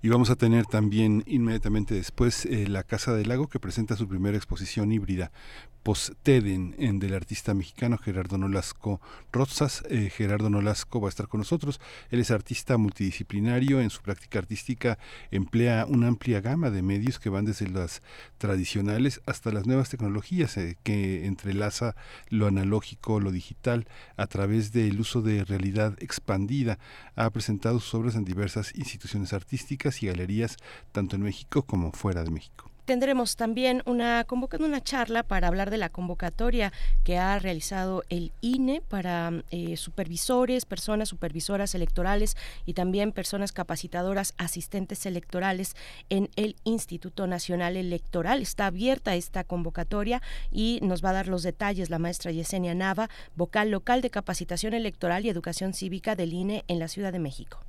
[0.03, 4.09] Y vamos a tener también inmediatamente después eh, la Casa del Lago que presenta su
[4.09, 5.31] primera exposición híbrida
[5.83, 9.01] post-TEDen en del artista mexicano Gerardo Nolasco
[9.33, 9.83] Rozas.
[9.89, 11.81] Eh, Gerardo Nolasco va a estar con nosotros.
[12.11, 13.81] Él es artista multidisciplinario.
[13.81, 14.99] En su práctica artística
[15.31, 18.03] emplea una amplia gama de medios que van desde las
[18.39, 21.97] tradicionales hasta las nuevas tecnologías eh, que entrelaza
[22.29, 26.79] lo analógico, lo digital a través del uso de realidad expandida.
[27.17, 30.57] Ha presentado sus obras en diversas instituciones artísticas y galerías
[30.93, 35.71] tanto en México como fuera de México tendremos también una convocando una charla para hablar
[35.71, 36.73] de la convocatoria
[37.05, 44.35] que ha realizado el INE para eh, supervisores, personas supervisoras electorales y también personas capacitadoras
[44.39, 45.77] asistentes electorales
[46.09, 48.43] en el Instituto Nacional Electoral.
[48.43, 50.21] Está abierta esta convocatoria
[50.51, 54.75] y nos va a dar los detalles la maestra Yesenia Nava, vocal local de capacitación
[54.75, 57.61] electoral y educación cívica del INE en la Ciudad de México.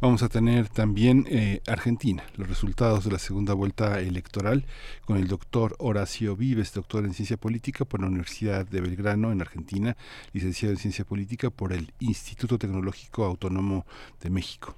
[0.00, 4.65] Vamos a tener también eh, Argentina, los resultados de la segunda vuelta electoral
[5.04, 9.40] con el doctor Horacio Vives, doctor en ciencia política por la Universidad de Belgrano en
[9.40, 9.96] Argentina,
[10.32, 13.86] licenciado en ciencia política por el Instituto Tecnológico Autónomo
[14.20, 14.76] de México.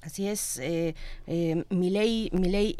[0.00, 0.94] Así es, eh,
[1.26, 2.30] eh, Milei,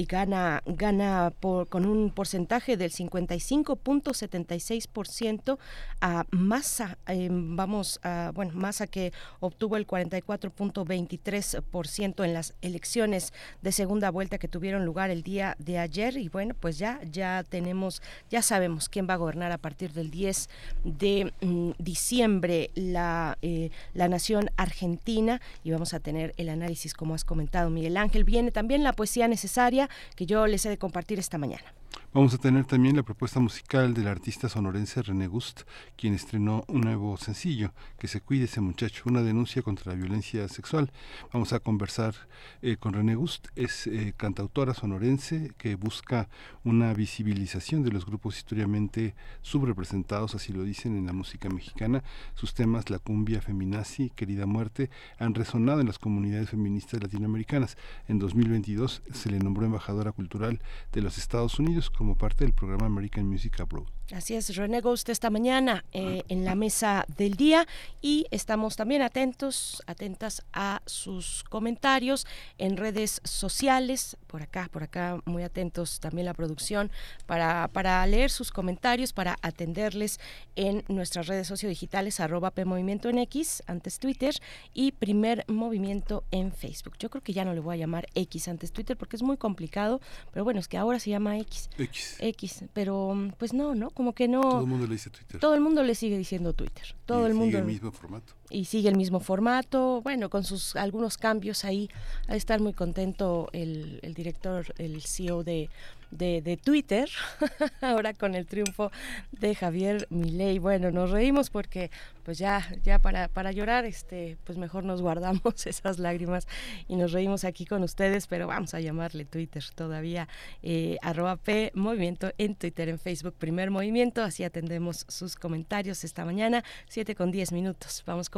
[0.08, 5.58] gana, gana por, con un porcentaje del 55.76%
[6.00, 13.72] a Massa, eh, vamos a, bueno, Massa que obtuvo el 44.23% en las elecciones de
[13.72, 18.02] segunda vuelta que tuvieron lugar el día de ayer y bueno, pues ya, ya tenemos,
[18.30, 20.48] ya sabemos quién va a gobernar a partir del 10
[20.84, 27.14] de mm, diciembre la, eh, la nación argentina y vamos a tener el análisis como
[27.14, 28.24] has comentado, Miguel Ángel.
[28.24, 31.72] Viene también la poesía necesaria que yo les he de compartir esta mañana.
[32.18, 35.60] Vamos a tener también la propuesta musical del artista sonorense René Gust,
[35.96, 40.48] quien estrenó un nuevo sencillo, Que se cuide ese muchacho, una denuncia contra la violencia
[40.48, 40.90] sexual.
[41.32, 42.16] Vamos a conversar
[42.60, 46.28] eh, con René Gust, es eh, cantautora sonorense que busca
[46.64, 52.02] una visibilización de los grupos históricamente subrepresentados, así lo dicen en la música mexicana.
[52.34, 54.90] Sus temas, la cumbia, feminazi, querida muerte,
[55.20, 57.76] han resonado en las comunidades feministas latinoamericanas.
[58.08, 63.26] En 2022 se le nombró embajadora cultural de los Estados Unidos parte del programa American
[63.26, 63.97] Music Abroad.
[64.12, 67.66] Así es, René Ghost esta mañana eh, en la mesa del día
[68.00, 72.26] y estamos también atentos, atentas a sus comentarios
[72.56, 76.90] en redes sociales, por acá, por acá, muy atentos también la producción
[77.26, 80.20] para, para leer sus comentarios, para atenderles
[80.56, 84.34] en nuestras redes sociodigitales, arroba PMovimiento en X, antes Twitter,
[84.72, 86.94] y Primer Movimiento en Facebook.
[86.98, 89.36] Yo creo que ya no le voy a llamar X antes Twitter porque es muy
[89.36, 90.00] complicado,
[90.32, 91.68] pero bueno, es que ahora se llama X.
[91.76, 92.16] X.
[92.20, 93.90] X, pero pues no, ¿no?
[93.98, 94.42] Como que no.
[94.42, 95.40] Todo el mundo le dice Twitter.
[95.40, 96.94] Todo el mundo le sigue diciendo Twitter.
[97.04, 97.46] Todo el mundo.
[97.46, 98.32] Sigue el mismo formato.
[98.50, 101.88] Y sigue el mismo formato, bueno, con sus algunos cambios ahí.
[102.28, 105.68] A estar muy contento el, el director, el CEO de
[106.10, 107.08] de, Twitter,
[107.80, 108.90] ahora con el triunfo
[109.32, 110.58] de Javier Milei.
[110.58, 111.90] Bueno, nos reímos porque
[112.24, 116.46] pues ya, ya para, para llorar, este, pues mejor nos guardamos esas lágrimas
[116.86, 120.28] y nos reímos aquí con ustedes, pero vamos a llamarle Twitter todavía,
[120.62, 126.24] eh, arroba P Movimiento en Twitter, en Facebook, primer movimiento, así atendemos sus comentarios esta
[126.24, 128.02] mañana, 7 con 10 minutos.
[128.06, 128.37] Vamos con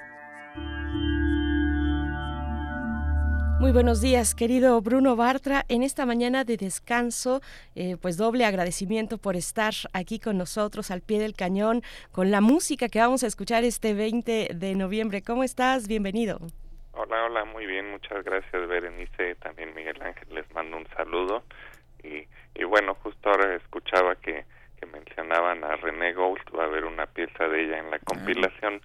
[3.61, 5.65] Muy buenos días, querido Bruno Bartra.
[5.69, 7.41] En esta mañana de descanso,
[7.75, 12.41] eh, pues doble agradecimiento por estar aquí con nosotros al pie del cañón con la
[12.41, 15.21] música que vamos a escuchar este 20 de noviembre.
[15.21, 15.87] ¿Cómo estás?
[15.87, 16.39] Bienvenido.
[16.93, 21.43] Hola, hola, muy bien, muchas gracias Berenice, también Miguel Ángel, les mando un saludo.
[22.01, 22.25] Y,
[22.55, 24.43] y bueno, justo ahora escuchaba que,
[24.79, 28.81] que mencionaban a René Gould, va a haber una pieza de ella en la compilación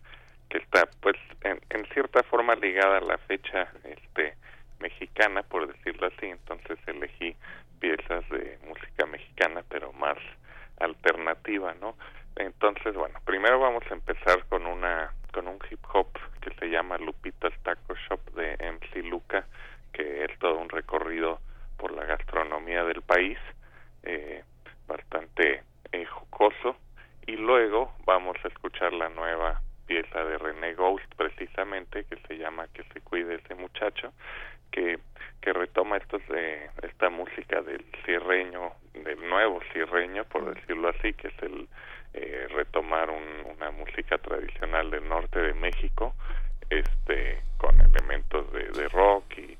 [0.50, 4.34] que está pues en, en cierta forma ligada a la fecha este
[4.80, 7.36] mexicana, por decirlo así, entonces elegí
[7.80, 10.18] piezas de música mexicana, pero más
[10.78, 11.96] alternativa, ¿no?
[12.36, 16.08] Entonces, bueno, primero vamos a empezar con una con un hip hop
[16.40, 19.46] que se llama Lupita's Taco Shop de MC Luca,
[19.92, 21.40] que es todo un recorrido
[21.76, 23.38] por la gastronomía del país,
[24.02, 24.42] eh,
[24.86, 25.62] bastante
[25.92, 26.76] eh, jocoso,
[27.26, 32.66] y luego vamos a escuchar la nueva pieza de René Ghost precisamente que se llama
[32.72, 34.12] Que se cuide ese muchacho
[34.70, 34.98] que,
[35.40, 41.28] que retoma estos de esta música del cierreño, del nuevo cierreño, por decirlo así, que
[41.28, 41.68] es el
[42.14, 46.14] eh, retomar un, una música tradicional del norte de México,
[46.70, 49.58] este, con elementos de, de rock y,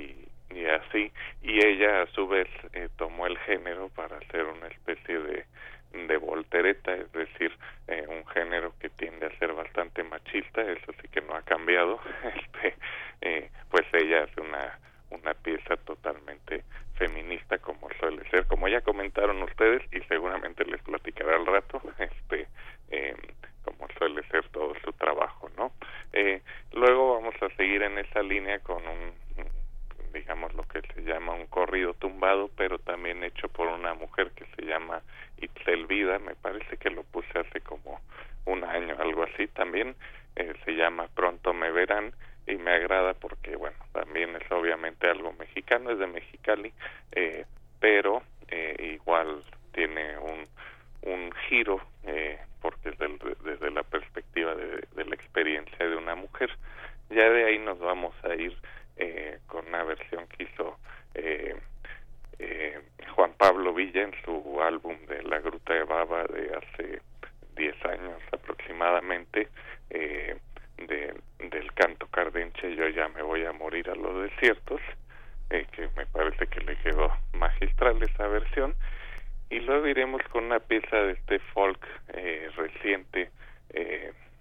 [0.00, 1.12] y, y, así,
[1.42, 5.44] y ella a su vez eh, tomó el género para hacer una especie de
[5.92, 7.56] de voltereta, es decir,
[7.88, 12.00] eh, un género que tiende a ser bastante machista, eso sí que no ha cambiado,
[12.34, 12.74] este,
[13.20, 14.78] eh, pues ella hace una
[15.10, 21.36] una pieza totalmente feminista como suele ser, como ya comentaron ustedes y seguramente les platicará
[21.36, 22.48] al rato, este,
[22.90, 23.14] eh,
[23.64, 25.72] como suele ser todo su trabajo, ¿no?
[26.12, 26.40] Eh,
[26.72, 29.12] luego vamos a seguir en esa línea con un,
[30.16, 34.46] digamos lo que se llama un corrido tumbado, pero también hecho por una mujer que
[34.56, 35.02] se llama
[35.38, 38.00] Itzel Vida, me parece que lo puse hace como
[38.46, 39.94] un año, algo así también,
[40.36, 42.12] eh, se llama Pronto me verán
[42.46, 46.72] y me agrada porque, bueno, también es obviamente algo mexicano, es de Mexicali,
[47.12, 47.44] eh,
[47.80, 49.42] pero eh, igual
[49.72, 50.46] tiene un,
[51.02, 56.50] un giro eh, porque es del, desde la perspectiva de la experiencia de una mujer.
[57.10, 58.56] Ya de ahí nos vamos a ir
[58.96, 60.78] eh, con una versión que hizo
[61.14, 61.56] eh,
[62.38, 62.80] eh,
[63.14, 67.00] Juan Pablo Villa en su álbum de La Gruta de Baba de hace
[67.56, 69.48] 10 años aproximadamente,
[69.90, 70.36] eh,
[70.76, 74.80] de, del canto cardenche Yo ya me voy a morir a los desiertos,
[75.50, 78.74] eh, que me parece que le quedó magistral esa versión.
[79.48, 83.30] Y luego iremos con una pieza de este folk eh, reciente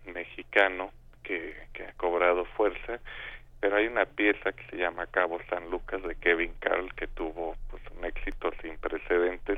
[0.05, 0.91] mexicano
[1.23, 2.99] que, que ha cobrado fuerza
[3.65, 7.55] pero hay una pieza que se llama Cabo San Lucas de Kevin Carl que tuvo
[7.71, 9.57] pues un éxito sin precedentes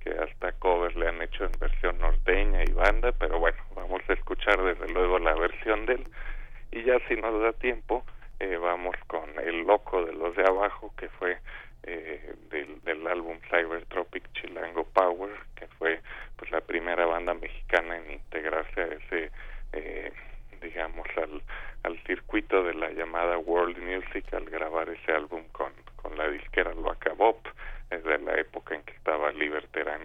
[0.00, 4.12] que hasta covers le han hecho en versión norteña y banda pero bueno vamos a
[4.12, 6.04] escuchar desde luego la versión de él.
[6.72, 8.04] Y ya si nos da tiempo
[8.38, 11.38] eh, vamos con el loco de los de abajo que fue
[11.84, 16.02] eh, del, del álbum Cyber Tropic Chilango Power que fue
[16.36, 19.30] pues la primera banda mexicana en integrarse a ese
[19.72, 20.12] eh,
[20.60, 21.42] digamos al,
[21.84, 26.72] al circuito de la llamada World Music al grabar ese álbum con, con la disquera
[26.74, 27.46] Loaca Bop
[27.90, 30.02] es de la época en que estaba Liberterán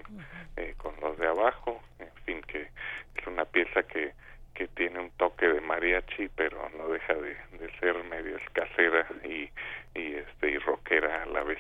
[0.58, 2.68] eh, con los de abajo en fin que
[3.16, 4.14] es una pieza que
[4.54, 9.50] que tiene un toque de mariachi pero no deja de, de ser medio escasera y,
[9.96, 11.60] y este y rockera a la vez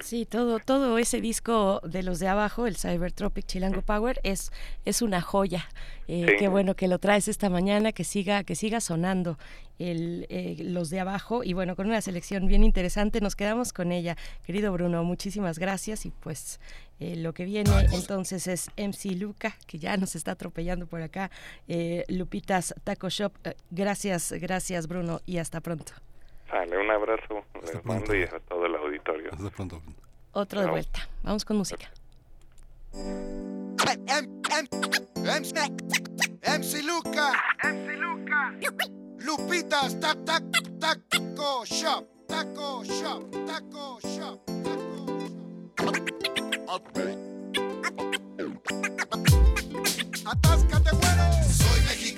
[0.00, 4.52] Sí, todo, todo ese disco de los de abajo, el Cybertropic Chilango Power, es,
[4.84, 5.68] es una joya.
[6.06, 6.36] Eh, Sí.
[6.38, 9.38] Qué bueno que lo traes esta mañana, que siga, que siga sonando
[9.80, 11.42] el, eh, los de abajo.
[11.42, 14.16] Y bueno, con una selección bien interesante, nos quedamos con ella.
[14.44, 16.06] Querido Bruno, muchísimas gracias.
[16.06, 16.60] Y pues
[17.00, 21.30] eh, lo que viene entonces es MC Luca, que ya nos está atropellando por acá.
[21.66, 23.32] Eh, Lupitas Taco Shop.
[23.44, 25.92] Eh, gracias, gracias Bruno, y hasta pronto.
[26.50, 27.88] Sale, un abrazo les pronto.
[27.88, 29.82] mando y a todo el auditorio Hasta pronto.
[30.32, 31.08] Otro de vuelta.
[31.22, 31.90] Vamos con música.
[36.42, 37.32] MC Luca.
[37.62, 38.54] MC Luca.
[39.18, 40.42] Lupitas tac tac
[40.80, 42.06] taco shop.
[42.26, 43.30] Taco shop.
[43.46, 44.40] Taco shop.
[50.24, 51.44] Atáscate, güero.
[51.48, 52.17] Soy mexicano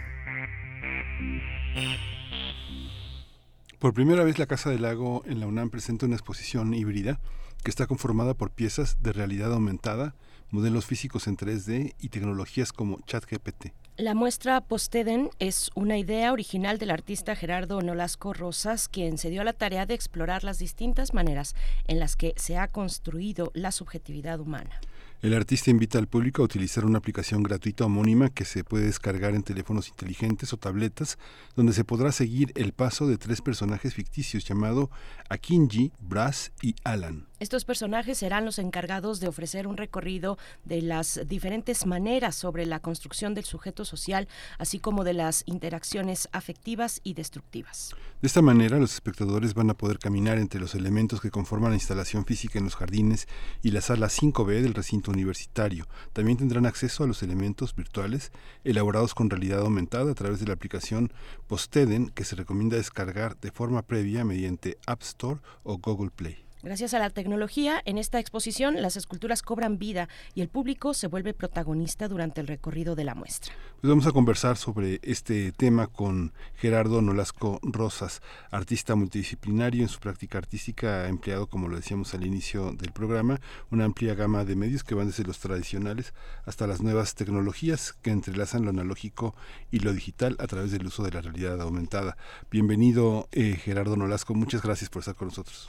[3.81, 7.19] Por primera vez la Casa del Lago en la UNAM presenta una exposición híbrida
[7.63, 10.13] que está conformada por piezas de realidad aumentada,
[10.51, 13.73] modelos físicos en 3D y tecnologías como ChatGPT.
[13.97, 19.41] La muestra Posteden es una idea original del artista Gerardo Nolasco Rosas, quien se dio
[19.41, 21.55] a la tarea de explorar las distintas maneras
[21.87, 24.79] en las que se ha construido la subjetividad humana.
[25.21, 29.35] El artista invita al público a utilizar una aplicación gratuita homónima que se puede descargar
[29.35, 31.19] en teléfonos inteligentes o tabletas,
[31.55, 34.89] donde se podrá seguir el paso de tres personajes ficticios llamado
[35.29, 37.30] Akinji, Brass y Alan.
[37.41, 42.79] Estos personajes serán los encargados de ofrecer un recorrido de las diferentes maneras sobre la
[42.79, 44.27] construcción del sujeto social,
[44.59, 47.95] así como de las interacciones afectivas y destructivas.
[48.21, 51.77] De esta manera, los espectadores van a poder caminar entre los elementos que conforman la
[51.77, 53.27] instalación física en los jardines
[53.63, 55.87] y la sala 5B del recinto universitario.
[56.13, 58.31] También tendrán acceso a los elementos virtuales
[58.63, 61.11] elaborados con realidad aumentada a través de la aplicación
[61.47, 66.50] Posteden que se recomienda descargar de forma previa mediante App Store o Google Play.
[66.63, 71.07] Gracias a la tecnología, en esta exposición las esculturas cobran vida y el público se
[71.07, 73.51] vuelve protagonista durante el recorrido de la muestra.
[73.81, 79.99] Pues vamos a conversar sobre este tema con Gerardo Nolasco Rosas, artista multidisciplinario en su
[79.99, 83.41] práctica artística, ha empleado, como lo decíamos al inicio del programa,
[83.71, 86.13] una amplia gama de medios que van desde los tradicionales
[86.45, 89.35] hasta las nuevas tecnologías que entrelazan lo analógico
[89.71, 92.17] y lo digital a través del uso de la realidad aumentada.
[92.51, 95.67] Bienvenido, eh, Gerardo Nolasco, muchas gracias por estar con nosotros.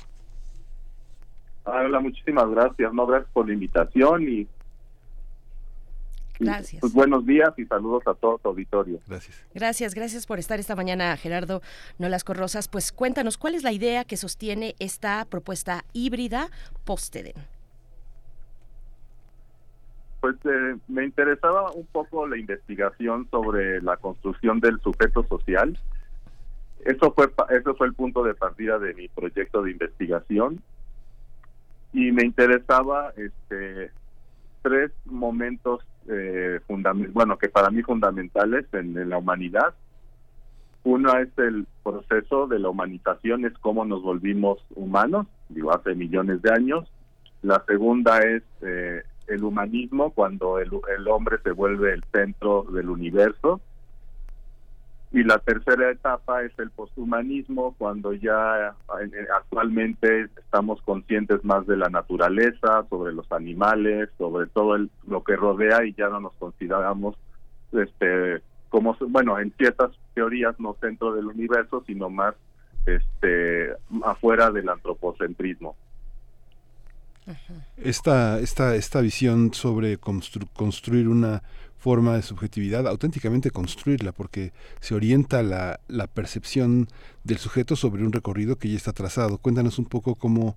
[1.64, 4.48] Hola, muchísimas gracias, no gracias por la invitación y
[6.38, 6.80] Gracias.
[6.80, 8.98] Pues buenos días y saludos a todo tu auditorio.
[9.06, 9.46] Gracias.
[9.54, 11.62] Gracias, gracias por estar esta mañana, Gerardo
[11.98, 12.68] Nolasco Rosas.
[12.68, 16.48] Pues cuéntanos, ¿cuál es la idea que sostiene esta propuesta híbrida
[16.84, 17.34] post-EDEN?
[20.20, 25.78] Pues eh, me interesaba un poco la investigación sobre la construcción del sujeto social.
[26.84, 30.62] Eso fue, eso fue el punto de partida de mi proyecto de investigación.
[31.92, 33.90] Y me interesaba este,
[34.62, 36.60] tres momentos eh,
[37.12, 39.74] bueno, que para mí fundamentales en, la humanidad.
[40.84, 46.42] Uno es el proceso de la humanización, es cómo nos volvimos humanos, digo, hace millones
[46.42, 46.90] de años.
[47.42, 52.90] La segunda es eh, el humanismo, cuando el, el hombre se vuelve el centro del
[52.90, 53.60] universo.
[55.12, 58.74] Y la tercera etapa es el posthumanismo, cuando ya
[59.36, 65.84] actualmente estamos conscientes más de la naturaleza, sobre los animales, sobre todo lo que rodea
[65.84, 67.16] y ya no nos consideramos
[67.72, 72.34] este como bueno, en ciertas teorías no centro del universo, sino más
[72.86, 73.70] este
[74.02, 75.76] afuera del antropocentrismo.
[77.76, 81.42] Esta, esta, esta visión sobre construir una
[81.82, 86.86] forma de subjetividad, auténticamente construirla, porque se orienta la, la percepción
[87.24, 89.38] del sujeto sobre un recorrido que ya está trazado.
[89.38, 90.56] Cuéntanos un poco cómo,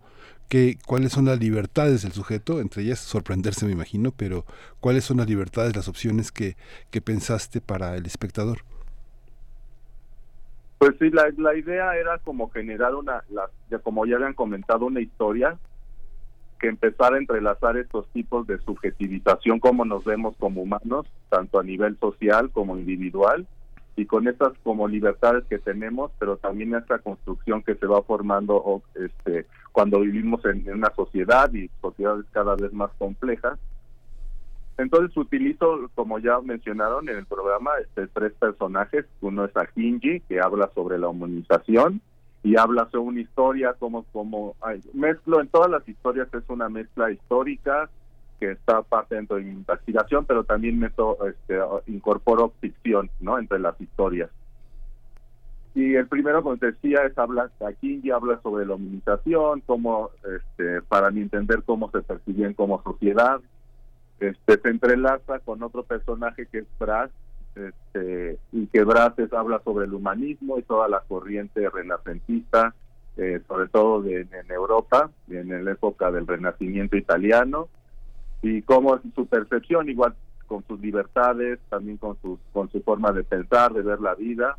[0.49, 4.45] qué, cuáles son las libertades del sujeto, entre ellas sorprenderse me imagino, pero
[4.79, 6.57] cuáles son las libertades, las opciones que,
[6.91, 8.59] que pensaste para el espectador.
[10.77, 15.01] Pues sí, la, la idea era como generar una, la, como ya habían comentado, una
[15.01, 15.57] historia
[16.67, 21.97] empezar a entrelazar estos tipos de subjetivización, como nos vemos como humanos, tanto a nivel
[21.99, 23.47] social como individual,
[23.97, 28.81] y con estas como libertades que tenemos, pero también esta construcción que se va formando
[28.95, 33.57] este, cuando vivimos en, una sociedad y sociedades cada vez más complejas.
[34.77, 39.05] Entonces utilizo, como ya mencionaron en el programa, este, tres personajes.
[39.21, 42.01] Uno es Akinji, que habla sobre la humanización,
[42.45, 44.55] y habla sobre una historia como como
[44.93, 47.89] mezclo en todas las historias es una mezcla histórica
[48.39, 53.57] que está parte dentro de mi investigación pero también meto este incorporo ficción no entre
[53.57, 54.29] las historias.
[55.73, 60.11] Y el primero como te decía es habla aquí y habla sobre la humanización cómo
[60.37, 63.41] este para mi entender cómo se perciben como sociedad.
[64.19, 67.09] Este se entrelaza con otro personaje que es Brass
[67.55, 72.73] este, y que Braces habla sobre el humanismo y toda la corriente renacentista,
[73.17, 77.69] eh, sobre todo en Europa, en la época del Renacimiento italiano,
[78.41, 80.15] y cómo su percepción, igual
[80.47, 84.57] con sus libertades, también con su, con su forma de pensar, de ver la vida.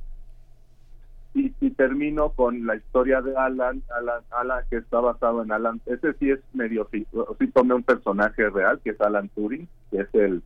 [1.35, 5.83] Y, y termino con la historia de Alan, Alan, Alan, que está basado en Alan,
[5.85, 7.07] ese sí es medio, sí,
[7.53, 10.43] tomé un personaje real, que es Alan Turing, que es el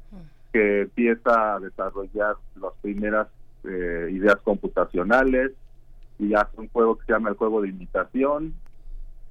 [0.52, 3.28] que empieza a desarrollar las primeras
[3.64, 5.52] eh, ideas computacionales
[6.18, 8.54] y hace un juego que se llama el juego de imitación.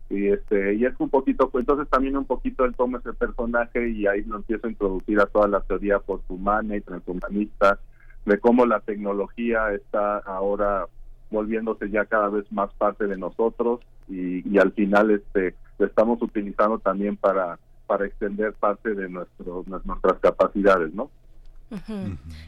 [0.10, 3.90] Y este y es un poquito pues, entonces también un poquito él toma ese personaje
[3.90, 7.80] y ahí lo empiezo a introducir a toda la teoría posthumana y transhumanista
[8.26, 10.88] de cómo la tecnología está ahora
[11.30, 16.20] volviéndose ya cada vez más parte de nosotros y, y al final este lo estamos
[16.24, 21.10] utilizando también para para extender parte de nuestro, nuestras capacidades, ¿no?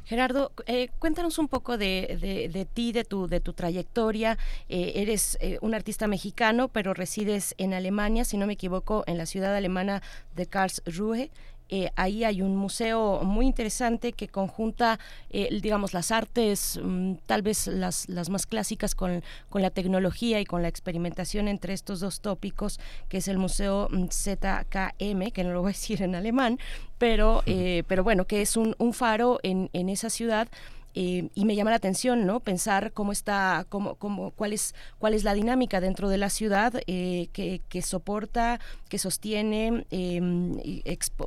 [0.05, 4.37] Gerardo, eh, cuéntanos un poco de, de, ti, de tu, de tu trayectoria.
[4.69, 9.17] Eh, eres eh, un artista mexicano, pero resides en Alemania, si no me equivoco, en
[9.17, 10.03] la ciudad alemana
[10.35, 11.31] de Karlsruhe.
[11.73, 17.41] Eh, ahí hay un museo muy interesante que conjunta, eh, digamos, las artes, mm, tal
[17.43, 22.01] vez las, las más clásicas con, con, la tecnología y con la experimentación entre estos
[22.01, 26.13] dos tópicos, que es el Museo mm, ZKM, que no lo voy a decir en
[26.13, 26.59] alemán,
[26.97, 30.49] pero, eh, pero bueno, que es un, un faro en, en esa ciudad
[30.93, 32.39] eh, y me llama la atención, ¿no?
[32.39, 36.73] Pensar cómo está, cómo, cómo, cuál es, cuál es la dinámica dentro de la ciudad
[36.87, 40.57] eh, que, que, soporta, que sostiene, em,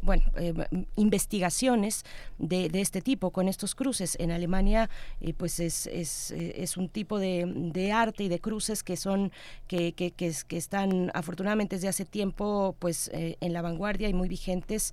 [0.03, 2.05] bueno, em, investigaciones
[2.39, 4.17] de, este tipo con estos cruces.
[4.21, 9.33] En Alemania, eh, pues es, es, un tipo de, arte y de cruces que son,
[9.67, 14.93] que, que, están afortunadamente desde hace tiempo, pues en la vanguardia y muy vigentes.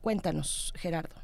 [0.00, 1.21] cuéntanos, Gerardo.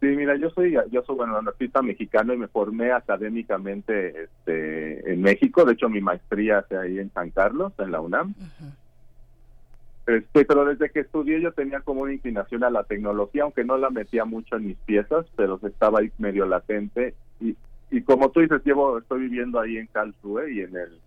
[0.00, 5.20] Sí, mira, yo soy yo soy bueno artista mexicano y me formé académicamente este en
[5.20, 8.34] México, de hecho mi maestría hace ahí en San Carlos, en la UNAM.
[10.06, 13.76] Este, pero desde que estudié yo tenía como una inclinación a la tecnología, aunque no
[13.76, 17.14] la metía mucho en mis piezas, pero estaba ahí medio latente.
[17.38, 17.54] Y
[17.90, 20.98] y como tú dices, llevo estoy viviendo ahí en Karlsruhe y en el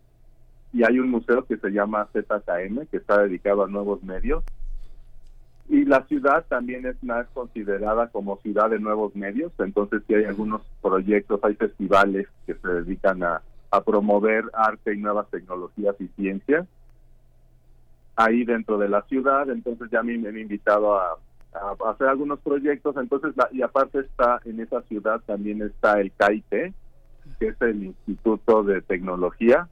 [0.74, 4.44] y hay un museo que se llama ZKM que está dedicado a nuevos medios
[5.70, 10.26] Y la ciudad también es más considerada como ciudad de nuevos medios, entonces sí hay
[10.26, 13.42] algunos proyectos, hay festivales que se dedican a,
[13.86, 16.68] promover arte y nuevas tecnologías y ciencias
[18.16, 21.18] ahí dentro de la ciudad, entonces ya me, me han invitado a,
[21.90, 26.74] hacer algunos proyectos, entonces y aparte está en esa ciudad también está el KIT,
[27.40, 29.68] que es el Instituto de Tecnología,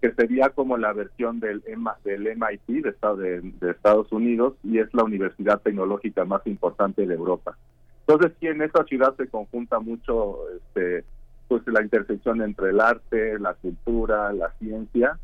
[0.00, 1.62] que sería como la versión del,
[2.04, 7.56] del MIT de, de, Estados Unidos y es la universidad tecnológica más importante de Europa.
[8.06, 11.04] Entonces, sí, en esta ciudad se conjunta mucho este,
[11.48, 15.18] pues la intersección entre el arte, la cultura, la ciencia.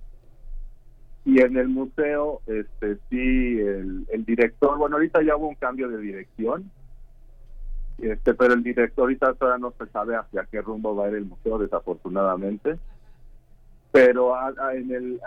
[1.25, 5.89] Y en el museo, este sí, el, el director, bueno, ahorita ya hubo un cambio
[5.89, 6.71] de dirección,
[7.99, 11.15] este pero el director ahorita todavía no se sabe hacia qué rumbo va a ir
[11.15, 12.77] el museo, desafortunadamente
[13.95, 14.35] pero
[14.73, 15.21] en el,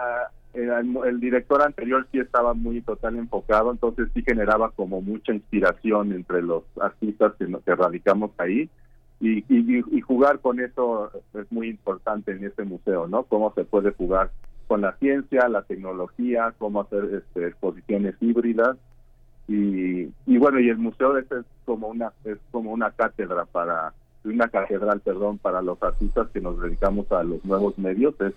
[0.53, 6.41] el director anterior sí estaba muy total enfocado, entonces sí generaba como mucha inspiración entre
[6.41, 8.69] los artistas que, que radicamos ahí.
[9.21, 13.23] Y, y, jugar con eso es muy importante en este museo, ¿no?
[13.23, 14.31] Cómo se puede jugar
[14.67, 18.75] con la ciencia, la tecnología, cómo hacer este, exposiciones híbridas
[19.47, 21.25] y, y bueno y el museo es
[21.63, 23.93] como una es como una cátedra para
[24.25, 28.33] una catedral perdón para los artistas que nos dedicamos a los nuevos medios es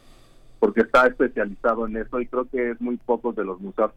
[0.60, 3.90] porque está especializado en eso y creo que es muy pocos de los museos,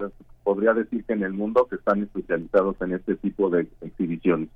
[0.44, 4.48] podría decir que en el mundo, que están especializados en este tipo de exhibiciones.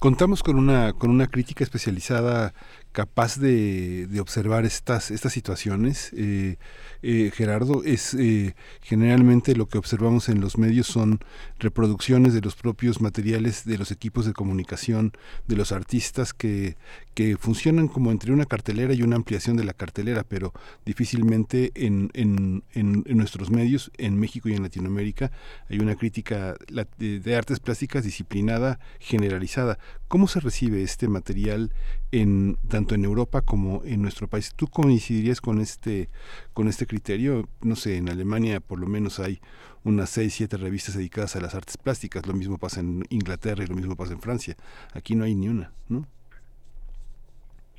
[0.00, 2.52] Contamos con una, con una crítica especializada
[2.94, 6.12] capaz de, de observar estas, estas situaciones.
[6.16, 6.56] Eh,
[7.02, 11.18] eh, Gerardo, es eh, generalmente lo que observamos en los medios son
[11.58, 15.12] reproducciones de los propios materiales de los equipos de comunicación,
[15.48, 16.76] de los artistas que,
[17.14, 20.52] que funcionan como entre una cartelera y una ampliación de la cartelera, pero
[20.86, 25.32] difícilmente en, en, en, nuestros medios, en México y en Latinoamérica,
[25.68, 26.54] hay una crítica
[26.98, 29.78] de artes plásticas disciplinada, generalizada.
[30.06, 31.72] ¿Cómo se recibe este material
[32.14, 34.54] en tanto en Europa como en nuestro país?
[34.54, 36.08] ¿Tú coincidirías con este
[36.52, 37.48] con este criterio?
[37.60, 39.40] No sé, en Alemania por lo menos hay
[39.82, 42.26] unas seis, siete revistas dedicadas a las artes plásticas.
[42.26, 44.56] Lo mismo pasa en Inglaterra y lo mismo pasa en Francia.
[44.94, 46.06] Aquí no hay ni una, ¿no?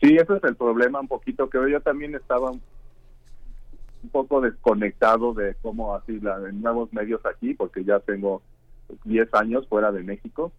[0.01, 2.61] Sí, ese es el problema un poquito que yo también estaba un
[4.11, 8.41] poco desconectado de cómo así la, nuevos medios aquí, porque ya tengo
[9.05, 10.51] 10 años fuera de México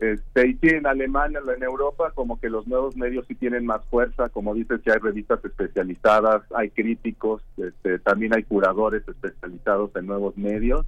[0.00, 3.84] este, y sí, en Alemania, en Europa, como que los nuevos medios sí tienen más
[3.86, 10.06] fuerza, como dices, ya hay revistas especializadas, hay críticos, este, también hay curadores especializados en
[10.06, 10.84] nuevos medios.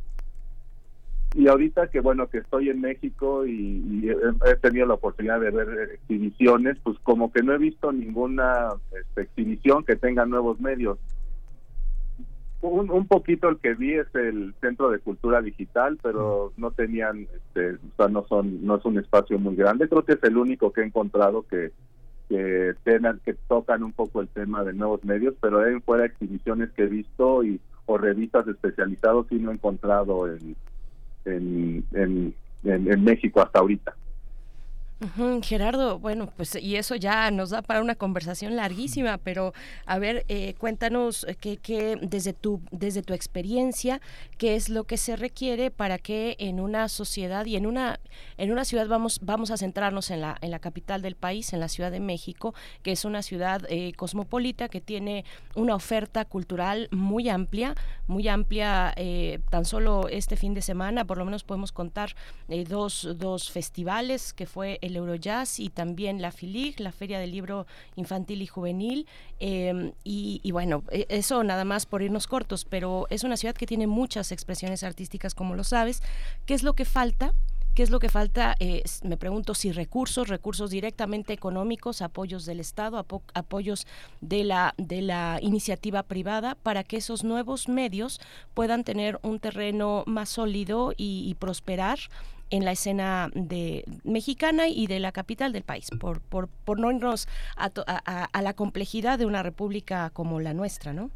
[1.35, 4.11] Y ahorita que bueno, que estoy en México y,
[4.47, 9.23] he tenido la oportunidad de ver exhibiciones, pues como que no he visto ninguna este,
[9.23, 10.99] exhibición que tenga nuevos medios
[12.69, 17.75] un, poquito el que vi es el Centro de Cultura Digital, pero no tenían, este,
[17.75, 19.89] o sea, no son, no es un espacio muy grande.
[19.89, 21.73] Creo que es el único que he encontrado que
[22.29, 26.71] que tengan, que tocan un poco el tema de nuevos medios, pero en fuera exhibiciones
[26.73, 30.57] que he visto y o revistas especializadas y no he encontrado en,
[31.25, 33.95] en, en México hasta ahorita.
[35.43, 39.53] Gerardo, bueno, pues y eso ya nos da para una conversación larguísima, pero
[39.85, 44.01] a ver, eh, cuéntanos eh, qué, desde tu desde tu experiencia,
[44.39, 48.01] qué es lo que se requiere para que en una sociedad y en una
[48.39, 51.61] en una ciudad vamos vamos a centrarnos en la en la capital del país, en
[51.61, 56.89] la Ciudad de México, que es una ciudad eh, cosmopolita que tiene una oferta cultural
[56.91, 57.75] muy amplia,
[58.07, 58.95] muy amplia.
[59.51, 62.15] tan solo este fin de semana, por lo menos podemos contar
[62.69, 67.67] dos dos festivales que fue el Eurojazz y también la FILIG, la Feria del Libro
[67.97, 69.07] Infantil y Juvenil.
[69.39, 73.67] Em, y, bueno, e, eso nada más por irnos cortos, pero es una ciudad que
[73.67, 76.03] tiene muchas expresiones artísticas, como lo sabes.
[76.47, 77.35] ¿Qué es lo que falta?
[77.77, 78.57] ¿Qué es lo que falta?
[78.59, 83.87] Eh, me pregunto si recursos, recursos directamente económicos, apoyos del Estado, apoyos
[84.23, 88.19] de la, de la iniciativa privada, para que esos nuevos medios
[88.55, 91.99] puedan tener un terreno más sólido y prosperar
[92.51, 96.91] en la escena de mexicana y de la capital del país, por, por, por no
[96.91, 97.71] irnos a,
[98.33, 101.11] a, la complejidad de una república como la nuestra, ¿no?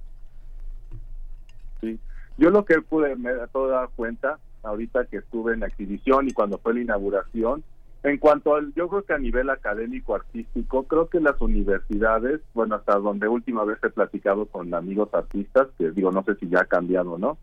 [1.81, 1.99] Sí,
[2.37, 6.33] yo lo que pude me he dar cuenta ahorita que estuve en la exhibición y
[6.33, 7.63] cuando fue la inauguración,
[8.03, 12.77] en cuanto al, yo creo que a nivel académico artístico, creo que las universidades, bueno,
[12.77, 16.61] hasta donde última vez he platicado con amigos artistas, que digo, no sé si ya
[16.61, 17.37] ha cambiado, ¿no?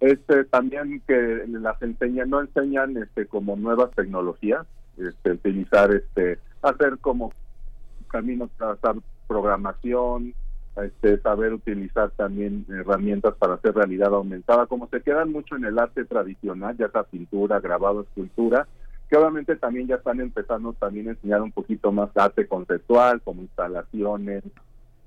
[0.00, 4.66] Este también que las enseñan no enseñan este como nuevas tecnologías
[4.98, 7.32] este utilizar este hacer como
[8.08, 10.34] caminos trazar programación
[10.76, 15.78] este, saber utilizar también herramientas para hacer realidad aumentada, como se quedan mucho en el
[15.78, 18.66] arte tradicional, ya sea pintura, grabado, escultura,
[19.08, 23.42] que obviamente también ya están empezando también a enseñar un poquito más arte conceptual, como
[23.42, 24.42] instalaciones,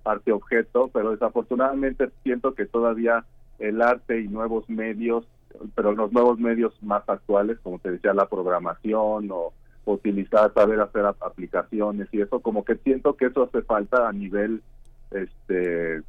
[0.06, 3.26] arte objeto, pero desafortunadamente siento que todavía
[3.60, 5.26] el arte y nuevos medios,
[5.76, 9.54] pero los nuevos medios más actuales, como te decía, la programación o
[9.86, 14.62] utilizar, saber hacer aplicaciones y eso, como que siento que eso hace falta a nivel
[15.12, 16.02] este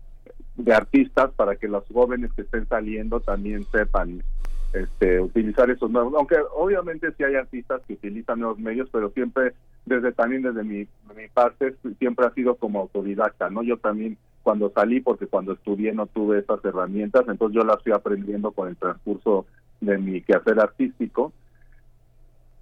[0.56, 4.24] de artistas para que los jóvenes que estén saliendo también sepan
[4.72, 9.54] este, utilizar esos nuevos, aunque obviamente sí hay artistas que utilizan nuevos medios, pero siempre
[9.87, 13.62] desde también desde mi, mi parte siempre ha sido como autodidacta, ¿no?
[13.62, 17.92] Yo también cuando salí, porque cuando estudié no tuve esas herramientas, entonces yo las fui
[17.92, 19.44] aprendiendo con el transcurso
[19.82, 21.34] de mi quehacer artístico.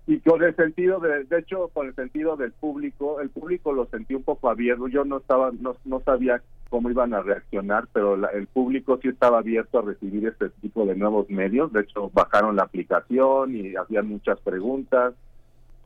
[0.08, 3.86] Y con el sentido de, de hecho con el sentido del público el público lo
[3.86, 8.14] sentí un poco abierto yo no estaba no, no sabía cómo iban a reaccionar pero
[8.30, 12.56] el público sí estaba abierto a recibir este tipo de nuevos medios de hecho bajaron
[12.56, 15.14] la aplicación y hacían muchas preguntas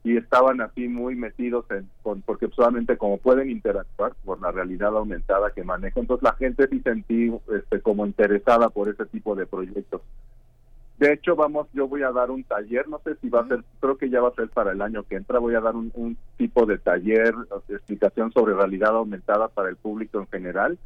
[0.03, 4.95] y estaban así muy metidos en con, porque solamente como pueden interactuar por la realidad
[4.97, 9.45] aumentada que manejo entonces la gente sí sentí este como interesada por ese tipo de
[9.45, 10.01] proyectos.
[11.01, 13.63] De hecho, vamos, yo voy a dar un taller, no sé si va a ser,
[13.79, 16.15] creo que ya va a ser para el año que entra, voy a dar un,
[16.37, 17.33] tipo de taller,
[17.67, 20.77] de explicación sobre realidad aumentada para el público en general,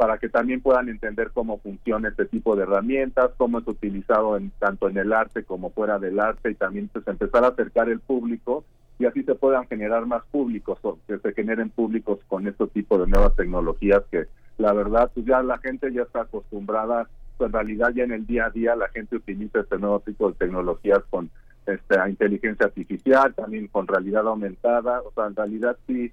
[0.00, 4.50] para que también puedan entender cómo funciona este tipo de herramientas, cómo es utilizado en,
[4.58, 8.00] tanto en el arte como fuera del arte y también pues empezar a acercar el
[8.00, 8.64] público
[8.98, 12.96] y así se puedan generar más públicos o que se generen públicos con este tipo
[12.96, 14.24] de nuevas tecnologías que
[14.56, 17.06] la verdad pues ya la gente ya está acostumbrada
[17.38, 20.38] en realidad ya en el día a día la gente utiliza este nuevo tipo de
[20.38, 21.28] tecnologías con
[21.66, 26.10] esta inteligencia artificial, también con realidad aumentada, o sea, en realidad sí,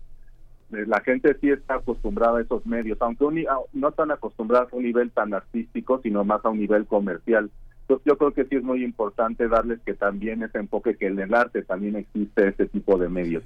[0.69, 5.11] la gente sí está acostumbrada a esos medios, aunque no tan acostumbrada a un nivel
[5.11, 7.49] tan artístico, sino más a un nivel comercial.
[7.81, 11.19] Entonces yo creo que sí es muy importante darles que también ese enfoque que en
[11.19, 13.43] el arte también existe ese tipo de medios.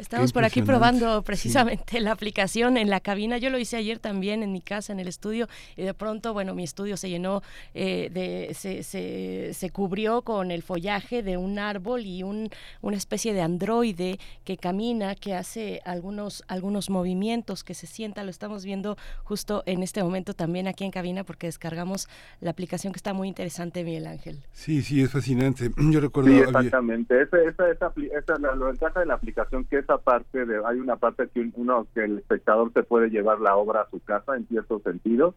[0.00, 3.36] Estamos por aquí probando precisamente la aplicación en la cabina.
[3.36, 6.54] Yo lo hice ayer también en mi casa, en el estudio, y de pronto, bueno,
[6.54, 7.42] mi estudio se llenó,
[7.74, 12.48] eh, de, se, se, se, cubrió con el follaje de un árbol y un,
[12.80, 18.24] una especie de androide que camina, que hace algunos, algunos movimientos, que se sienta.
[18.24, 22.08] Lo estamos viendo justo en este momento también aquí en cabina porque descargamos
[22.40, 24.38] la aplicación que está muy interesante, Miguel Ángel.
[24.52, 25.70] Sí, sí, es fascinante.
[25.90, 26.30] Yo recuerdo...
[26.30, 27.20] Sí, exactamente.
[27.20, 30.78] Esa, esa, esa, esa, la, la ventaja de la aplicación que es parte de, hay
[30.78, 34.36] una parte que uno que el espectador se puede llevar la obra a su casa
[34.36, 35.34] en ciertos sentidos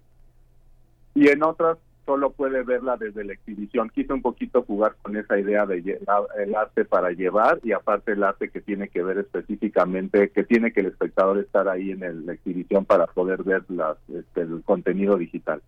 [1.15, 3.89] y en otras solo puede verla desde la exhibición.
[3.89, 5.99] Quise un poquito jugar con esa idea de
[6.37, 10.73] el arte para llevar y aparte el arte que tiene que ver específicamente, que tiene
[10.73, 13.63] que el espectador estar ahí en la exhibición para poder ver
[14.13, 15.61] este, el contenido digital.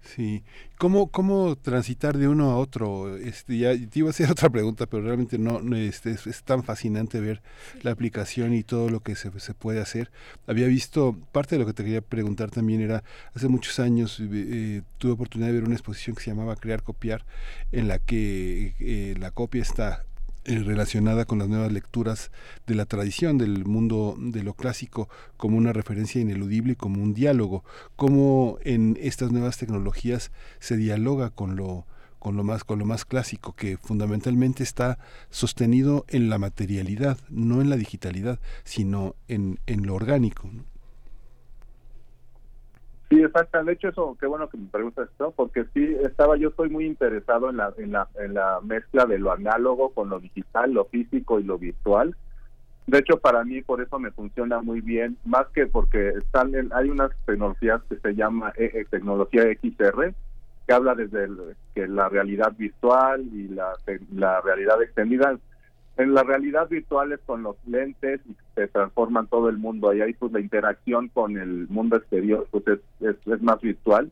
[0.00, 0.42] Sí,
[0.78, 3.16] ¿Cómo, ¿cómo transitar de uno a otro?
[3.16, 7.20] Este, ya te iba a hacer otra pregunta, pero realmente no, este, es, tan fascinante
[7.20, 7.42] ver
[7.82, 10.12] la aplicación y todo lo que se, se, puede hacer.
[10.46, 13.02] Había visto, parte de lo que te quería preguntar también era,
[13.34, 17.26] hace muchos años eh, tuve oportunidad de ver una exposición que se llamaba Crear, Copiar,
[17.72, 20.04] en la que eh, la copia está
[20.48, 22.30] eh, relacionada con las nuevas lecturas
[22.66, 27.12] de la tradición del mundo de lo clásico como una referencia ineludible y como un
[27.12, 27.64] diálogo,
[27.96, 31.84] cómo en estas nuevas tecnologías se dialoga con lo
[32.18, 37.60] con lo más con lo más clásico que fundamentalmente está sostenido en la materialidad, no
[37.60, 40.50] en la digitalidad, sino en, en lo orgánico.
[43.10, 43.64] Sí, exacto.
[43.64, 46.84] De hecho, eso, qué bueno que me preguntas esto, porque sí, estaba, yo estoy muy
[46.84, 50.84] interesado en la, en la, en la mezcla de lo análogo con lo digital, lo
[50.86, 52.14] físico y lo virtual.
[52.86, 56.88] De hecho, para mí, por eso me funciona muy bien, más que porque están hay
[56.88, 60.14] unas tecnologías que se llama eh, tecnología XR,
[60.66, 61.28] que habla desde
[61.74, 63.72] que la realidad virtual y la,
[64.14, 65.38] la realidad extendida
[65.98, 69.92] en la realidad virtual es con los lentes y se transforman todo el mundo.
[69.92, 72.64] Y ahí pues la interacción con el mundo exterior pues
[73.00, 74.10] es, más virtual.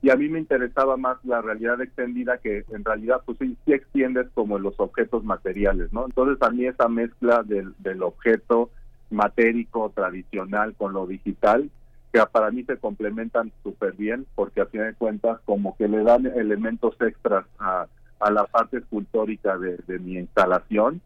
[0.00, 4.26] Y a mí me interesaba más la realidad extendida que en realidad pues sí, extiendes
[4.34, 8.68] como los objetos materiales no entonces a mí esa mezcla del, del objeto
[9.08, 11.70] matérico tradicional con lo digital
[12.12, 16.02] que para mí se complementan súper bien porque a fin de cuentas como que le
[16.02, 17.86] dan elementos extras a
[18.24, 21.00] a la parte escultórica de, mi instalación,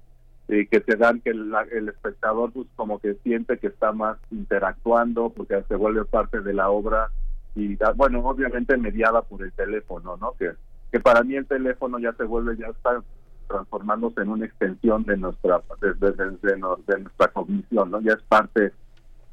[0.49, 5.31] eh, que te dan que el, espectador pues como que siente que está más interactuando
[5.31, 7.11] porque se vuelve parte de la obra
[7.55, 10.53] y bueno obviamente mediada por el teléfono no que
[10.91, 13.03] que para mí el teléfono ya se vuelve ya está
[13.47, 18.73] transformándose en una extensión de nuestra de, de, nuestra cognición no ya es parte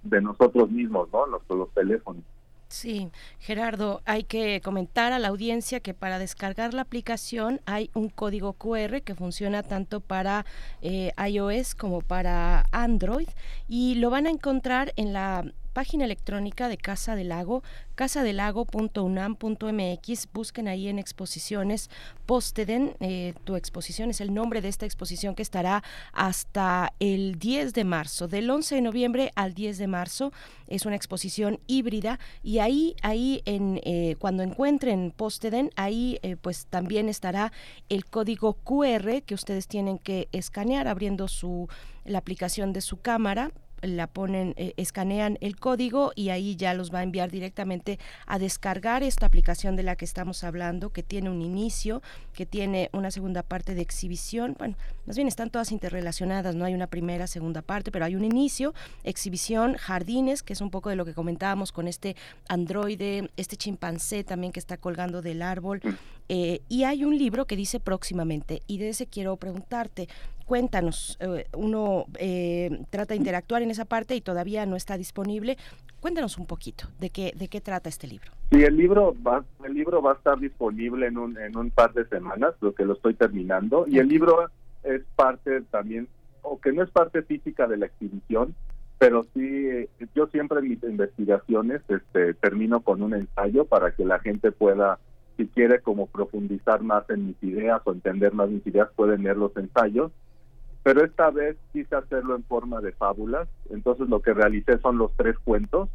[0.06, 1.26] de nosotros mismos, ¿no?
[1.28, 2.24] Los, los teléfonos.
[2.76, 3.10] Sí,
[3.40, 8.52] Gerardo, hay que comentar a la audiencia que para descargar la aplicación hay un código
[8.52, 10.46] QR que funciona tanto para
[10.82, 13.30] eh, iOS como para Android
[13.70, 17.62] y lo van a encontrar en la página electrónica de Casa del Lago,
[17.96, 20.30] casadelago.unam.mx.
[20.34, 21.90] Busquen ahí en exposiciones
[22.26, 22.96] Posteden.
[23.02, 25.84] Eh, tu exposición es el nombre de esta exposición que estará
[26.14, 30.32] hasta el 10 de marzo, del 11 de noviembre al 10 de marzo.
[30.68, 36.68] Es una exposición híbrida y ahí, ahí en, eh, cuando encuentren Posteden, ahí eh, pues
[36.68, 37.52] también estará
[37.90, 41.68] el código QR que ustedes tienen que escanear abriendo su
[42.06, 46.94] la aplicación de su cámara la ponen, eh, escanean el código y ahí ya los
[46.94, 51.30] va a enviar directamente a descargar esta aplicación de la que estamos hablando, que tiene
[51.30, 52.02] un inicio,
[52.34, 54.56] que tiene una segunda parte de exhibición.
[54.58, 58.26] Bueno, más bien están todas interrelacionadas, no hay una primera, segunda parte, pero hay un
[58.26, 62.16] inicio, exhibición, jardines, que es un poco de lo que comentábamos con este
[62.48, 65.82] androide, este chimpancé también que está colgando del árbol.
[65.84, 65.90] Mm.
[66.28, 70.08] Eh, y hay un libro que dice próximamente, y de ese quiero preguntarte,
[70.46, 75.58] Cuéntanos, eh, uno eh, trata de interactuar en esa parte y todavía no está disponible.
[76.00, 78.32] Cuéntanos un poquito de qué de qué trata este libro.
[78.52, 81.94] Sí, el libro va el libro va a estar disponible en un en un par
[81.94, 84.52] de semanas, lo que lo estoy terminando y el libro
[84.84, 86.08] es parte también
[86.44, 88.54] o que no es parte física de la exhibición,
[89.00, 94.20] pero sí yo siempre en mis investigaciones este termino con un ensayo para que la
[94.20, 95.00] gente pueda
[95.38, 99.38] si quiere como profundizar más en mis ideas o entender más mis ideas pueden leer
[99.38, 100.12] los ensayos
[100.86, 105.12] pero esta vez quise hacerlo en forma de fábulas, entonces lo que realicé son los
[105.18, 105.90] tres cuentos,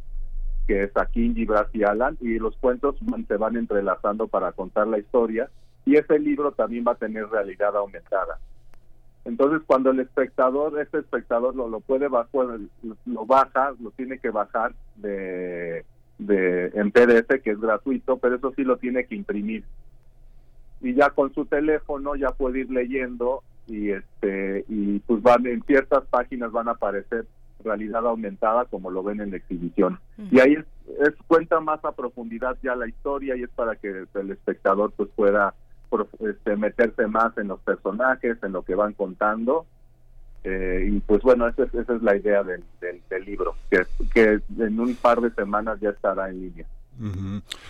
[0.67, 4.99] que es Akinji, Brass y Alan, y los cuentos se van entrelazando para contar la
[4.99, 5.49] historia,
[5.85, 8.37] y ese libro también va a tener realidad aumentada.
[9.23, 12.59] Entonces, cuando el espectador, este espectador lo, lo puede bajar,
[13.05, 15.85] lo baja, lo tiene que bajar de,
[16.17, 19.63] de en PDF, que es gratuito, pero eso sí lo tiene que imprimir.
[20.81, 25.63] Y ya con su teléfono ya puede ir leyendo y este y pues van en
[25.63, 27.25] ciertas páginas van a aparecer
[27.63, 29.99] realidad aumentada como lo ven en la exhibición.
[30.31, 30.57] Y ahí
[30.99, 35.09] es, cuenta más a profundidad ya la historia y es para que el espectador pues
[35.15, 35.53] pueda
[36.21, 39.65] este, meterse más en los personajes en lo que van contando.
[40.43, 44.41] Eh, y pues bueno esa es, esa es la idea del, del, libro que, que
[44.57, 46.65] en un par de semanas ya estará en línea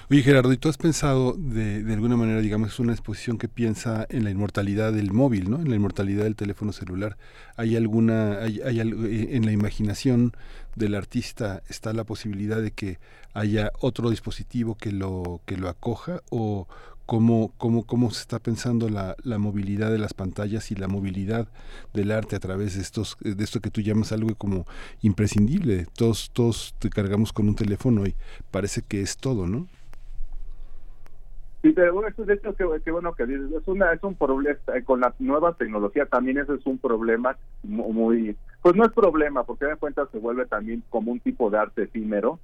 [0.09, 4.05] Oye Gerardo, ¿y tú has pensado de, de alguna manera, digamos, una exposición que piensa
[4.09, 5.57] en la inmortalidad del móvil, ¿no?
[5.57, 7.17] En la inmortalidad del teléfono celular.
[7.55, 10.33] ¿Hay alguna, hay, hay eh, en la imaginación
[10.75, 12.99] del artista está la posibilidad de que
[13.33, 16.67] haya otro dispositivo que lo, que lo acoja o,
[17.11, 21.49] cómo, cómo, cómo se está pensando la, la, movilidad de las pantallas y la movilidad
[21.93, 24.65] del arte a través de estos de esto que tú llamas algo como
[25.01, 25.87] imprescindible.
[25.93, 28.15] Todos, todos te cargamos con un teléfono y
[28.49, 29.67] parece que es todo, ¿no?
[31.61, 34.81] Sí, pero bueno, de hecho, qué, bueno que dices, es, una, es un problema, eh,
[34.85, 39.65] con la nueva tecnología también ese es un problema muy, pues no es problema, porque
[39.65, 42.39] de cuenta se vuelve también como un tipo de arte efímero,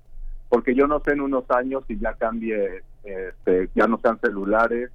[0.50, 4.92] porque yo no sé en unos años si ya cambie, este, ya no sean celulares,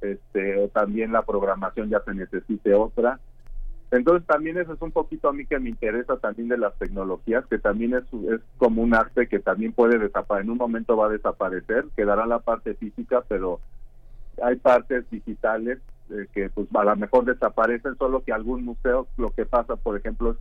[0.00, 3.18] este, o también la programación ya se necesite otra.
[3.90, 7.46] Entonces también eso es un poquito a mí que me interesa también de las tecnologías,
[7.46, 11.06] que también es, es como un arte que también puede desaparecer, en un momento va
[11.06, 13.60] a desaparecer, quedará la parte física, pero
[14.42, 15.78] hay partes digitales
[16.10, 19.96] eh, que pues a lo mejor desaparecen, solo que algún museo, lo que pasa por
[19.96, 20.36] ejemplo es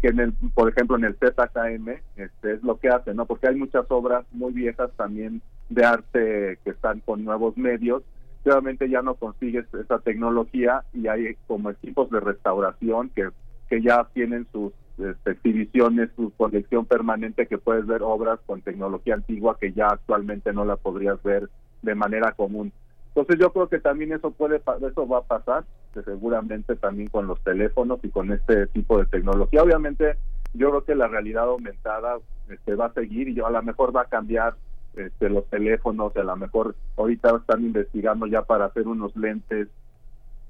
[0.00, 3.26] que en el, por ejemplo en el ZKM este, es lo que hace, ¿no?
[3.26, 8.02] Porque hay muchas obras muy viejas también de arte que están con nuevos medios,
[8.44, 13.28] obviamente ya no consigues esa tecnología y hay como equipos de restauración que,
[13.68, 19.14] que ya tienen sus este, exhibiciones, su colección permanente que puedes ver obras con tecnología
[19.14, 21.48] antigua que ya actualmente no la podrías ver
[21.82, 22.72] de manera común.
[23.14, 25.64] Entonces yo creo que también eso puede eso va a pasar,
[26.04, 29.62] seguramente también con los teléfonos y con este tipo de tecnología.
[29.62, 30.16] Obviamente
[30.54, 32.18] yo creo que la realidad aumentada
[32.48, 34.54] este, va a seguir y a lo mejor va a cambiar
[34.94, 39.68] este, los teléfonos, a lo mejor ahorita están investigando ya para hacer unos lentes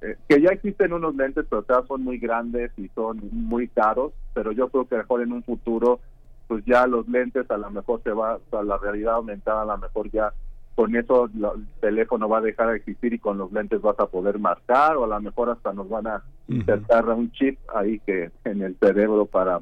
[0.03, 4.13] eh, que ya existen unos lentes, pero todas son muy grandes y son muy caros,
[4.33, 6.01] pero yo creo que mejor en un futuro
[6.49, 9.79] pues ya los lentes a lo mejor se va, a la realidad aumentada a lo
[9.79, 10.33] mejor ya
[10.75, 14.07] con eso el teléfono va a dejar de existir y con los lentes vas a
[14.07, 18.31] poder marcar o a lo mejor hasta nos van a insertar un chip ahí que
[18.45, 19.61] en el cerebro para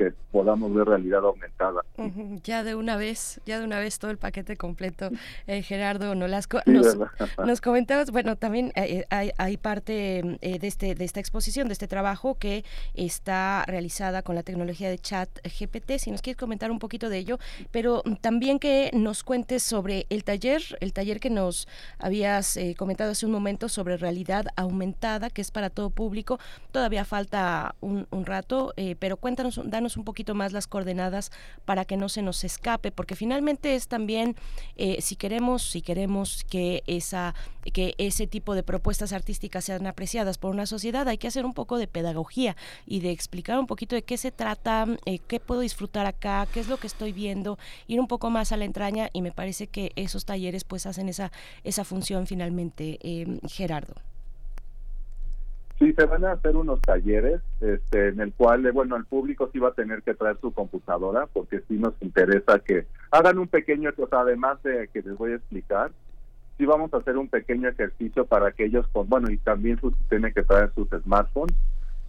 [0.00, 1.82] que podamos ver realidad aumentada.
[2.42, 5.10] Ya de una vez, ya de una vez todo el paquete completo,
[5.46, 6.60] eh, Gerardo Nolasco.
[6.64, 6.96] nos,
[7.44, 11.86] nos comentabas, bueno, también eh, hay, hay, parte de, este, de esta exposición, de este
[11.86, 16.78] trabajo que está realizada con la tecnología de chat GPT, si nos quieres comentar un
[16.78, 17.38] poquito de ello,
[17.70, 23.26] pero también que nos cuentes sobre el taller, el taller que nos habías comentado hace
[23.26, 26.38] un momento sobre realidad aumentada, que es para todo público.
[26.72, 31.30] Todavía falta un, rato, eh, pero cuéntanos, danos un poquito más las coordenadas
[31.64, 34.36] para que no se nos escape, porque finalmente es también,
[34.76, 37.34] eh, si queremos, si queremos que esa,
[37.72, 41.54] que ese tipo de propuestas artísticas sean apreciadas por una sociedad, hay que hacer un
[41.54, 45.60] poco de pedagogía y de explicar un poquito de qué se trata, eh, qué puedo
[45.60, 49.10] disfrutar acá, qué es lo que estoy viendo, ir un poco más a la entraña
[49.12, 51.32] y me parece que esos talleres pues hacen esa,
[51.64, 52.98] esa función finalmente,
[53.48, 53.94] Gerardo.
[55.80, 59.48] Sí, se van a hacer unos talleres este, en el cual, eh, bueno, el público
[59.50, 63.48] sí va a tener que traer su computadora porque sí nos interesa que hagan un
[63.48, 65.90] pequeño, o sea, además de que les voy a explicar,
[66.58, 69.94] sí vamos a hacer un pequeño ejercicio para que ellos, con, bueno, y también sus,
[70.10, 71.56] tienen que traer sus smartphones,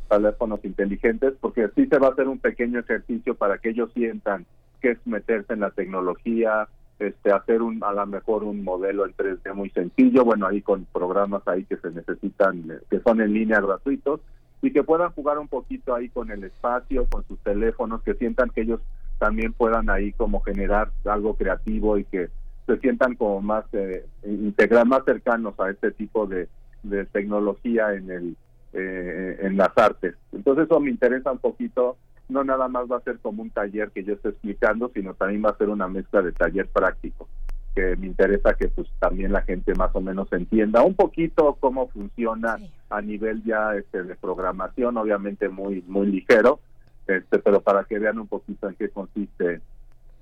[0.10, 4.46] teléfonos inteligentes, porque sí se va a hacer un pequeño ejercicio para que ellos sientan
[4.82, 6.68] que es meterse en la tecnología,
[7.02, 10.86] este, hacer un, a lo mejor un modelo en 3D muy sencillo, bueno, ahí con
[10.86, 14.22] programas ahí que se necesitan, eh, que son en línea gratuitos,
[14.62, 18.52] y que puedan jugar un poquito ahí con el espacio, con sus teléfonos, que sientan
[18.52, 18.82] que ellos
[19.18, 22.30] también puedan ahí como generar algo creativo y que
[22.68, 26.48] se sientan como más eh, integrar más cercanos a este tipo de,
[26.84, 28.36] de tecnología en el
[28.74, 30.16] eh, en las artes.
[30.32, 31.98] Entonces eso me interesa un poquito
[32.32, 35.44] no nada más va a ser como un taller que yo estoy explicando, sino también
[35.44, 37.28] va a ser una mezcla de taller práctico,
[37.76, 41.90] que me interesa que pues también la gente más o menos entienda un poquito cómo
[41.90, 42.58] funciona
[42.90, 46.62] a nivel ya este de programación, obviamente muy muy ligero,
[47.06, 49.62] este pero para que vean un poquito en qué consiste.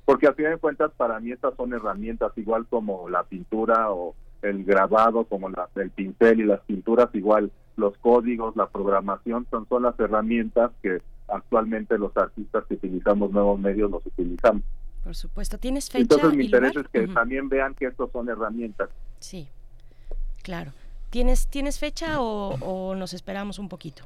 [0.05, 4.16] Porque al fin de cuentas para mí estas son herramientas igual como la pintura o
[4.41, 9.68] el grabado como la, el pincel y las pinturas igual los códigos la programación son
[9.68, 11.01] son las herramientas que
[11.32, 14.64] actualmente los artistas que utilizamos nuevos medios los utilizamos.
[15.04, 16.02] Por supuesto, ¿tienes fecha?
[16.02, 18.90] Entonces mi interés es que también vean que estos son herramientas.
[19.20, 19.48] Sí,
[20.44, 20.72] claro.
[21.10, 24.04] ¿Tienes, ¿tienes fecha o, nos esperamos un poquito?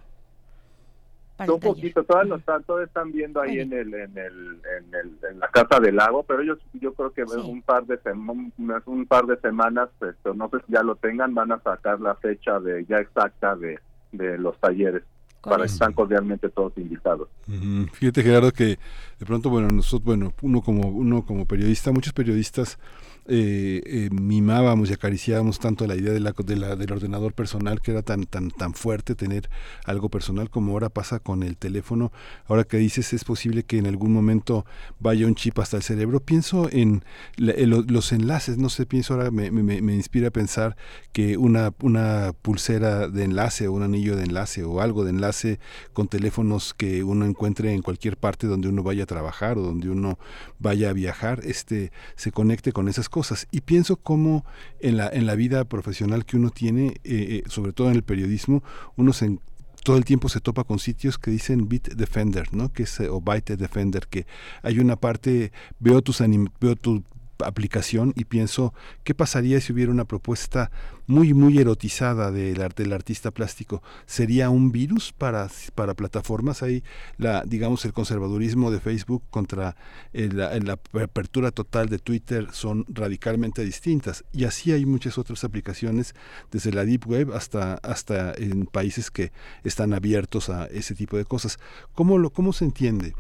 [1.45, 5.39] un poquito, todos están, todos están viendo ahí en el, en el, en el, en
[5.39, 7.99] la casa del lago, pero ellos, yo creo que un par de
[8.86, 12.15] un par de semanas, esto, no sé si ya lo tengan, van a sacar la
[12.15, 13.80] fecha de ya exacta de,
[14.13, 15.03] de los talleres
[15.43, 17.27] para estar cordialmente todos invitados.
[17.93, 18.79] Fíjate Gerardo que
[19.19, 22.79] de pronto bueno nosotros bueno uno como uno como periodista muchos periodistas
[23.26, 27.82] eh, eh, mimábamos y acariciábamos tanto la idea de la, de la, del ordenador personal
[27.82, 29.49] que era tan tan tan fuerte tener
[29.86, 32.11] algo personal como ahora pasa con el teléfono.
[32.47, 34.65] Ahora que dices es posible que en algún momento
[34.99, 36.19] vaya un chip hasta el cerebro.
[36.19, 37.05] Pienso en,
[37.38, 38.57] los enlaces.
[38.57, 40.76] No sé pienso ahora me, me, me, inspira a pensar
[41.13, 45.59] que una una pulsera de enlace o un anillo de enlace o algo de enlace
[45.93, 49.89] con teléfonos que uno encuentre en cualquier parte donde uno vaya a trabajar o donde
[49.89, 50.19] uno
[50.59, 53.47] vaya a viajar este se conecte con esas cosas.
[53.51, 54.43] Y pienso cómo
[54.80, 58.01] en la, en la vida profesional que uno tiene, eh, eh, sobre todo en el
[58.01, 58.64] periodismo,
[58.97, 59.38] uno se
[59.84, 62.72] todo el tiempo se topa con sitios que dicen Bit Defender, ¿no?
[62.72, 64.26] Que es, o Byte Defender, que
[64.61, 66.24] hay una parte, veo tus
[66.61, 67.03] veo tu
[67.43, 68.73] aplicación y pienso
[69.03, 70.71] qué pasaría si hubiera una propuesta
[71.05, 76.84] muy muy erotizada del, del artista plástico sería un virus para, para plataformas ahí
[77.17, 79.75] la digamos el conservadurismo de Facebook contra
[80.13, 84.23] la, apertura total de Twitter son radicalmente distintas.
[84.31, 86.13] Y así hay muchas otras aplicaciones
[86.51, 89.31] desde la deep web hasta hasta en países que
[89.63, 91.57] están abiertos a ese tipo de cosas.
[91.93, 93.13] Cómo lo cómo se entiende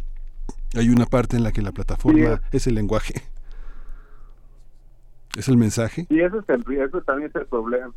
[0.75, 3.13] hay una parte en la que la plataforma es el lenguaje
[5.37, 6.05] ¿Es el mensaje?
[6.09, 7.91] Sí, eso, es el, eso también es el problema.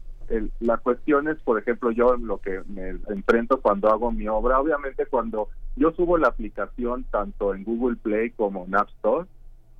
[0.61, 5.07] la cuestión es, por ejemplo, yo lo que me enfrento cuando hago mi obra, obviamente
[5.07, 9.28] cuando yo subo la aplicación tanto en Google Play como en App Store,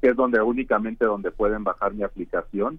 [0.03, 2.79] que es donde únicamente donde pueden bajar mi aplicación,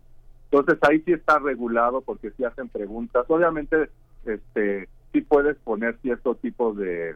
[0.51, 3.25] entonces ahí sí está regulado porque sí hacen preguntas.
[3.28, 3.89] Obviamente,
[4.25, 7.15] este, sí puedes poner cierto tipo de,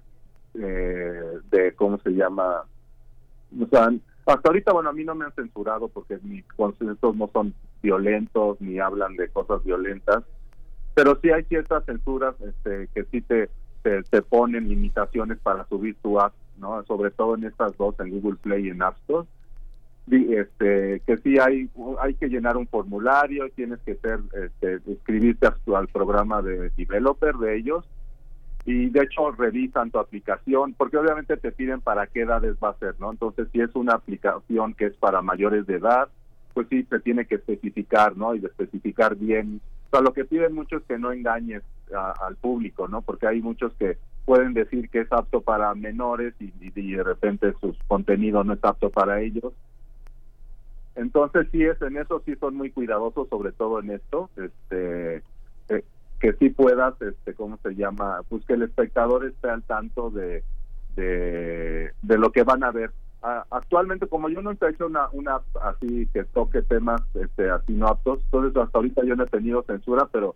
[0.56, 2.64] eh, de ¿cómo se llama?
[3.60, 3.90] O sea,
[4.26, 8.60] hasta ahorita, bueno, a mí no me han censurado porque mis conceptos no son violentos
[8.62, 10.24] ni hablan de cosas violentas,
[10.94, 13.50] pero sí hay ciertas censuras este, que sí te,
[13.82, 16.84] te, ponen limitaciones para subir tu app, ¿no?
[16.86, 19.28] Sobre todo en estas dos, en Google Play y en App Store.
[20.10, 21.70] Este, que sí hay
[22.02, 27.58] hay que llenar un formulario, tienes que ser este, inscribirte al programa de developer de
[27.58, 27.86] ellos
[28.66, 32.78] y de hecho revisan tu aplicación, porque obviamente te piden para qué edades va a
[32.78, 33.12] ser, ¿no?
[33.12, 36.10] Entonces, si es una aplicación que es para mayores de edad,
[36.54, 38.36] pues sí, se tiene que especificar, ¿no?
[38.36, 39.62] Y especificar bien.
[39.88, 43.02] O sea, lo que piden mucho es que no engañes al público, ¿no?
[43.02, 47.76] Porque hay muchos que pueden decir que es apto para menores y, de repente su
[47.88, 49.54] contenido no es apto para ellos.
[50.96, 55.24] Entonces sí es en eso sí son muy cuidadosos sobre todo en esto, este
[55.70, 55.84] eh,
[56.22, 58.22] que sí puedas, este, ¿cómo se llama?
[58.30, 60.44] Pues que el espectador esté al tanto de,
[60.96, 62.92] de, lo que van a ver.
[63.50, 67.88] actualmente, como yo no he hecho una, una así que toque temas este, así no
[67.88, 70.36] aptos, entonces hasta ahorita yo no he tenido censura, pero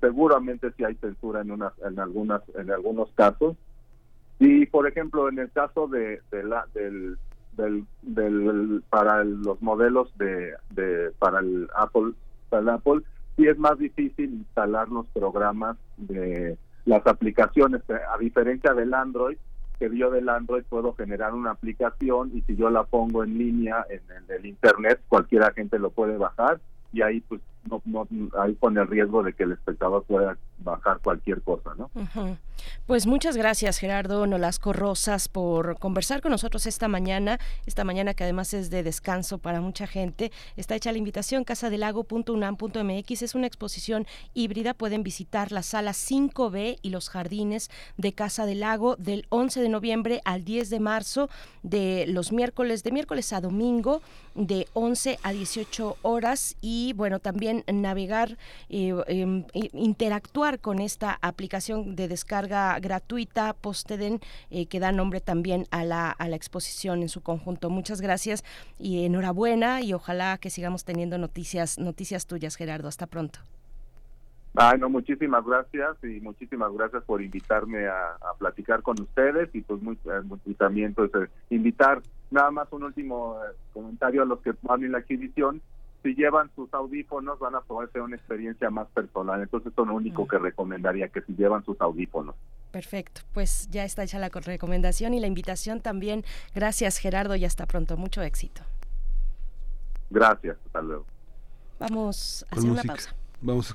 [0.00, 3.56] seguramente sí hay censura en, unas, en, algunas, en algunos casos.
[4.40, 7.16] Y, por ejemplo, en el caso de, de la, del,
[7.56, 12.12] del, del, para los modelos de, de para el Apple,
[12.48, 13.02] para el Apple,
[13.36, 19.36] sí es más difícil instalar los programas de las aplicaciones, a diferencia del Android,
[19.78, 23.84] que yo del Android puedo generar una aplicación y si yo la pongo en línea
[23.88, 26.60] en, el Internet, cualquier gente lo puede bajar
[26.92, 28.08] y ahí pues no, no,
[28.40, 31.90] ahí pone el riesgo de que el espectador pueda bajar cualquier cosa, ¿no?
[32.86, 38.24] Pues muchas gracias Gerardo Nolasco Rosas por conversar con nosotros esta mañana, esta mañana que
[38.24, 40.30] además es de descanso para mucha gente.
[40.56, 46.90] Está hecha la invitación casadelago.unam.mx, es una exposición híbrida, pueden visitar la sala 5B y
[46.90, 51.28] los jardines de Casa del Lago del 11 de noviembre al 10 de marzo,
[51.62, 54.02] de los miércoles, de miércoles a domingo,
[54.34, 58.36] de 11 a 18 horas y bueno, también navegar,
[58.68, 65.84] em, interactuar con esta aplicación de descarga gratuita Posteden eh, que da nombre también a
[65.84, 67.70] la, a la exposición en su conjunto.
[67.70, 68.44] Muchas gracias
[68.78, 72.88] y enhorabuena y ojalá que sigamos teniendo noticias, noticias tuyas, Gerardo.
[72.88, 73.40] Hasta pronto.
[74.54, 79.80] Ay, no, muchísimas gracias y muchísimas gracias por invitarme a, platicar con ustedes y pues
[79.80, 83.38] muy, eh, también pues eh, invitar nada más un último
[83.72, 85.62] comentario a los que van en la exhibición
[86.02, 89.40] si llevan sus audífonos van a poder tener una experiencia más personal.
[89.40, 92.34] Entonces, eso es lo único que recomendaría, que si llevan sus audífonos.
[92.70, 96.24] Perfecto, pues ya está hecha la recomendación y la invitación también.
[96.54, 97.96] Gracias Gerardo y hasta pronto.
[97.96, 98.62] Mucho éxito.
[100.10, 101.06] Gracias, hasta luego.
[101.78, 103.14] Vamos a hacer una pausa.
[103.40, 103.74] Vamos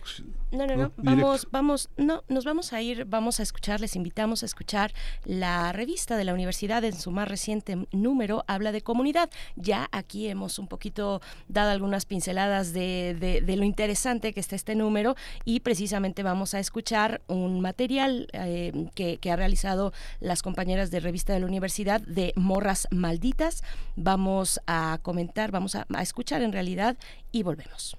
[0.52, 4.44] no, no, no, vamos, vamos, no, nos vamos a ir, vamos a escuchar, les invitamos
[4.44, 4.94] a escuchar
[5.26, 9.30] la revista de la universidad en su más reciente número, habla de comunidad.
[9.56, 14.76] Ya aquí hemos un poquito dado algunas pinceladas de, de, lo interesante que está este
[14.76, 20.92] número y precisamente vamos a escuchar un material eh, que, que ha realizado las compañeras
[20.92, 23.64] de revista de la universidad de Morras Malditas.
[23.96, 26.98] Vamos a comentar, vamos a, a escuchar en realidad
[27.32, 27.98] y volvemos.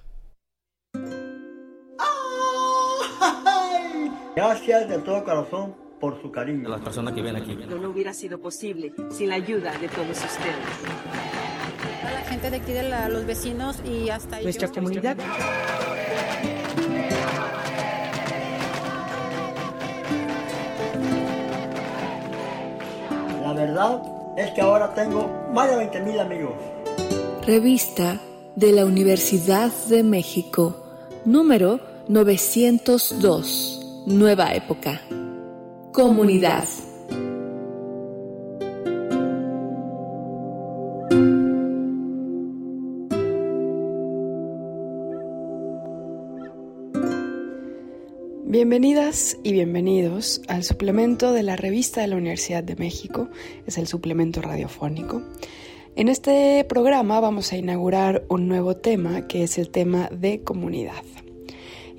[4.35, 6.67] Gracias de todo corazón por su cariño.
[6.67, 7.55] A las personas que ven aquí.
[7.55, 10.55] No, no hubiera sido posible sin la ayuda de todos ustedes.
[12.05, 15.17] A la gente de aquí, de los vecinos y hasta Nuestra comunidad.
[23.41, 24.01] La verdad
[24.37, 26.53] es que ahora tengo más de 20 mil amigos.
[27.45, 28.19] Revista
[28.55, 30.75] de la Universidad de México,
[31.25, 34.03] número 902.
[34.07, 34.99] Nueva época.
[35.93, 36.67] Comunidad.
[48.43, 53.29] Bienvenidas y bienvenidos al suplemento de la revista de la Universidad de México,
[53.67, 55.21] es el suplemento radiofónico.
[55.95, 61.03] En este programa vamos a inaugurar un nuevo tema que es el tema de comunidad.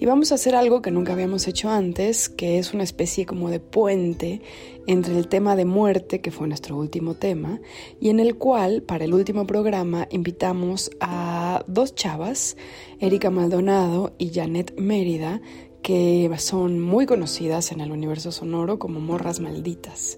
[0.01, 3.51] Y vamos a hacer algo que nunca habíamos hecho antes, que es una especie como
[3.51, 4.41] de puente
[4.87, 7.61] entre el tema de muerte, que fue nuestro último tema,
[8.01, 12.57] y en el cual, para el último programa, invitamos a dos chavas,
[12.99, 15.43] Erika Maldonado y Janet Mérida,
[15.83, 20.17] que son muy conocidas en el universo sonoro como morras malditas.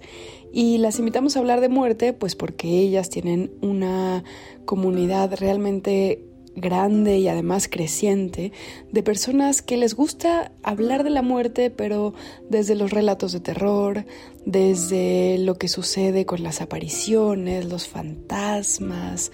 [0.53, 4.23] Y las invitamos a hablar de muerte, pues porque ellas tienen una
[4.65, 6.25] comunidad realmente
[6.55, 8.53] grande y además creciente
[8.91, 12.15] de personas que les gusta hablar de la muerte, pero
[12.49, 14.05] desde los relatos de terror,
[14.45, 19.33] desde lo que sucede con las apariciones, los fantasmas,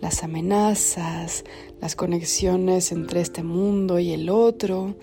[0.00, 1.44] las amenazas,
[1.80, 4.96] las conexiones entre este mundo y el otro,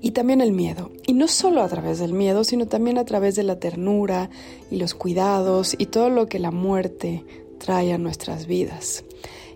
[0.00, 0.90] y también el miedo.
[1.06, 4.30] Y no solo a través del miedo, sino también a través de la ternura
[4.70, 7.24] y los cuidados y todo lo que la muerte
[7.58, 9.04] trae a nuestras vidas.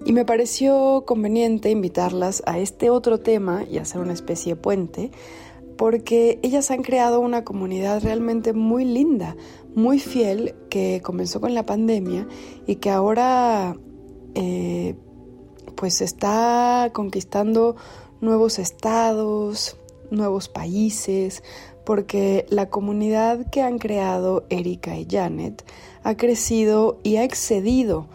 [0.04, 5.10] Y me pareció conveniente invitarlas a este otro tema y hacer una especie de puente
[5.76, 9.36] porque ellas han creado una comunidad realmente muy linda,
[9.74, 12.28] muy fiel, que comenzó con la pandemia
[12.66, 13.76] y que ahora
[14.34, 14.94] eh,
[15.74, 17.76] pues está conquistando
[18.20, 19.76] nuevos estados,
[20.10, 21.42] nuevos países,
[21.84, 25.64] porque la comunidad que han creado Erika y Janet
[26.02, 28.08] ha crecido y ha excedido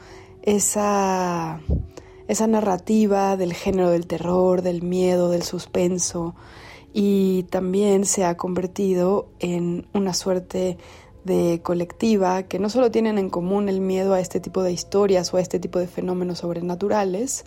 [0.56, 1.62] esa,
[2.28, 6.36] esa narrativa del género del terror, del miedo, del suspenso,
[6.94, 10.78] y también se ha convertido en una suerte
[11.24, 15.34] de colectiva que no solo tienen en común el miedo a este tipo de historias
[15.34, 17.46] o a este tipo de fenómenos sobrenaturales,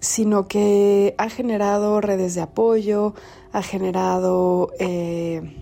[0.00, 3.14] sino que ha generado redes de apoyo,
[3.52, 5.56] ha generado eh,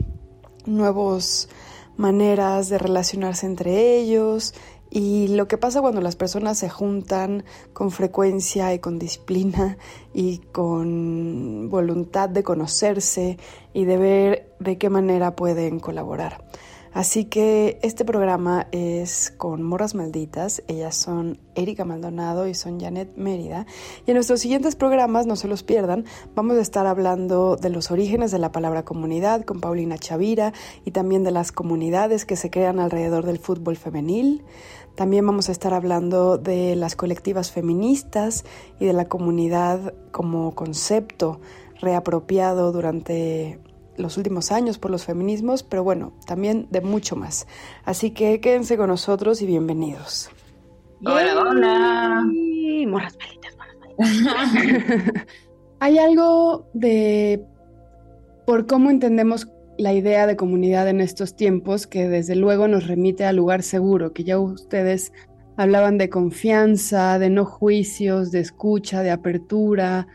[0.66, 1.48] nuevas
[1.96, 4.54] maneras de relacionarse entre ellos
[4.90, 9.78] y lo que pasa cuando las personas se juntan con frecuencia y con disciplina
[10.12, 13.38] y con voluntad de conocerse
[13.72, 16.44] y de ver de qué manera pueden colaborar.
[16.92, 20.62] Así que este programa es con Morras Malditas.
[20.66, 23.66] Ellas son Erika Maldonado y son Janet Mérida.
[24.06, 27.92] Y en nuestros siguientes programas, no se los pierdan, vamos a estar hablando de los
[27.92, 30.52] orígenes de la palabra comunidad con Paulina Chavira
[30.84, 34.42] y también de las comunidades que se crean alrededor del fútbol femenil.
[35.00, 38.44] También vamos a estar hablando de las colectivas feministas
[38.78, 41.40] y de la comunidad como concepto
[41.80, 43.58] reapropiado durante
[43.96, 47.46] los últimos años por los feminismos, pero bueno, también de mucho más.
[47.82, 50.28] Así que quédense con nosotros y bienvenidos.
[51.02, 52.22] Hola, hola.
[52.86, 53.76] Morras palitas, morras
[55.80, 57.42] Hay algo de
[58.46, 59.46] por cómo entendemos
[59.80, 64.12] la idea de comunidad en estos tiempos que desde luego nos remite al lugar seguro,
[64.12, 65.12] que ya ustedes
[65.56, 70.06] hablaban de confianza, de no juicios, de escucha, de apertura,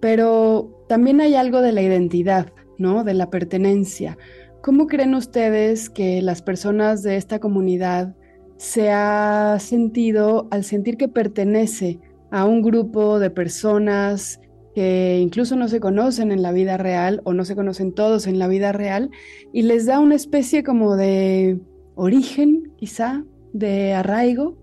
[0.00, 3.04] pero también hay algo de la identidad, ¿no?
[3.04, 4.16] De la pertenencia.
[4.62, 8.14] ¿Cómo creen ustedes que las personas de esta comunidad
[8.56, 12.00] se ha sentido al sentir que pertenece
[12.30, 14.40] a un grupo de personas
[14.78, 18.38] que incluso no se conocen en la vida real o no se conocen todos en
[18.38, 19.10] la vida real
[19.52, 21.58] y les da una especie como de
[21.96, 24.56] origen, quizá, de arraigo?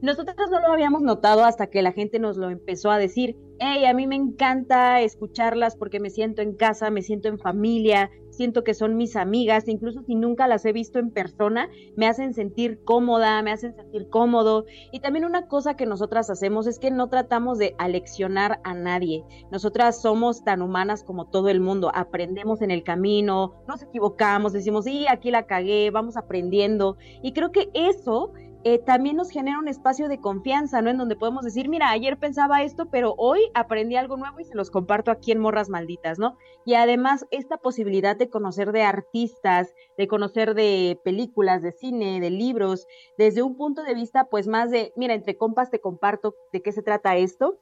[0.00, 3.36] Nosotros no lo habíamos notado hasta que la gente nos lo empezó a decir.
[3.58, 8.12] Hey, a mí me encanta escucharlas porque me siento en casa, me siento en familia,
[8.38, 12.34] siento que son mis amigas, incluso si nunca las he visto en persona, me hacen
[12.34, 14.64] sentir cómoda, me hacen sentir cómodo.
[14.92, 19.24] Y también una cosa que nosotras hacemos es que no tratamos de aleccionar a nadie.
[19.50, 24.84] Nosotras somos tan humanas como todo el mundo, aprendemos en el camino, nos equivocamos, decimos,
[24.84, 26.96] sí, aquí la cagué, vamos aprendiendo.
[27.22, 28.32] Y creo que eso
[28.64, 30.90] eh, también nos genera un espacio de confianza, ¿no?
[30.90, 34.54] En donde podemos decir, mira, ayer pensaba esto, pero hoy aprendí algo nuevo y se
[34.54, 36.36] los comparto aquí en Morras Malditas, ¿no?
[36.64, 42.30] Y además esta posibilidad de conocer de artistas, de conocer de películas, de cine, de
[42.30, 42.86] libros,
[43.16, 46.72] desde un punto de vista pues más de, mira, entre compas te comparto de qué
[46.72, 47.60] se trata esto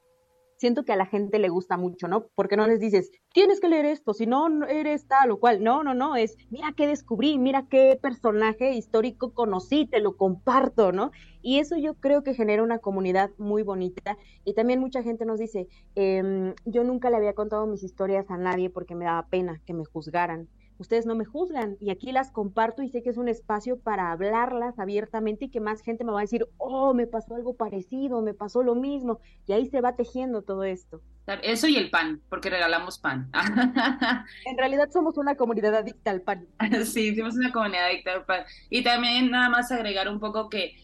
[0.56, 2.26] siento que a la gente le gusta mucho, ¿no?
[2.34, 5.62] Porque no les dices, tienes que leer esto, si no eres tal o cual.
[5.62, 10.92] No, no, no, es, mira qué descubrí, mira qué personaje histórico conocí, te lo comparto,
[10.92, 11.10] ¿no?
[11.42, 14.18] Y eso yo creo que genera una comunidad muy bonita.
[14.44, 18.36] Y también mucha gente nos dice, em, yo nunca le había contado mis historias a
[18.36, 20.48] nadie porque me daba pena que me juzgaran
[20.78, 24.12] ustedes no me juzgan y aquí las comparto y sé que es un espacio para
[24.12, 28.22] hablarlas abiertamente y que más gente me va a decir, oh, me pasó algo parecido,
[28.22, 31.00] me pasó lo mismo y ahí se va tejiendo todo esto.
[31.42, 33.30] Eso y el pan, porque regalamos pan.
[34.44, 36.46] en realidad somos una comunidad adicta al pan.
[36.84, 38.44] sí, somos una comunidad adicta al pan.
[38.70, 40.76] Y también nada más agregar un poco que,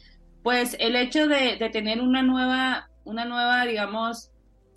[0.43, 4.33] pues, el hecho de, de tener una nueva, una nueva, digamos,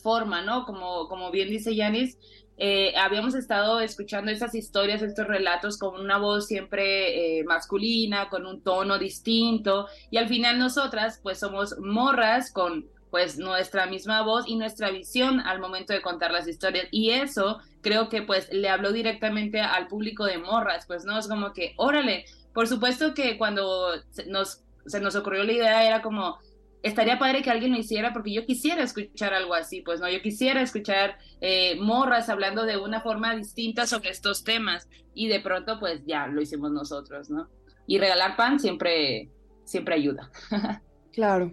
[0.06, 0.66] forma, ¿no?
[0.66, 2.20] Como, como bien dice Yanis,
[2.58, 8.46] eh, habíamos estado escuchando esas historias, estos relatos con una voz siempre eh, masculina, con
[8.46, 14.46] un tono distinto, y al final nosotras pues somos morras con pues nuestra misma voz
[14.46, 16.88] y nuestra visión al momento de contar las historias.
[16.92, 21.28] Y eso creo que pues le habló directamente al público de morras, pues no es
[21.28, 23.92] como que, órale, por supuesto que cuando
[24.28, 26.40] nos, se nos ocurrió la idea era como,
[26.84, 30.22] estaría padre que alguien lo hiciera porque yo quisiera escuchar algo así, pues no, yo
[30.22, 35.80] quisiera escuchar eh, morras hablando de una forma distinta sobre estos temas y de pronto
[35.80, 37.50] pues ya lo hicimos nosotros, ¿no?
[37.88, 39.30] Y regalar pan siempre,
[39.64, 40.30] siempre ayuda.
[41.12, 41.52] claro.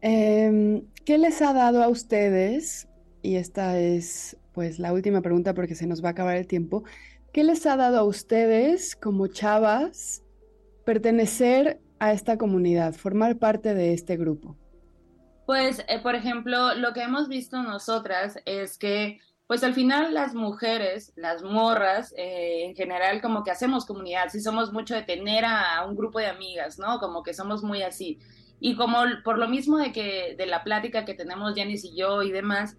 [0.00, 2.88] Em, ¿Qué les ha dado a ustedes?
[3.22, 6.84] Y esta es pues la última pregunta porque se nos va a acabar el tiempo.
[7.32, 10.22] ¿Qué les ha dado a ustedes como chavas
[10.84, 14.56] pertenecer a esta comunidad, formar parte de este grupo?
[15.46, 20.34] Pues, eh, por ejemplo, lo que hemos visto nosotras es que pues al final las
[20.34, 25.44] mujeres, las morras, eh, en general como que hacemos comunidad, sí somos mucho de tener
[25.44, 26.98] a, un grupo de amigas, ¿no?
[26.98, 28.18] Como que somos muy así.
[28.58, 32.22] Y como por lo mismo de que de la plática que tenemos Janice y yo
[32.22, 32.78] y demás,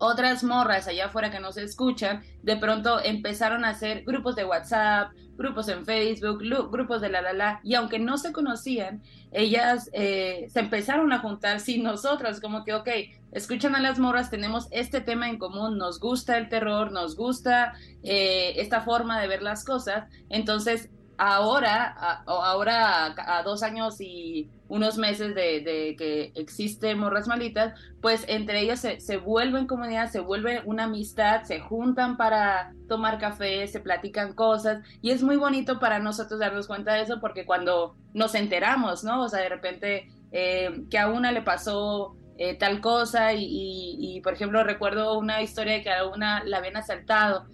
[0.00, 4.44] otras morras allá afuera que no se escuchan, de pronto empezaron a hacer grupos de
[4.44, 9.88] WhatsApp, grupos en Facebook, grupos de la la la, y aunque no se conocían, ellas
[9.92, 12.88] eh, se empezaron a juntar sin nosotras, como que, ok,
[13.32, 17.74] escuchan a las morras, tenemos este tema en común, nos gusta el terror, nos gusta
[18.02, 20.90] eh, esta forma de ver las cosas, entonces
[21.20, 28.60] ahora, ahora a, dos años y unos meses de, que existe Morras Malitas, pues entre
[28.60, 34.32] ellas se, vuelven comunidad, se vuelve una amistad, se juntan para tomar café, se platican
[34.32, 39.02] cosas y es muy bonito para nosotros darnos cuenta de eso porque cuando nos enteramos,
[39.02, 39.24] ¿no?
[39.24, 44.34] O sea, de repente eh, que a una le pasó eh, tal cosa y, por
[44.34, 47.48] ejemplo, recuerdo una historia de que a una la habían asaltado.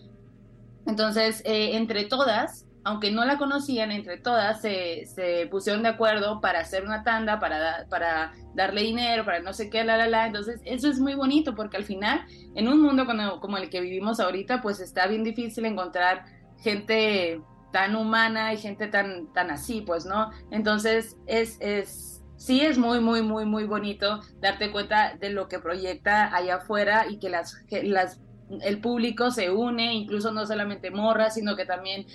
[0.87, 6.61] Entonces, eh, entre todas, aunque no la conocían, entre todas se, pusieron de acuerdo para
[6.61, 10.26] hacer una tanda, para, para darle dinero, para no sé qué, la, la, la.
[10.28, 12.24] Entonces, eso es muy bonito porque al final,
[12.55, 16.26] en un mundo como, como el que vivimos ahorita, pues está bien difícil encontrar
[16.61, 17.41] gente
[17.72, 20.30] tan humana y gente tan, tan así, pues, ¿no?
[20.53, 25.59] Entonces, es, es, sí es muy, muy, muy, muy bonito darte cuenta de lo que
[25.59, 28.20] proyecta allá afuera y que las, las
[28.61, 32.07] el público se une, incluso no solamente morras, sino que también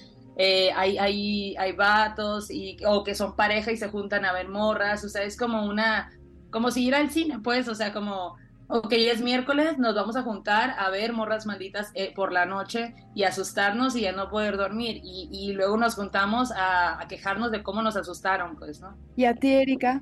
[0.43, 4.49] eh, hay, hay, hay vatos y, o que son pareja y se juntan a ver
[4.49, 6.11] morras, o sea, es como una,
[6.49, 8.37] como si ir al cine, pues, o sea, como,
[8.67, 12.95] ok, es miércoles, nos vamos a juntar a ver morras malditas eh, por la noche
[13.13, 17.51] y asustarnos y ya no poder dormir, y, y luego nos juntamos a, a, quejarnos
[17.51, 18.97] de cómo nos asustaron, pues, ¿no?
[19.15, 20.01] ¿Y a ti, Erika?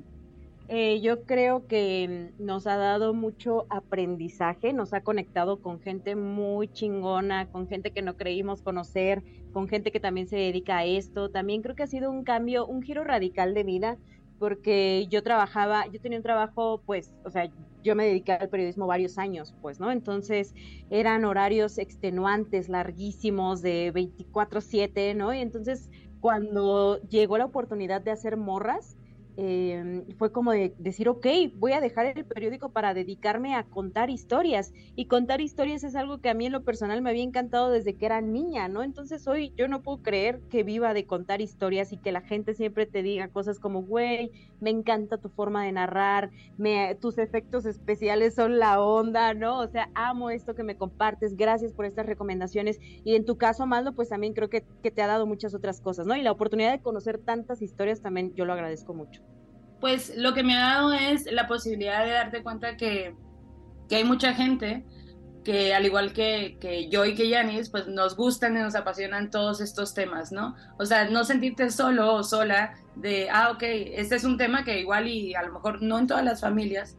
[0.71, 6.67] Eh, yo creo que nos ha dado mucho aprendizaje, nos ha conectado con gente muy
[6.67, 11.31] chingona, con gente que no creímos conocer, con gente que también se dedica a esto.
[11.31, 13.97] También creo que ha sido un cambio, un giro radical de vida,
[14.37, 17.49] porque yo trabajaba, yo tenía un trabajo, pues, o sea,
[17.83, 19.91] yo me dediqué al periodismo varios años, pues, ¿no?
[19.91, 20.53] Entonces
[20.91, 25.33] eran horarios extenuantes, larguísimos, de 24/7, ¿no?
[25.33, 25.89] Y entonces
[26.19, 28.98] cuando llegó la oportunidad de hacer morras,
[29.37, 31.25] Em, fue como de decir, ok,
[31.55, 34.73] voy a dejar el periódico para dedicarme a contar historias.
[34.95, 37.95] Y contar historias es algo que a mí en lo personal me había encantado desde
[37.95, 38.83] que era niña, ¿no?
[38.83, 42.53] Entonces hoy yo no puedo creer que viva de contar historias y que la gente
[42.53, 47.65] siempre te diga cosas como, güey, me encanta tu forma de narrar, me, tus efectos
[47.65, 49.59] especiales son la onda, ¿no?
[49.59, 52.77] O sea, amo esto que me compartes, gracias por estas recomendaciones.
[53.03, 55.79] Y en tu caso, Maldo, pues también creo que, que te ha dado muchas otras
[55.81, 56.15] cosas, ¿no?
[56.15, 59.28] Y la oportunidad de conocer tantas historias también yo lo agradezco mucho
[59.79, 63.15] pues lo que me ha dado es la posibilidad de darte cuenta que,
[63.91, 64.85] hay mucha gente
[65.43, 69.31] que al igual que, que, yo y que Yanis, pues nos gustan y nos apasionan
[69.31, 70.55] todos estos temas, ¿no?
[70.77, 74.79] O sea, no sentirte solo o sola de, ah, ok, este es un tema que
[74.79, 76.97] igual y a lo mejor no en todas las familias,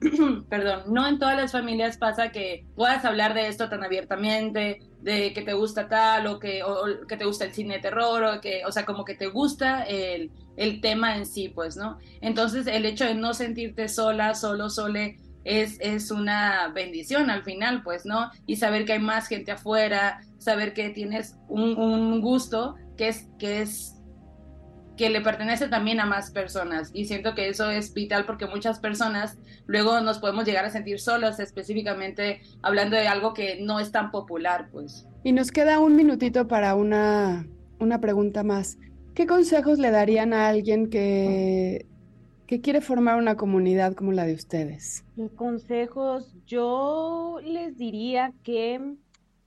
[0.50, 5.32] perdón, no en todas las familias pasa que puedas hablar de esto tan abiertamente, de
[5.32, 6.64] que te gusta tal o que,
[7.08, 9.84] que te gusta el cine de terror o que, o sea, como que te gusta
[9.84, 11.98] el, el tema en sí, pues, ¿no?
[12.20, 17.84] Entonces, el hecho de no sentirte sola, solo, sole, es, es una bendición al final,
[17.84, 18.32] pues, ¿no?
[18.46, 23.28] Y saber que hay más gente afuera, saber que tienes un, un gusto que es,
[23.38, 23.95] que es
[24.96, 28.78] que le pertenece también a más personas y siento que eso es vital porque muchas
[28.78, 33.92] personas luego nos podemos llegar a sentir solos específicamente hablando de algo que no es
[33.92, 35.06] tan popular pues.
[35.22, 37.46] Y nos queda un minutito para una,
[37.78, 38.78] una pregunta más.
[39.14, 41.86] ¿Qué consejos le darían a alguien que,
[42.46, 45.04] que quiere formar una comunidad como la de ustedes?
[45.36, 48.96] Consejos, yo les diría que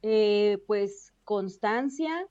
[0.02, 2.26] eh, pues constancia,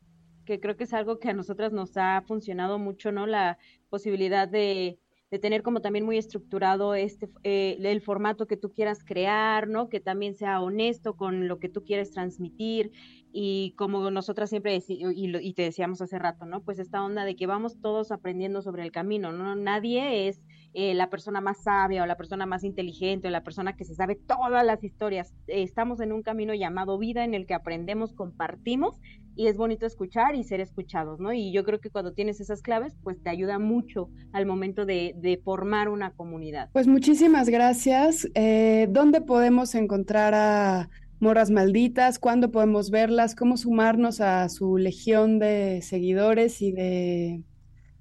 [0.48, 3.26] que creo que es algo que a nosotras nos ha funcionado mucho, ¿no?
[3.26, 3.58] La
[3.90, 4.98] posibilidad de,
[5.30, 9.90] de tener como también muy estructurado este eh, el formato que tú quieras crear, ¿no?
[9.90, 12.92] Que también sea honesto con lo que tú quieres transmitir
[13.30, 16.62] y como nosotras siempre y, y, te decíamos hace rato, ¿no?
[16.62, 19.54] Pues esta onda de que vamos todos aprendiendo sobre el camino, ¿no?
[19.54, 20.40] Nadie es
[20.72, 23.94] eh, la persona más sabia o la persona más inteligente o la persona que se
[23.94, 25.34] sabe todas las historias.
[25.46, 28.98] estamos en un camino llamado vida en el que aprendemos, compartimos
[29.38, 31.32] y es bonito escuchar y ser escuchados, ¿no?
[31.32, 35.40] Y yo creo que cuando tienes esas claves, pues te ayuda mucho al momento de,
[35.44, 36.70] formar una comunidad.
[36.72, 38.28] Pues muchísimas gracias.
[38.34, 42.18] Eh, ¿Dónde podemos encontrar a Moras Malditas?
[42.18, 43.36] ¿Cuándo podemos verlas?
[43.36, 47.44] ¿Cómo sumarnos a su legión de seguidores y de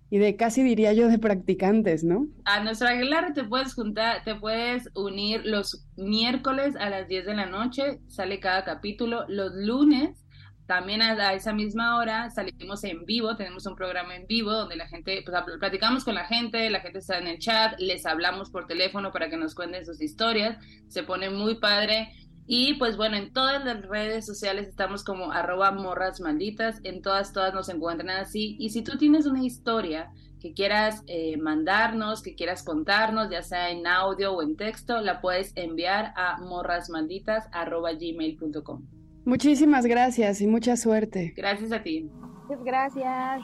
[0.10, 2.28] y de casi diría yo de practicantes, ¿no?
[2.46, 7.36] A nuestra aquelarre te puedes juntar, te puedes unir los miércoles a las 10 de
[7.36, 10.26] la noche, sale cada capítulo, los lunes
[10.68, 14.88] también a, esa misma hora salimos en vivo, tenemos un programa en vivo donde la
[14.88, 18.68] gente, pues platicamos con la gente, la gente está en el chat, les hablamos por
[18.68, 20.58] teléfono para que nos cuenten sus historias,
[20.90, 22.12] se pone muy padre.
[22.46, 27.32] Y pues bueno, en todas las redes sociales estamos como arroba morras malditas, en todas,
[27.32, 28.58] todas nos encuentran así.
[28.60, 30.12] Y si tú tienes una historia
[30.42, 35.22] que quieras eh, mandarnos, que quieras contarnos, ya sea en audio o en texto, la
[35.22, 38.97] puedes enviar a morrasmalditas arroba gmail.com.
[39.28, 41.34] Muchísimas gracias y mucha suerte.
[41.36, 42.10] Gracias a ti.
[42.48, 43.44] Muchas gracias.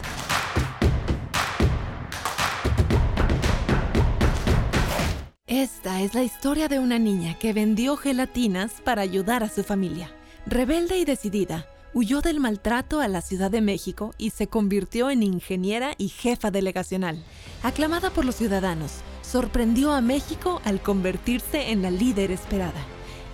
[5.51, 10.09] Esta es la historia de una niña que vendió gelatinas para ayudar a su familia.
[10.45, 15.23] Rebelde y decidida, huyó del maltrato a la Ciudad de México y se convirtió en
[15.23, 17.21] ingeniera y jefa delegacional.
[17.63, 18.93] Aclamada por los ciudadanos,
[19.23, 22.85] sorprendió a México al convertirse en la líder esperada.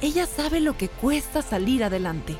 [0.01, 2.36] Ella sabe lo que cuesta salir adelante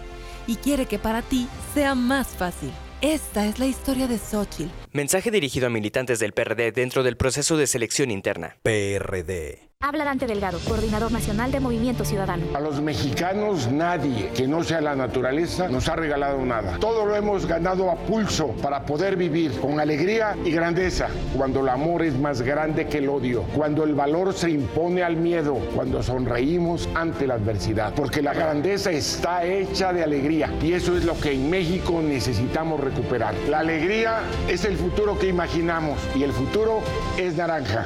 [0.48, 2.72] y quiere que para ti sea más fácil.
[3.02, 4.72] Esta es la historia de Xochitl.
[4.92, 8.58] Mensaje dirigido a militantes del PRD dentro del proceso de selección interna.
[8.64, 9.67] PRD.
[9.88, 12.44] Habla Dante Delgado, coordinador nacional de Movimiento Ciudadano.
[12.56, 16.78] A los mexicanos nadie que no sea la naturaleza nos ha regalado nada.
[16.80, 21.08] Todo lo hemos ganado a pulso para poder vivir con alegría y grandeza.
[21.38, 25.16] Cuando el amor es más grande que el odio, cuando el valor se impone al
[25.16, 27.94] miedo, cuando sonreímos ante la adversidad.
[27.94, 32.82] Porque la grandeza está hecha de alegría y eso es lo que en México necesitamos
[32.82, 33.36] recuperar.
[33.48, 36.82] La alegría es el futuro que imaginamos y el futuro
[37.16, 37.86] es naranja.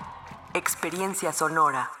[0.53, 2.00] Experiencia sonora.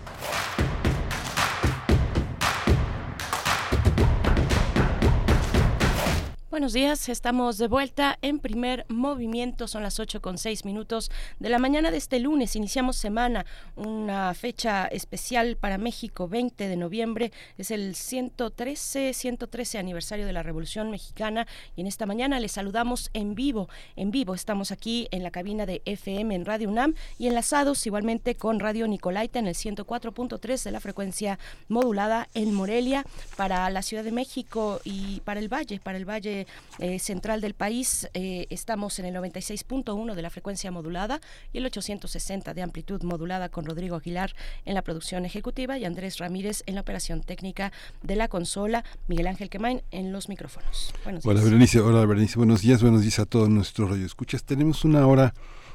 [6.51, 11.47] Buenos días, estamos de vuelta en primer movimiento, son las 8 con 6 minutos de
[11.47, 13.45] la mañana de este lunes, iniciamos semana,
[13.77, 20.43] una fecha especial para México, 20 de noviembre, es el 113, 113 aniversario de la
[20.43, 21.47] Revolución Mexicana
[21.77, 24.35] y en esta mañana les saludamos en vivo, en vivo.
[24.35, 28.89] Estamos aquí en la cabina de FM en Radio UNAM y enlazados igualmente con Radio
[28.89, 31.39] Nicolaita en el 104.3 de la frecuencia
[31.69, 33.05] modulada en Morelia
[33.37, 36.41] para la Ciudad de México y para el Valle, para el Valle
[36.79, 38.09] eh, central del país.
[38.13, 41.21] Eh, estamos en el 96.1 de la frecuencia modulada
[41.53, 44.35] y el 860 de amplitud modulada con Rodrigo Aguilar
[44.65, 47.71] en la producción ejecutiva y Andrés Ramírez en la operación técnica
[48.03, 50.93] de la consola, Miguel Ángel Quemain en los micrófonos.
[51.03, 51.35] Buenos días.
[51.35, 54.43] Hola Berenice, hola Berenice, buenos días, buenos días a todos nuestros radioescuchas.
[54.43, 55.33] Tenemos una hora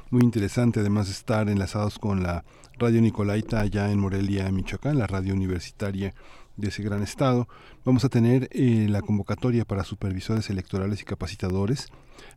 [0.09, 2.43] muy interesante, además de estar enlazados con la
[2.79, 6.13] Radio Nicolaita allá en Morelia, Michoacán, la radio universitaria
[6.57, 7.47] de ese gran estado.
[7.85, 11.87] Vamos a tener eh, la convocatoria para supervisores electorales y capacitadores,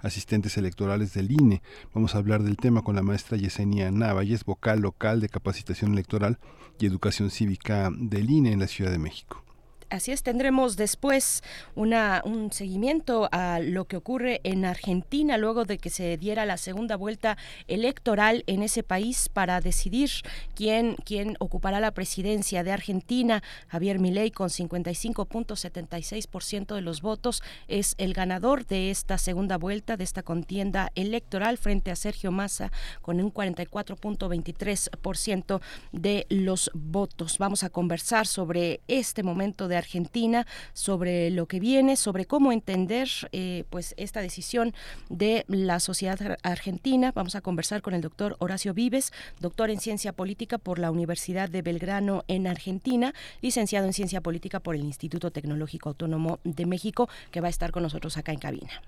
[0.00, 1.62] asistentes electorales del INE.
[1.92, 6.38] Vamos a hablar del tema con la maestra Yesenia Navalles, vocal local de capacitación electoral
[6.78, 9.42] y educación cívica del INE en la Ciudad de México.
[9.90, 11.42] Así es, tendremos después
[11.74, 16.58] una, un seguimiento a lo que ocurre en Argentina luego de que se diera la
[16.58, 17.36] segunda vuelta
[17.66, 20.10] electoral en ese país para decidir
[20.54, 23.42] quién, quién ocupará la presidencia de Argentina.
[23.66, 30.04] Javier Milei con 55.76% de los votos es el ganador de esta segunda vuelta, de
[30.04, 32.70] esta contienda electoral frente a Sergio Massa
[33.02, 35.60] con un 44.23%
[35.90, 37.38] de los votos.
[37.38, 43.08] Vamos a conversar sobre este momento de Argentina, sobre lo que viene, sobre cómo entender
[43.32, 44.72] eh, pues esta decisión
[45.08, 47.12] de la sociedad argentina.
[47.14, 51.48] Vamos a conversar con el doctor Horacio Vives, doctor en ciencia política por la Universidad
[51.48, 53.12] de Belgrano en Argentina,
[53.42, 57.72] licenciado en ciencia política por el Instituto Tecnológico Autónomo de México, que va a estar
[57.72, 58.82] con nosotros acá en cabina.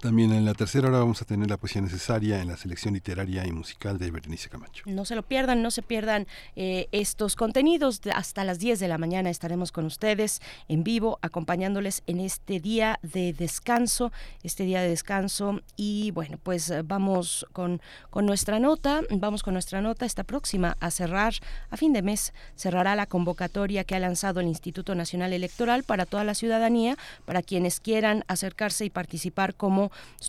[0.00, 3.46] También en la tercera hora vamos a tener la poesía necesaria en la selección literaria
[3.46, 4.84] y musical de Berenice Camacho.
[4.86, 6.26] No se lo pierdan, no se pierdan
[6.56, 8.00] eh, estos contenidos.
[8.14, 12.98] Hasta las 10 de la mañana estaremos con ustedes en vivo, acompañándoles en este día
[13.02, 14.12] de descanso,
[14.42, 15.60] este día de descanso.
[15.76, 17.80] Y bueno, pues eh, vamos con,
[18.10, 20.04] con nuestra nota, vamos con nuestra nota.
[20.04, 21.34] Esta próxima a cerrar,
[21.70, 26.04] a fin de mes, cerrará la convocatoria que ha lanzado el Instituto Nacional Electoral para
[26.04, 29.73] toda la ciudadanía, para quienes quieran acercarse y participar como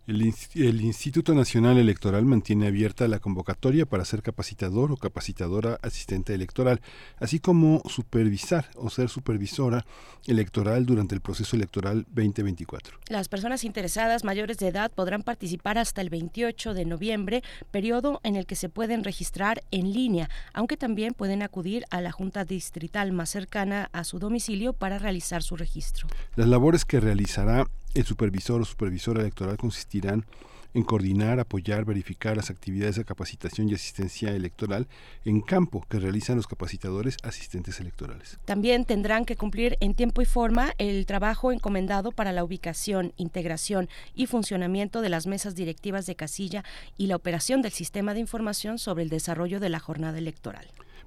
[0.07, 6.33] El, el, Instituto Nacional Electoral mantiene abierta la convocatoria para ser capacitador o capacitadora asistente
[6.33, 6.81] electoral,
[7.19, 9.85] así como supervisar o ser supervisora
[10.27, 12.99] electoral durante el proceso electoral 2024.
[13.09, 17.43] Las personas interesadas mayores de edad podrán participar hasta el 28 de noviembre,
[17.73, 22.13] periodo en el que se pueden registrar en línea, aunque también pueden acudir a la
[22.13, 26.07] Junta Distrital más cercana a su domicilio para realizar su registro.
[26.37, 27.67] Las labores que realizará
[27.97, 30.27] el supervisor o supervisora electoral consistirán
[30.75, 34.89] en coordinar, apoyar, verificar las actividades de capacitación y asistencia electoral
[35.25, 38.39] en campo que realizan los capacitadores asistentes electorales.
[38.45, 43.89] También tendrán que cumplir en tiempo y forma el trabajo encomendado para la ubicación, integración
[44.15, 46.63] y funcionamiento de las mesas directivas de casilla
[46.99, 50.67] y la operación del sistema de información sobre el desarrollo de la jornada electoral.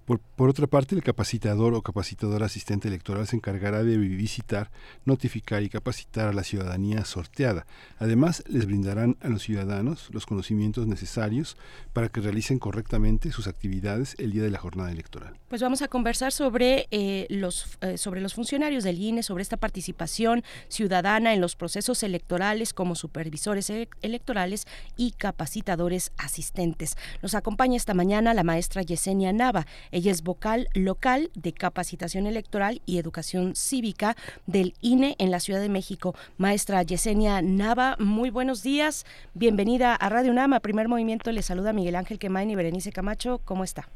[0.09, 4.71] Por, otra parte, el capacitador o capacitador asistente electoral se encargará de visitar,
[5.05, 7.67] notificar y capacitar a la ciudadanía sorteada.
[7.99, 11.57] Además, les brindarán a los ciudadanos los conocimientos necesarios
[11.93, 15.37] para que realicen correctamente sus actividades el día de la jornada electoral.
[15.47, 19.57] Pues vamos a conversar sobre, eh, los, eh, sobre los funcionarios del INE, sobre esta
[19.57, 24.65] participación ciudadana en los procesos electorales como supervisores e-, electorales
[24.97, 26.97] y capacitadores asistentes.
[27.21, 29.67] Nos acompaña esta mañana la maestra Yesenia Nava.
[30.07, 34.15] Es vocal local de capacitación electoral y educación cívica
[34.47, 36.15] del INE en la Ciudad de México.
[36.37, 39.05] Maestra Yesenia Nava, muy buenos días.
[39.33, 40.61] Bienvenida a Radio Nama.
[40.61, 43.41] Primer movimiento le saluda Miguel Ángel Quemain y Berenice Camacho.
[43.43, 43.89] ¿Cómo está?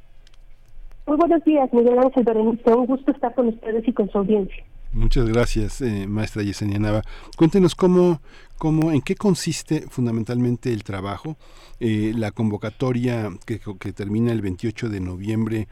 [1.05, 2.73] Muy buenos días, Miguel Ángel Berenice.
[2.73, 4.63] Un gusto estar con ustedes y con su audiencia.
[4.93, 7.01] Muchas gracias, eh, maestra Yesenia Nava.
[7.35, 8.21] Cuéntenos cómo,
[8.63, 11.35] cómo, en qué consiste fundamentalmente el trabajo,
[11.81, 13.59] eh, la convocatoria que,
[13.91, 15.67] termina el 28 de noviembre,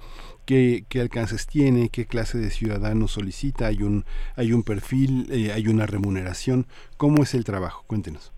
[0.45, 4.03] qué, qué, alcances tiene, qué clase de ciudadanos solicita, hay un,
[4.35, 6.67] hay un perfil, eh, hay una remuneración,
[6.97, 7.85] ¿cómo es el trabajo?
[7.87, 8.33] Cuéntenos.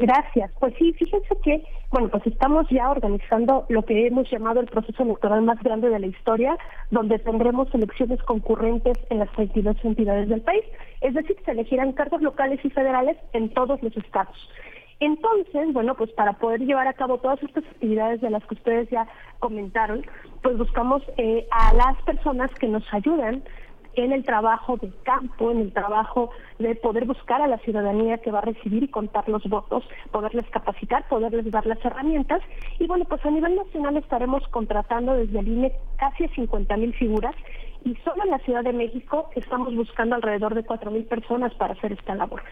[0.00, 0.50] Gracias.
[0.58, 5.02] Pues sí, fíjense que, bueno, pues estamos ya organizando lo que hemos llamado el proceso
[5.02, 6.56] electoral más grande de la historia,
[6.90, 10.64] donde tendremos elecciones concurrentes en las 32 entidades del país,
[11.02, 14.36] es decir, se elegirán cargos locales y federales en todos los estados.
[15.00, 18.88] Entonces, bueno, pues para poder llevar a cabo todas estas actividades de las que ustedes
[18.88, 19.06] ya
[19.38, 20.02] comentaron,
[20.42, 23.42] pues buscamos eh, a las personas que nos ayudan
[23.94, 28.30] en el trabajo de campo, en el trabajo de poder buscar a la ciudadanía que
[28.30, 32.42] va a recibir y contar los votos, poderles capacitar, poderles dar las herramientas.
[32.78, 36.94] Y bueno, pues a nivel nacional estaremos contratando desde el INE casi a 50 mil
[36.94, 37.34] figuras
[37.84, 41.74] y solo en la Ciudad de México estamos buscando alrededor de cuatro mil personas para
[41.74, 42.42] hacer esta labor.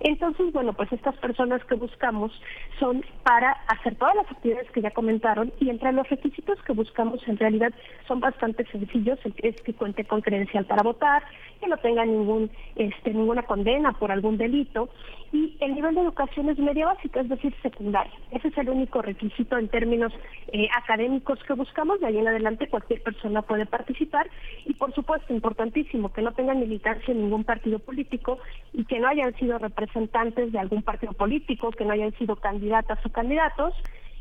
[0.00, 2.32] Entonces, bueno, pues estas personas que buscamos
[2.78, 7.20] son para hacer todas las actividades que ya comentaron y entre los requisitos que buscamos
[7.26, 7.72] en realidad
[8.06, 11.22] son bastante sencillos, es que cuente con credencial para votar,
[11.60, 14.88] que no tenga ningún este ninguna condena por algún delito
[15.32, 18.12] y el nivel de educación es media básica, es decir, secundaria.
[18.30, 20.12] Ese es el único requisito en términos
[20.52, 24.28] eh, académicos que buscamos, de ahí en adelante cualquier persona puede participar
[24.64, 28.38] y por supuesto, importantísimo, que no tengan militancia en ningún partido político
[28.72, 33.04] y que no hayan sido representantes de algún partido político, que no hayan sido candidatas
[33.04, 33.74] o candidatos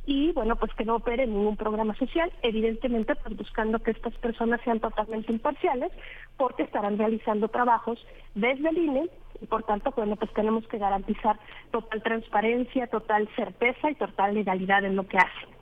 [0.08, 4.62] y bueno, pues que no operen ningún programa social, evidentemente pues buscando que estas personas
[4.64, 5.92] sean totalmente imparciales
[6.38, 8.00] porque estarán realizando trabajos
[8.34, 9.10] desde el INE
[9.42, 11.40] y por tanto, bueno, pues tenemos que garantizar
[11.72, 15.57] total transparencia, total certeza y total legalidad en lo que hacen.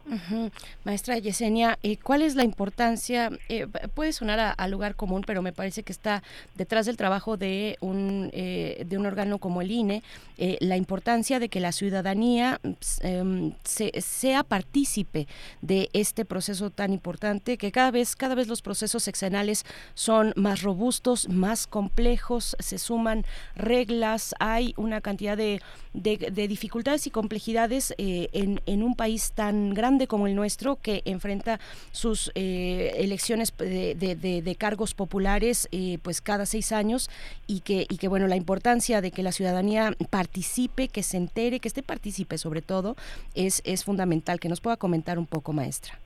[0.84, 3.32] Maestra Yesenia, eh, ¿cuál es la importancia?
[3.50, 6.22] Eh, puede sonar a, lugar común, pero me parece que está
[6.56, 10.04] detrás del trabajo de un, eh, de un órgano como el INE,
[10.38, 12.60] la importancia de que la ciudadanía
[13.02, 15.28] em, sea partícipe
[15.62, 20.62] de este proceso tan importante, que cada vez, cada vez los procesos sexenales son más
[20.62, 23.24] robustos, más complejos, se suman
[23.56, 25.62] reglas, hay una cantidad de,
[25.94, 31.60] de, dificultades y complejidades en, en un país tan grande como el nuestro, que enfrenta
[31.92, 37.10] sus eh, elecciones de, cargos populares eh, pues cada seis años
[37.48, 41.60] y que, y que bueno, la importancia de que la ciudadanía participe, que se entere,
[41.60, 42.96] que esté participe sobre todo,
[43.34, 44.40] es, es fundamental.
[44.40, 45.98] Que nos pueda comentar un poco, maestra.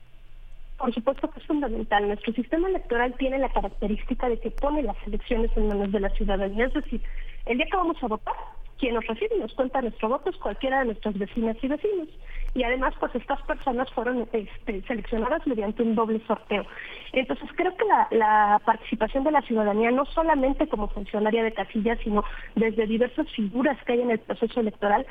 [0.78, 2.06] Por supuesto que es fundamental.
[2.06, 6.08] Nuestro sistema electoral tiene la característica de que pone las elecciones en manos de la
[6.10, 6.66] ciudadanía.
[6.66, 7.02] Es decir,
[7.46, 8.34] el día que vamos a votar,
[8.80, 12.08] quien nos recibe y nos cuenta nuestro voto es cualquiera de nuestras vecinas y vecinos
[12.54, 16.64] y además pues estas personas fueron este, seleccionadas mediante un doble sorteo.
[17.12, 17.84] Entonces creo que
[18.16, 22.24] la, participación de la ciudadanía no solamente como funcionaria de casilla, sino
[22.56, 25.06] desde diversas figuras que hay en el proceso electoral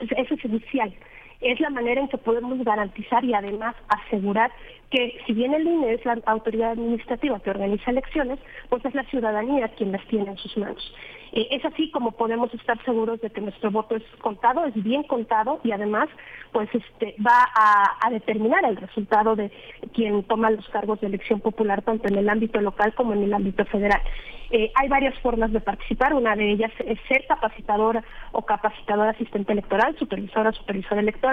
[0.00, 0.94] es esencial
[1.40, 4.50] es la manera en que podemos garantizar y además asegurar
[4.90, 8.38] que si bien el INE es la autoridad administrativa que organiza elecciones,
[8.68, 10.94] pues es la ciudadanía quien las tiene en sus manos.
[11.32, 15.04] Eh, es así como podemos estar seguros de que nuestro voto es contado, es bien
[15.04, 16.08] contado y además
[16.52, 19.52] pues este va a, determinar el resultado de
[19.94, 23.32] quien toma los cargos de elección popular tanto en el ámbito local como en el
[23.32, 24.02] ámbito federal.
[24.50, 28.02] Eh, hay varias formas de participar, una de ellas es ser capacitadora
[28.32, 31.29] o capacitadora asistente electoral, supervisora, supervisor electoral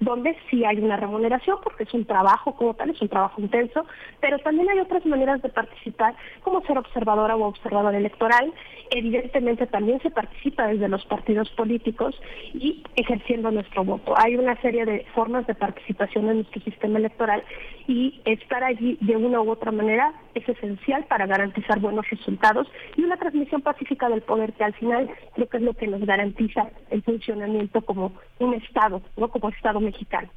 [0.00, 3.86] donde sí hay una remuneración, porque es un trabajo como tal, es un trabajo intenso,
[4.20, 8.52] pero también hay otras maneras de participar, como ser observadora o observador electoral.
[8.90, 12.14] Evidentemente también se participa desde los partidos políticos
[12.52, 14.14] y ejerciendo nuestro voto.
[14.16, 17.42] Hay una serie de formas de participación en nuestro sistema electoral
[17.86, 22.66] y estar allí de una u otra manera es esencial para garantizar buenos resultados
[22.96, 26.00] y una transmisión pacífica del poder que al final creo que es lo que nos
[26.04, 29.02] garantiza el funcionamiento como un Estado,
[29.32, 30.28] como Estado mexicano.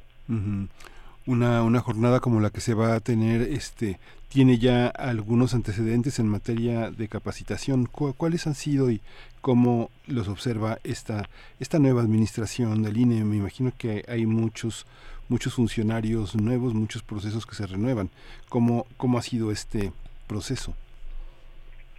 [1.26, 3.98] Una, una jornada como la que se va a tener este
[4.28, 7.86] tiene ya algunos antecedentes en materia de capacitación.
[7.86, 9.00] ¿Cuáles han sido y
[9.40, 11.28] cómo los observa esta,
[11.60, 13.24] esta nueva administración del INE?
[13.24, 14.86] Me imagino que hay muchos,
[15.28, 18.10] muchos funcionarios nuevos, muchos procesos que se renuevan.
[18.48, 19.92] ¿Cómo, cómo ha sido este
[20.26, 20.74] proceso?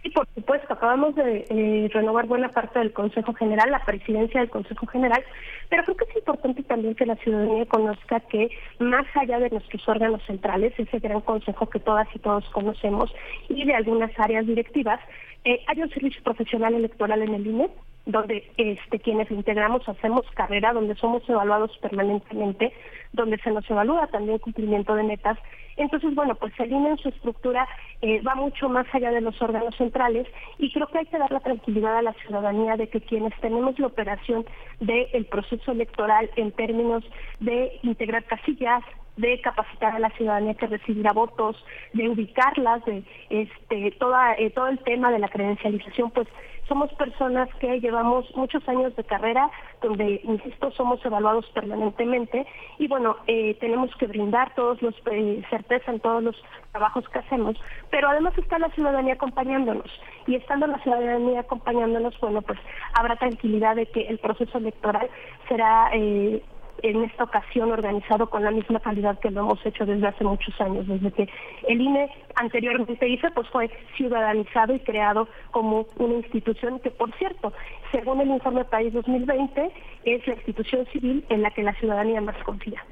[0.08, 4.48] Sí, por supuesto, acabamos de eh, renovar buena parte del Consejo General, la presidencia del
[4.48, 5.22] Consejo General,
[5.68, 8.48] pero creo que es importante también que la ciudadanía conozca que
[8.78, 13.14] más allá de nuestros órganos centrales, ese gran consejo que todas y todos conocemos,
[13.50, 14.98] y de algunas áreas directivas,
[15.44, 17.68] eh, hay un servicio profesional electoral en el INE,
[18.06, 22.72] donde este, quienes integramos hacemos carrera, donde somos evaluados permanentemente,
[23.12, 25.38] donde se nos evalúa también cumplimiento de metas
[25.78, 27.66] entonces, bueno, pues el INE en su estructura
[28.02, 30.26] eh, va mucho más allá de los órganos centrales
[30.58, 33.78] y creo que hay que dar la tranquilidad a la ciudadanía de que quienes tenemos
[33.78, 34.44] la operación
[34.80, 37.04] del proceso electoral en términos
[37.40, 38.82] de integrar casillas,
[39.16, 41.56] de capacitar a la ciudadanía que recibirá votos,
[41.92, 46.28] de ubicarlas, de este toda eh, todo el tema de la credencialización, pues
[46.68, 49.50] somos personas que llevamos muchos años de carrera,
[49.82, 52.46] donde, insisto, somos evaluados permanentemente
[52.78, 55.42] y bueno, eh, tenemos que brindar todos los eh,
[55.86, 56.36] en todos los
[56.72, 57.56] trabajos que hacemos,
[57.90, 59.90] pero además está la ciudadanía acompañándonos
[60.26, 62.58] y estando la ciudadanía acompañándonos, bueno, pues
[62.94, 65.08] habrá tranquilidad de que el proceso electoral
[65.48, 66.42] será eh,
[66.82, 70.58] en esta ocasión organizado con la misma calidad que lo hemos hecho desde hace muchos
[70.60, 71.28] años, desde que
[71.66, 77.52] el INE anteriormente hizo, pues fue ciudadanizado y creado como una institución que, por cierto,
[77.92, 79.70] según el informe País 2020,
[80.04, 82.84] es la institución civil en la que la ciudadanía más confía.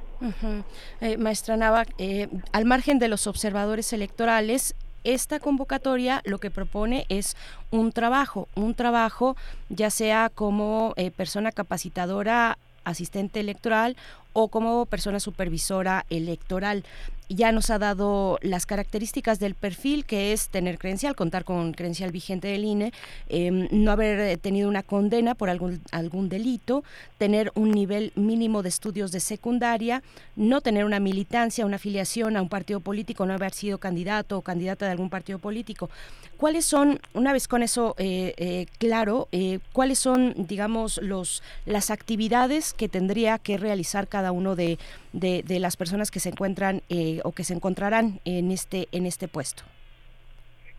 [1.01, 4.75] Eh, maestra Nava, eh, al margen de los observadores electorales,
[5.05, 7.37] esta convocatoria lo que propone es
[7.71, 9.37] un trabajo, un trabajo
[9.69, 13.97] ya sea como eh, persona capacitadora asistente electoral
[14.33, 16.85] o como persona supervisora electoral
[17.29, 22.13] ya nos ha dado las características del perfil, que es tener credencial, contar con credencial
[22.13, 22.93] vigente del INE,
[23.29, 26.85] em, no haber tenido una condena por algún, algún delito,
[27.19, 30.03] tener un nivel mínimo de estudios de secundaria,
[30.37, 34.43] no tener una militancia, una afiliación a un partido político, no haber sido candidato o
[34.43, 35.91] candidata de algún partido político.
[36.37, 41.91] ¿Cuáles son, una vez con eso eh, eh, claro, eh, cuáles son, digamos, los, las
[41.91, 44.79] actividades que tendría que realizar cada uno de,
[45.17, 46.83] de, de las personas que se encuentran
[47.25, 49.63] o que se encontrarán en este, en este puesto?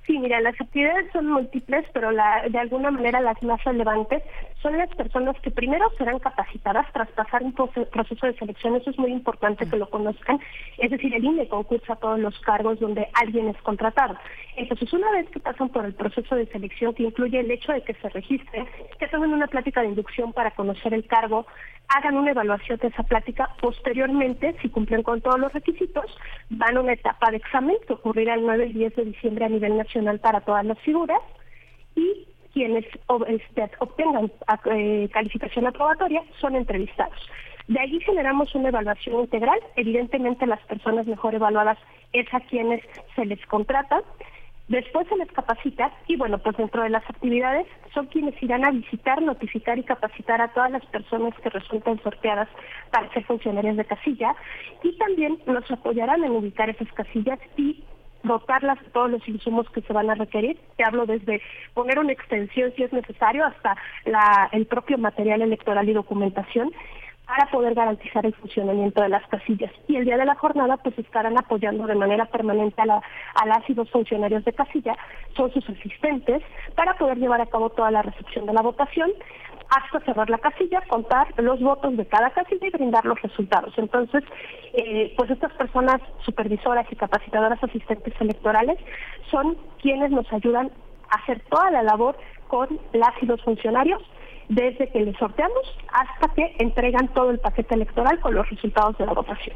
[0.05, 4.23] Sí, mira, las actividades son múltiples, pero la, de alguna manera las más relevantes
[4.61, 8.75] son las personas que primero serán capacitadas tras pasar un proceso de selección.
[8.75, 10.39] Eso es muy importante que lo conozcan.
[10.77, 14.17] Es decir, el INE concursa todos los cargos donde alguien es contratado.
[14.55, 17.81] Entonces, una vez que pasan por el proceso de selección, que incluye el hecho de
[17.81, 18.65] que se registren,
[18.99, 21.45] que tengan una plática de inducción para conocer el cargo,
[21.89, 23.49] hagan una evaluación de esa plática.
[23.61, 26.05] Posteriormente, si cumplen con todos los requisitos,
[26.49, 29.49] van a una etapa de examen que ocurrirá el 9 y 10 de diciembre a
[29.49, 31.21] nivel nacional para todas las figuras
[31.95, 32.27] y
[32.57, 32.85] quienes
[33.27, 34.31] este, obtengan
[34.71, 37.19] eh, calificación aprobatoria son entrevistados.
[37.67, 39.59] De allí generamos una evaluación integral.
[39.75, 41.77] Evidentemente las personas mejor evaluadas
[42.13, 42.81] es a quienes
[43.15, 44.01] se les contrata.
[44.69, 48.71] Después se les capacita y bueno, pues dentro de las actividades son quienes irán a
[48.71, 52.49] visitar, notificar y capacitar a todas las personas que resulten sorteadas
[52.89, 54.35] para ser funcionarios de casilla
[54.81, 57.84] y también nos apoyarán en ubicar esas casillas y
[58.28, 60.60] dotarlas de todos los insumos que se van a requerir.
[60.76, 61.41] Te hablo desde
[61.74, 63.76] poner una extensión si es necesario hasta
[64.06, 66.72] la, el propio material electoral y documentación
[67.28, 69.72] para poder garantizar el funcionamiento de las casillas.
[69.88, 73.02] Y el día de la jornada pues estarán apoyando de manera permanente a, la,
[73.36, 74.95] a las y los funcionarios de casilla,
[75.36, 76.41] son sus asistentes,
[76.76, 79.12] para poder llevar a cabo toda la recepción de la votación,
[79.70, 83.74] hasta cerrar la casilla, contar los votos de cada casilla y brindar los resultados.
[83.78, 84.24] Entonces,
[84.74, 88.80] eh, pues estas personas supervisoras y capacitadoras asistentes electorales
[89.30, 90.72] son quienes nos ayudan
[91.10, 92.18] a hacer toda la labor
[92.48, 94.02] con las y funcionarios
[94.49, 99.06] desde que les sorteamos hasta que entregan todo el paquete electoral con los resultados de
[99.06, 99.56] la votación.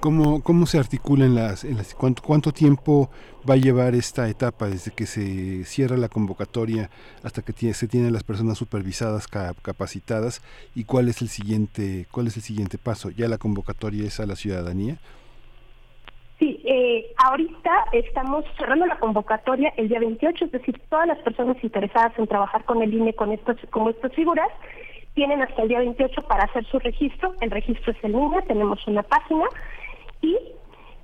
[0.00, 3.10] ¿Cómo, ¿Cómo se articulan las, en las cuánto, cuánto tiempo
[3.48, 6.88] va a llevar esta etapa desde que se cierra la convocatoria
[7.22, 10.40] hasta que se tienen las personas supervisadas capacitadas
[10.74, 13.10] y cuál es el siguiente cuál es el siguiente paso?
[13.10, 14.98] ¿Ya la convocatoria es a la ciudadanía?
[16.40, 21.62] Sí, eh, ahorita estamos cerrando la convocatoria el día 28, es decir, todas las personas
[21.62, 24.48] interesadas en trabajar con el INE con estos, como estas figuras
[25.12, 27.34] tienen hasta el día 28 para hacer su registro.
[27.42, 29.44] El registro es el INE, tenemos una página
[30.22, 30.34] y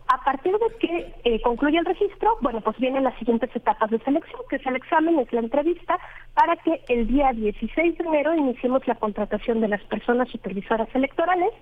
[0.08, 3.98] a partir de que eh, concluye el registro, bueno, pues vienen las siguientes etapas de
[3.98, 5.98] selección, que es el examen, es la entrevista,
[6.32, 11.52] para que el día 16 de enero iniciemos la contratación de las personas supervisoras electorales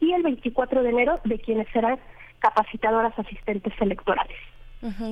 [0.00, 2.00] y el 24 de enero de quienes serán
[2.40, 4.36] capacitadoras asistentes electorales.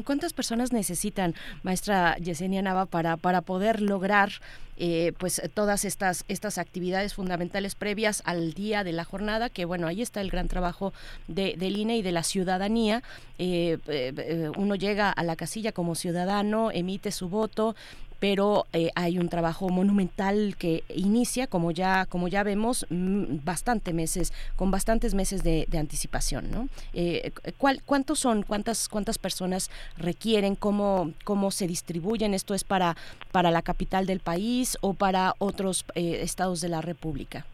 [0.07, 4.31] ¿Cuántas personas necesitan, maestra Yesenia Nava, para, para poder lograr
[4.79, 9.51] eh, pues todas estas, estas actividades fundamentales previas al día de la jornada?
[9.51, 10.95] Que bueno, ahí está el gran trabajo
[11.27, 13.03] de, del INE y de la ciudadanía.
[13.39, 17.77] Eh, eh, uno llega a la casilla como ciudadano, emite su voto,
[18.21, 23.93] pero eh, hay un trabajo monumental que inicia, como ya, como ya vemos, mm, bastante
[23.93, 26.69] meses, con bastantes meses de, anticipación, ¿no?
[26.93, 32.35] Eh, ¿Cuántos son, cuántas, cuántas personas requieren, cómo, cómo se distribuyen?
[32.35, 32.97] ¿Esto es para,
[33.31, 37.47] para la capital del país o para otros eh, estados de la República?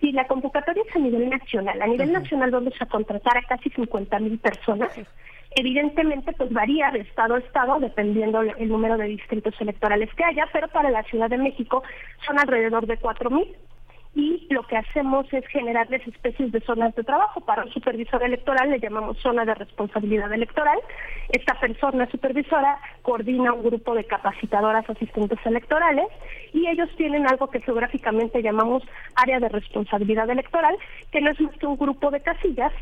[0.00, 1.80] Sí, la convocatoria es a nivel nacional.
[1.80, 4.90] A nivel nacional vamos a contratar a casi 50 mil personas.
[5.58, 10.46] Evidentemente, pues varía de estado a estado dependiendo el número de distritos electorales que haya,
[10.52, 11.82] pero para la Ciudad de México
[12.26, 13.56] son alrededor de 4.000
[14.14, 17.40] y lo que hacemos es generarles especies de zonas de trabajo.
[17.40, 20.78] Para un supervisor electoral le llamamos zona de responsabilidad electoral.
[21.30, 26.06] Esta persona supervisora coordina un grupo de capacitadoras asistentes electorales
[26.52, 28.82] y ellos tienen algo que geográficamente llamamos
[29.14, 30.76] área de responsabilidad electoral,
[31.12, 32.72] que no es más que un grupo de casillas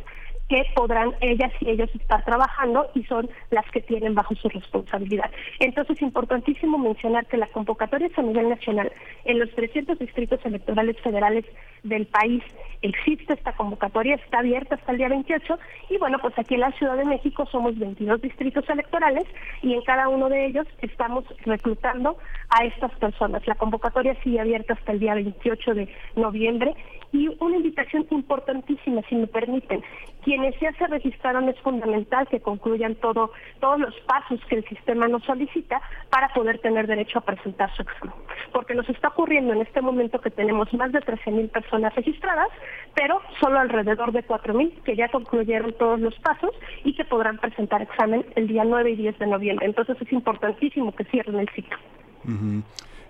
[0.48, 5.30] que podrán ellas y ellos estar trabajando y son las que tienen bajo su responsabilidad.
[5.58, 8.92] Entonces, es importantísimo mencionar que la convocatoria es a nivel nacional.
[9.24, 11.44] En los 300 distritos electorales federales
[11.82, 12.42] del país
[12.82, 15.58] existe esta convocatoria, está abierta hasta el día 28
[15.90, 19.24] y bueno, pues aquí en la Ciudad de México somos 22 distritos electorales
[19.62, 22.18] y en cada uno de ellos estamos reclutando
[22.50, 23.46] a estas personas.
[23.46, 26.74] La convocatoria sigue abierta hasta el día 28 de noviembre
[27.14, 29.82] y una invitación importantísima, si me permiten.
[30.24, 33.30] Quienes ya se registraron es fundamental que concluyan todo,
[33.60, 35.80] todos los pasos que el sistema nos solicita
[36.10, 38.16] para poder tener derecho a presentar su examen.
[38.52, 42.48] Porque nos está ocurriendo en este momento que tenemos más de 13.000 personas registradas,
[42.96, 46.50] pero solo alrededor de 4.000 que ya concluyeron todos los pasos
[46.82, 49.66] y que podrán presentar examen el día 9 y 10 de noviembre.
[49.66, 51.78] Entonces es importantísimo que cierren el ciclo.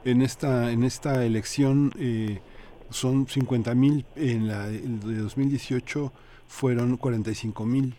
[0.04, 2.40] En esta en esta elección eh,
[2.94, 6.12] son 50 mil, en la de 2018
[6.46, 7.96] fueron 45 mil.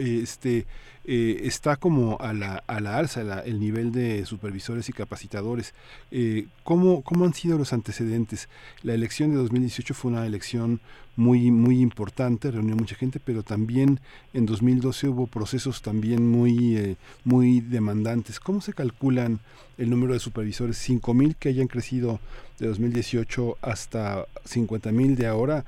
[0.00, 0.66] Este,
[1.04, 5.74] eh, está como a la, a la alza el nivel de supervisores y capacitadores.
[6.10, 8.48] Eh, ¿cómo, ¿Cómo han sido los antecedentes?
[8.82, 10.80] La elección de 2018 fue una elección
[11.16, 14.00] muy, muy importante, reunió mucha gente, pero también
[14.32, 18.38] en 2012 hubo procesos también muy, eh, muy demandantes.
[18.38, 19.40] ¿Cómo se calculan
[19.78, 20.88] el número de supervisores?
[20.88, 22.20] ¿5.000 que hayan crecido
[22.58, 25.64] de 2018 hasta 50.000 de ahora?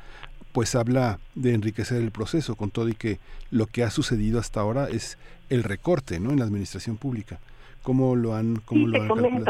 [0.53, 3.19] pues habla de enriquecer el proceso, con todo y que
[3.51, 5.19] lo que ha sucedido hasta ahora es
[5.51, 6.31] el recorte ¿no?
[6.31, 7.39] en la administración pública.
[7.83, 9.45] ¿Cómo lo han, cómo sí, lo han.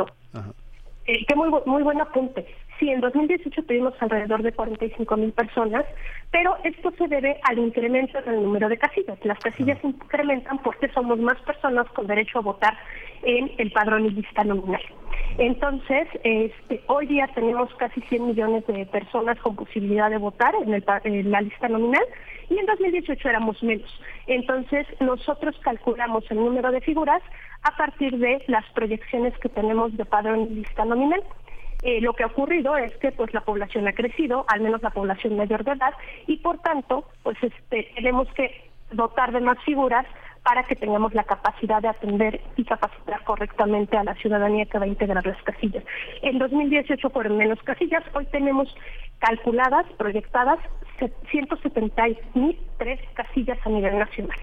[1.07, 2.47] Eh, qué muy, muy buen apunte.
[2.79, 5.85] Sí, en 2018 tuvimos alrededor de 45 mil personas,
[6.31, 9.19] pero esto se debe al incremento en el número de casillas.
[9.25, 12.79] Las casillas se incrementan porque somos más personas con derecho a votar
[13.23, 14.83] en el padrón y lista nominal.
[15.39, 20.73] Entonces, este, hoy día tenemos casi 100 millones de personas con posibilidad de votar en,
[21.05, 22.05] en la lista nominal
[22.49, 23.91] y en 2018 éramos menos.
[24.29, 27.23] Entonces, nosotros calculamos el número de figuras
[27.63, 31.23] a partir de las proyecciones que tenemos de padrón y lista nominal.
[31.83, 34.91] Eh, lo que ha ocurrido es que pues la población ha crecido, al menos la
[34.91, 35.95] población mayor de edad,
[36.27, 40.07] y por tanto, pues este, tenemos que dotar de más figuras
[40.43, 44.87] para que tengamos la capacidad de atender y capacitar correctamente a la ciudadanía que va
[44.87, 45.85] a integrar las casillas.
[46.23, 48.75] En 2018 fueron menos casillas, hoy tenemos
[49.19, 50.59] calculadas, proyectadas,
[51.31, 54.39] 173 casillas a nivel nacional.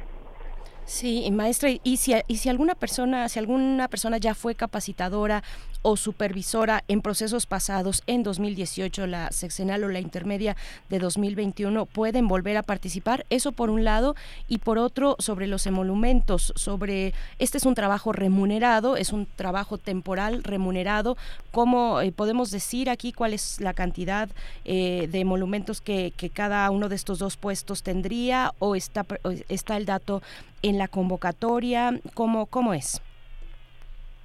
[0.85, 5.43] Sí, maestra, y si, y si alguna persona, si alguna persona ya fue capacitadora
[5.81, 10.55] o supervisora en procesos pasados en 2018, la sexenal o la intermedia
[10.89, 13.25] de 2021, pueden volver a participar.
[13.29, 14.15] Eso por un lado
[14.47, 19.77] y por otro sobre los emolumentos, sobre este es un trabajo remunerado, es un trabajo
[19.77, 21.17] temporal remunerado.
[21.51, 24.29] ¿Cómo eh, podemos decir aquí cuál es la cantidad
[24.65, 29.05] eh, de emolumentos que, que, cada uno de estos dos puestos tendría o está,
[29.49, 30.23] está el dato
[30.61, 31.99] en la convocatoria?
[32.13, 33.01] ¿Cómo, cómo es?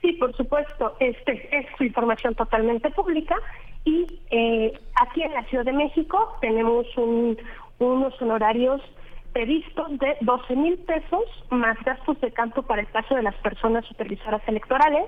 [0.01, 3.37] Sí, por supuesto, este es información totalmente pública
[3.85, 8.81] y eh, aquí en la Ciudad de México tenemos unos honorarios
[9.33, 13.85] previstos de 12 mil pesos más gastos de campo para el caso de las personas
[13.87, 15.07] supervisoras electorales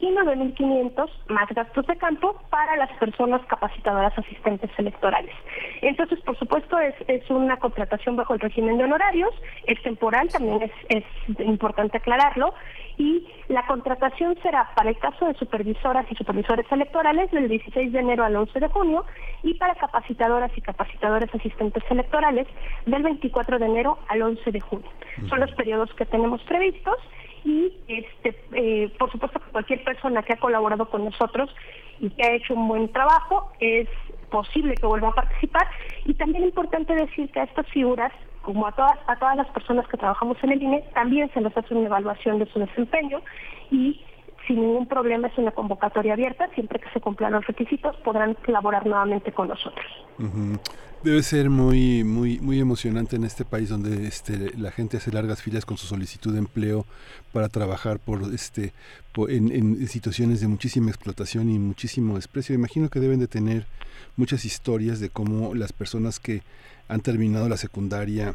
[0.00, 5.34] y 9.500 más gastos de campo para las personas capacitadoras asistentes electorales.
[5.82, 9.34] Entonces, por supuesto, es, es una contratación bajo el régimen de honorarios,
[9.66, 11.04] es temporal, también es, es
[11.40, 12.54] importante aclararlo,
[12.98, 17.98] y la contratación será para el caso de supervisoras y supervisores electorales del 16 de
[18.00, 19.04] enero al 11 de junio
[19.42, 22.48] y para capacitadoras y capacitadores asistentes electorales
[22.86, 24.88] del 24 de enero al 11 de junio.
[25.28, 26.96] Son los periodos que tenemos previstos
[27.44, 31.50] y este eh, por supuesto cualquier persona que ha colaborado con nosotros
[32.00, 33.88] y que ha hecho un buen trabajo es
[34.30, 35.66] posible que vuelva a participar.
[36.04, 38.12] Y también es importante decir que a estas figuras
[38.42, 41.56] como a todas a todas las personas que trabajamos en el INE también se les
[41.56, 43.20] hace una evaluación de su desempeño
[43.70, 44.00] y
[44.48, 48.86] sin ningún problema es una convocatoria abierta, siempre que se cumplan los requisitos podrán colaborar
[48.86, 49.86] nuevamente con nosotros.
[51.04, 55.42] Debe ser muy muy muy emocionante en este país donde este la gente hace largas
[55.42, 56.86] filas con su solicitud de empleo
[57.32, 58.72] para trabajar por este
[59.28, 62.54] en, en, situaciones de muchísima explotación y muchísimo desprecio.
[62.54, 63.66] Imagino que deben de tener
[64.16, 66.42] muchas historias de cómo las personas que
[66.88, 68.34] han terminado la secundaria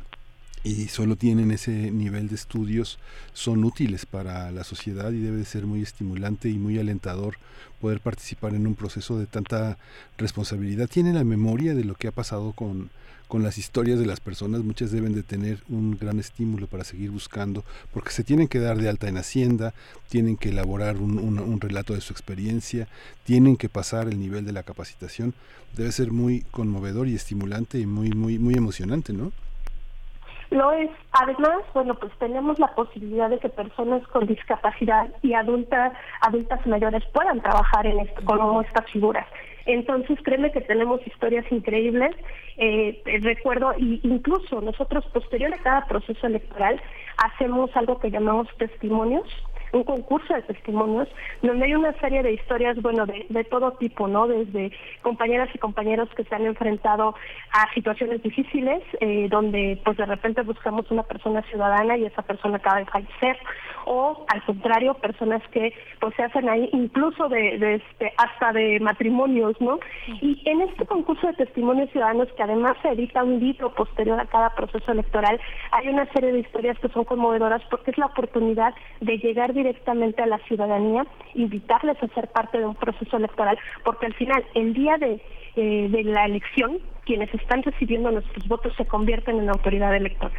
[0.63, 2.97] y solo tienen ese nivel de estudios
[3.33, 7.35] son útiles para la sociedad y debe de ser muy estimulante y muy alentador
[7.81, 9.77] poder participar en un proceso de tanta
[10.17, 10.87] responsabilidad.
[10.87, 12.91] Tienen la memoria de lo que ha pasado con,
[13.27, 17.11] con las historias de las personas, muchas deben de tener un gran estímulo para seguir
[17.11, 19.73] buscando, porque se tienen que dar de alta en Hacienda,
[20.07, 22.87] tienen que elaborar un, un, un relato de su experiencia,
[23.25, 25.33] tienen que pasar el nivel de la capacitación.
[25.75, 29.33] Debe ser muy conmovedor y estimulante y muy, muy, muy emocionante, ¿no?
[30.53, 30.91] Lo es.
[31.13, 37.03] Además, bueno, pues tenemos la posibilidad de que personas con discapacidad y adultas, adultas mayores
[37.11, 39.25] puedan trabajar en esto, como estas figuras.
[39.65, 42.15] Entonces, créeme que tenemos historias increíbles.
[42.57, 46.79] Eh, recuerdo, y incluso nosotros, posterior a cada proceso electoral,
[47.17, 49.27] hacemos algo que llamamos testimonios
[49.73, 51.07] un concurso de testimonios
[51.41, 54.27] donde hay una serie de historias, bueno, de, de todo tipo, ¿no?
[54.27, 54.71] Desde
[55.01, 57.15] compañeras y compañeros que se han enfrentado
[57.51, 62.57] a situaciones difíciles, eh, donde pues de repente buscamos una persona ciudadana y esa persona
[62.57, 63.37] acaba de fallecer,
[63.85, 68.79] o al contrario, personas que pues se hacen ahí incluso de, de este, hasta de
[68.79, 69.79] matrimonios, ¿no?
[70.21, 74.25] Y en este concurso de testimonios ciudadanos, que además se edita un libro posterior a
[74.25, 75.39] cada proceso electoral,
[75.71, 80.21] hay una serie de historias que son conmovedoras porque es la oportunidad de llegar directamente
[80.21, 84.73] a la ciudadanía, invitarles a ser parte de un proceso electoral, porque al final, el
[84.73, 85.21] día de,
[85.55, 90.37] eh, la elección, quienes están recibiendo nuestros votos se convierten en autoridad electoral.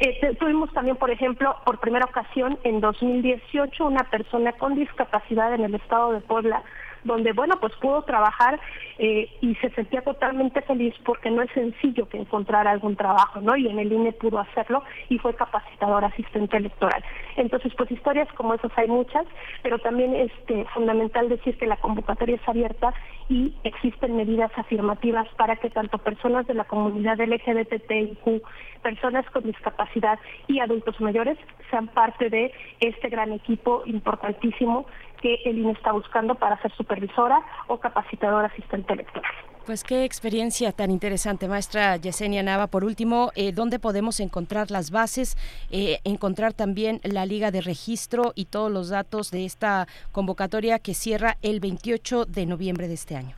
[0.00, 5.64] Eh, tuvimos también, por ejemplo, por primera ocasión en 2018 una persona con discapacidad en
[5.64, 6.62] el estado de Puebla
[7.04, 8.60] donde, bueno, pues pudo trabajar
[8.98, 13.56] eh, y se sentía totalmente feliz porque no es sencillo que encontrar algún trabajo, ¿no?
[13.56, 17.02] Y en el INE pudo hacerlo y fue capacitador asistente electoral.
[17.36, 19.26] Entonces, pues historias como esas hay muchas,
[19.62, 22.92] pero también es este, fundamental decir que la convocatoria es abierta
[23.28, 28.42] y existen medidas afirmativas para que tanto personas de la comunidad LGBTIQ,
[28.82, 30.18] personas con discapacidad
[30.48, 31.38] y adultos mayores
[31.70, 34.86] sean parte de este gran equipo importantísimo
[35.20, 39.32] que el INE está buscando para ser supervisora o capacitadora asistente electoral.
[39.66, 42.66] Pues qué experiencia tan interesante, maestra Yesenia Nava.
[42.66, 45.36] Por último, eh, ¿dónde podemos encontrar las bases,
[45.70, 50.94] eh, encontrar también la liga de registro y todos los datos de esta convocatoria que
[50.94, 53.36] cierra el 28 de noviembre de este año?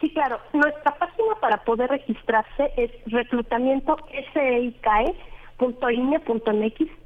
[0.00, 0.38] Sí, claro.
[0.52, 3.96] Nuestra página para poder registrarse es reclutamiento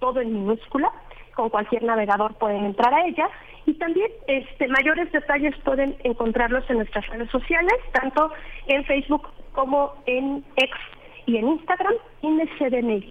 [0.00, 0.90] todo en minúscula
[1.34, 3.28] con cualquier navegador pueden entrar a ella
[3.70, 8.32] y también este mayores detalles pueden encontrarlos en nuestras redes sociales, tanto
[8.66, 10.74] en Facebook como en X
[11.26, 13.06] y en Instagram, INCDMX.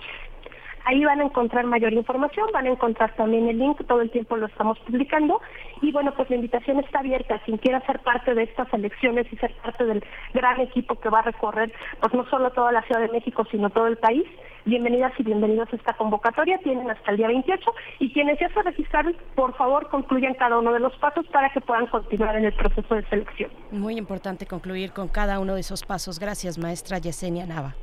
[0.86, 4.38] Ahí van a encontrar mayor información, van a encontrar también el link, todo el tiempo
[4.38, 5.42] lo estamos publicando.
[5.82, 7.40] Y bueno, pues la invitación está abierta.
[7.46, 10.04] Quien quiera ser parte de estas elecciones y ser parte del
[10.34, 13.70] gran equipo que va a recorrer, pues no solo toda la Ciudad de México, sino
[13.70, 14.26] todo el país,
[14.66, 16.58] bienvenidas y bienvenidos a esta convocatoria.
[16.60, 20.74] Tienen hasta el día 28 y quienes ya se registraron, por favor, concluyan cada uno
[20.74, 23.52] de los pasos para que puedan continuar en el proceso de selección.
[23.72, 26.20] Muy importante concluir con cada uno de esos pasos.
[26.20, 27.76] Gracias, maestra Yesenia Nava.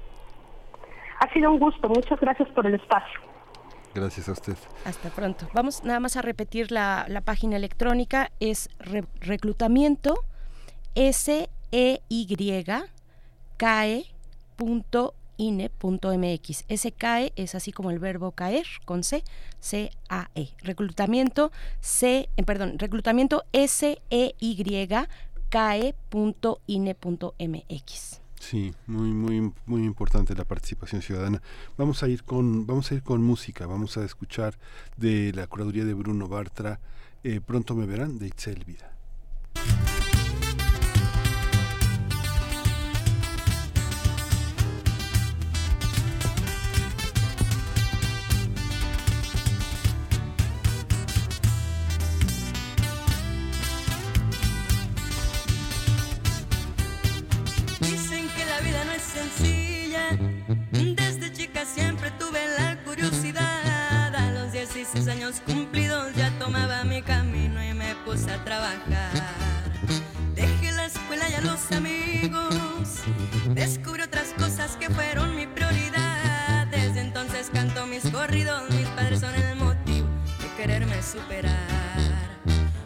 [1.21, 1.89] Ha sido un gusto.
[1.89, 3.21] Muchas gracias por el espacio.
[3.95, 4.57] Gracias a usted.
[4.85, 5.49] Hasta pronto.
[5.55, 8.31] Vamos nada más a repetir la, página electrónica.
[8.41, 8.69] Es
[9.21, 10.15] reclutamiento
[10.95, 12.27] S E Y
[15.39, 16.65] ine.mx.
[16.69, 19.23] Ese CAE es así como el verbo caer con C,
[19.61, 20.49] C A E.
[20.63, 24.89] Reclutamiento C, eh, perdón, reclutamiento S E Y
[25.49, 26.27] cae.ine.mx.
[28.49, 31.43] Sí, muy muy muy importante la participación ciudadana.
[31.77, 34.57] Vamos a ir con vamos a ir con música, vamos a escuchar
[34.97, 36.79] de la curaduría de Bruno Bartra
[37.25, 38.93] eh, pronto me verán de Itzel Vida.
[64.97, 69.13] 16 años cumplidos ya tomaba mi camino y me puse a trabajar.
[70.35, 73.03] Dejé la escuela y a los amigos.
[73.51, 76.67] Descubrí otras cosas que fueron mi prioridad.
[76.69, 78.71] Desde entonces canto mis corridos.
[78.71, 80.09] Mis padres son el motivo
[80.41, 82.41] de quererme superar.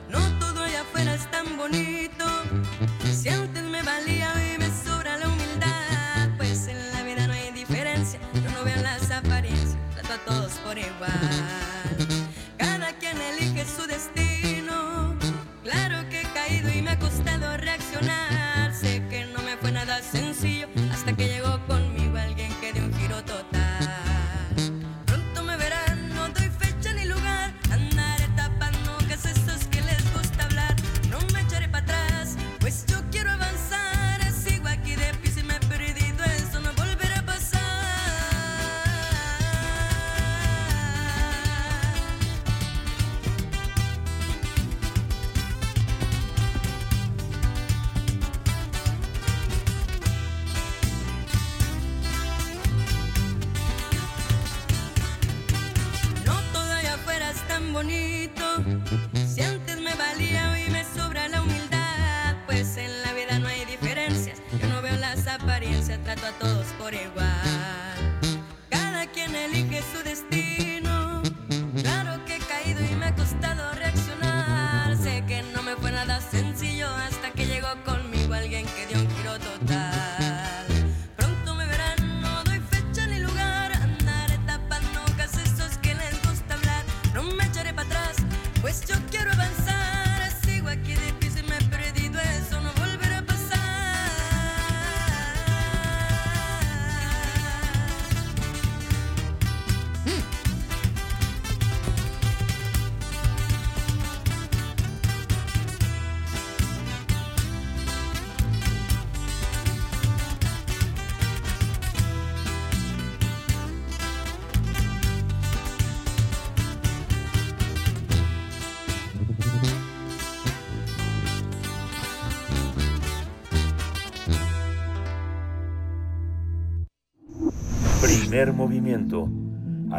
[0.09, 2.30] No todo allá afuera es tan bonito.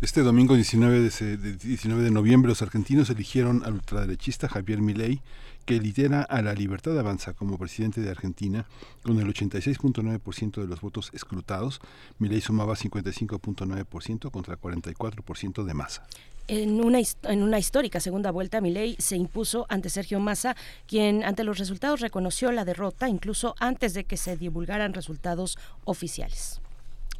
[0.00, 4.80] Este domingo 19 de, se- de 19 de noviembre los argentinos eligieron al ultraderechista Javier
[4.80, 5.20] Milei,
[5.64, 8.64] que lidera a la Libertad Avanza como presidente de Argentina
[9.02, 11.80] con el 86.9% de los votos escrutados.
[12.20, 16.06] Milei sumaba 55.9% contra 44% de masa.
[16.46, 20.54] En una, en una histórica segunda vuelta, Milei se impuso ante Sergio Massa,
[20.86, 26.60] quien ante los resultados reconoció la derrota incluso antes de que se divulgaran resultados oficiales.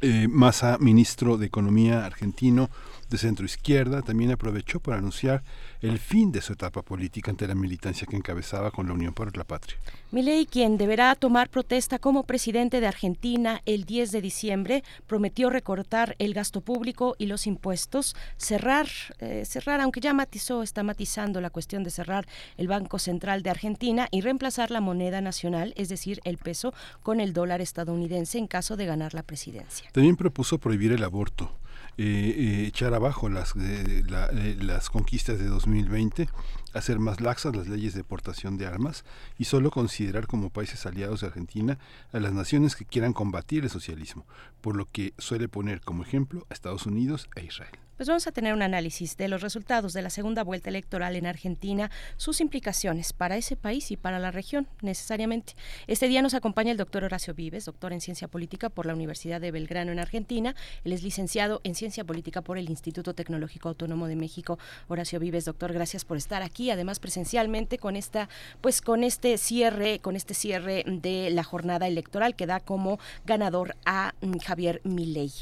[0.01, 2.69] Eh, Massa, ministro de Economía argentino
[3.09, 5.43] de centro izquierda, también aprovechó para anunciar
[5.81, 9.35] el fin de su etapa política ante la militancia que encabezaba con la Unión por
[9.35, 9.77] la Patria.
[10.11, 16.15] Milei, quien deberá tomar protesta como presidente de Argentina el 10 de diciembre, prometió recortar
[16.19, 18.87] el gasto público y los impuestos, cerrar,
[19.19, 22.27] eh, cerrar, aunque ya matizó, está matizando la cuestión de cerrar
[22.57, 27.19] el Banco Central de Argentina y reemplazar la moneda nacional, es decir, el peso, con
[27.19, 29.88] el dólar estadounidense en caso de ganar la presidencia.
[29.91, 31.51] También propuso prohibir el aborto.
[31.97, 36.29] Eh, eh, echar abajo las, las conquistas de 2020,
[36.73, 39.03] hacer más laxas las leyes de portación de armas
[39.37, 41.77] y solo considerar como países aliados de Argentina
[42.13, 44.25] a las naciones que quieran combatir el socialismo,
[44.61, 47.88] por lo que suele poner como ejemplo a Estados Unidos e Israel.
[47.99, 51.25] Pues vamos a tener un análisis de los resultados de la segunda vuelta electoral en
[51.25, 55.53] Argentina, sus implicaciones para ese país y para la región necesariamente.
[55.85, 59.41] Este día nos acompaña el doctor Horacio Vives, doctor en Ciencia Política por la Universidad
[59.41, 60.55] de Belgrano en Argentina.
[60.85, 64.57] Él es licenciado en Ciencia Política por el Instituto Tecnológico Autónomo de México.
[64.87, 68.29] Horacio Vives, doctor, gracias por estar aquí, además presencialmente con esta,
[68.61, 73.75] pues con este cierre, con este cierre de la jornada electoral que da como ganador
[73.85, 75.33] a mm, Javier Milei.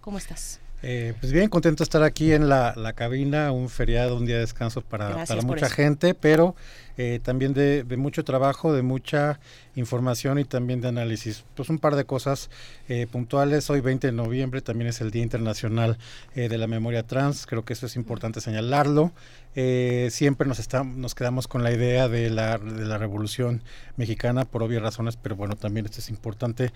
[0.00, 0.60] ¿Cómo estás?
[0.88, 4.36] Eh, pues bien, contento de estar aquí en la, la, cabina, un feriado, un día
[4.36, 6.54] de descanso para, para mucha gente, pero
[6.98, 9.38] eh, también de, mucho trabajo, de mucha
[9.76, 11.44] información y también de análisis.
[11.54, 12.50] Pues un par de cosas
[12.88, 13.68] eh, puntuales.
[13.70, 15.98] Hoy 20 de noviembre también es el Día Internacional
[16.34, 17.46] eh, de la Memoria Trans.
[17.46, 19.12] Creo que eso es importante señalarlo.
[19.58, 23.62] Eh, siempre nos, estamos, nos quedamos con la idea de la, de la Revolución
[23.96, 26.72] Mexicana por obvias razones, pero bueno, también esto es importante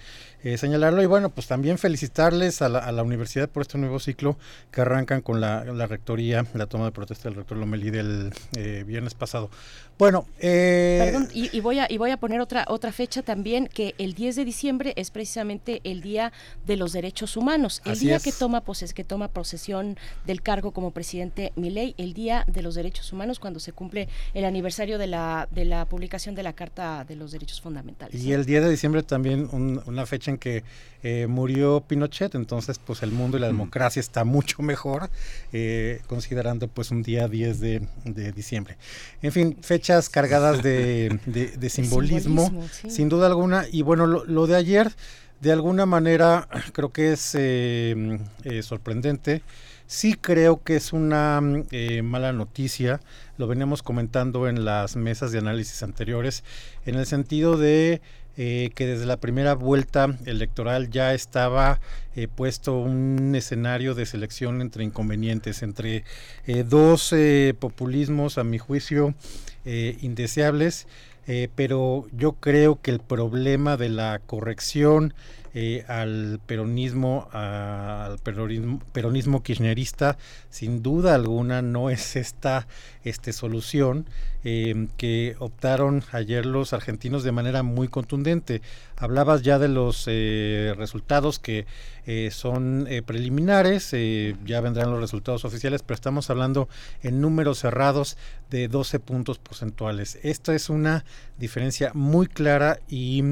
[0.56, 1.02] señalarlo.
[1.02, 4.38] Y bueno, pues también felicitarles a la, a la, universidad por este nuevo ciclo
[4.70, 8.32] que arrancan con la, la rectoría, la toma de protesta del rector Lomelí del
[8.86, 9.50] viernes pasado.
[9.98, 10.09] Bueno,
[11.04, 14.14] Perdón, y, y, voy a, y voy a poner otra, otra fecha también que el
[14.14, 16.32] 10 de diciembre es precisamente el Día
[16.66, 19.96] de los Derechos Humanos, el día que toma poses, que toma posesión
[20.26, 24.44] del cargo como presidente Milei, el Día de los Derechos Humanos cuando se cumple el
[24.44, 28.22] aniversario de la de la publicación de la Carta de los Derechos Fundamentales.
[28.22, 30.64] Y el 10 de diciembre también una fecha en que
[31.02, 35.10] eh, murió Pinochet, entonces pues el mundo y la democracia está mucho mejor
[35.52, 38.76] eh, considerando pues un día 10 de, de, diciembre.
[39.22, 39.56] En fin,
[40.08, 42.46] cargadas de, de simbolismo.
[42.46, 43.64] simbolismo sin duda alguna.
[43.70, 44.90] Y bueno, lo, de ayer,
[45.40, 49.42] de alguna manera, creo que es eh, eh, sorprendente.
[49.86, 51.40] Sí creo que es una
[51.72, 53.00] eh, mala noticia,
[53.38, 56.44] lo veníamos comentando en las mesas de análisis anteriores,
[56.86, 58.00] en el sentido de
[58.36, 61.78] que desde la primera vuelta electoral ya estaba
[62.36, 66.04] puesto un escenario de selección entre inconvenientes, entre
[66.64, 67.12] dos
[67.58, 69.14] populismos, a mi juicio,
[69.64, 70.86] indeseables
[71.32, 75.14] eh, pero yo creo que el problema de la corrección
[75.52, 80.16] eh, al peronismo, al peronismo, peronismo, kirchnerista,
[80.48, 82.68] sin duda alguna no es esta
[83.02, 84.06] este, solución
[84.44, 88.62] eh, que optaron ayer los argentinos de manera muy contundente.
[88.96, 91.66] Hablabas ya de los eh, resultados que
[92.32, 93.94] son preliminares,
[94.44, 96.68] ya vendrán los resultados oficiales, pero estamos hablando
[97.04, 98.16] en números cerrados
[98.50, 100.18] de 12 puntos porcentuales.
[100.24, 101.04] Esta es una
[101.38, 103.22] diferencia muy clara y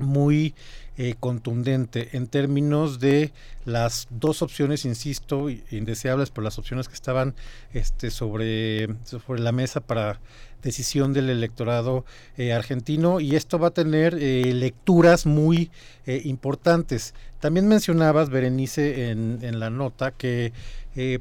[0.00, 0.54] muy
[1.02, 3.32] eh, contundente en términos de
[3.64, 7.34] las dos opciones, insisto, indeseables, por las opciones que estaban
[7.72, 10.20] este, sobre, sobre la mesa para
[10.62, 12.04] decisión del electorado
[12.36, 15.70] eh, argentino y esto va a tener eh, lecturas muy
[16.04, 17.14] importantes.
[17.38, 20.52] También mencionabas, Berenice, en, en la nota que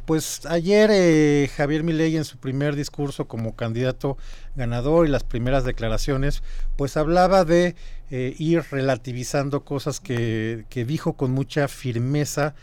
[0.06, 4.18] pues ayer Javier Milei en su primer discurso como candidato
[4.60, 6.44] ganador y las primeras declaraciones,
[6.77, 7.76] pues hablaba de
[8.11, 12.53] eh, ir relativizando cosas que, que, dijo con mucha firmeza,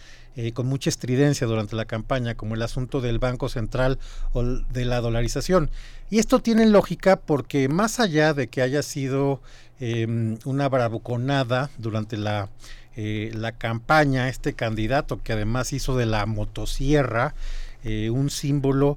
[0.52, 3.98] con mucha estridencia durante la campaña, como el asunto del Banco Central
[4.35, 5.70] o de la dolarización.
[6.10, 9.40] Y esto tiene lógica porque más allá de que haya sido
[9.81, 12.51] em, una bravuconada durante la
[12.98, 17.35] eh, la campaña, este candidato que además hizo de la motosierra
[17.85, 18.97] eh, un símbolo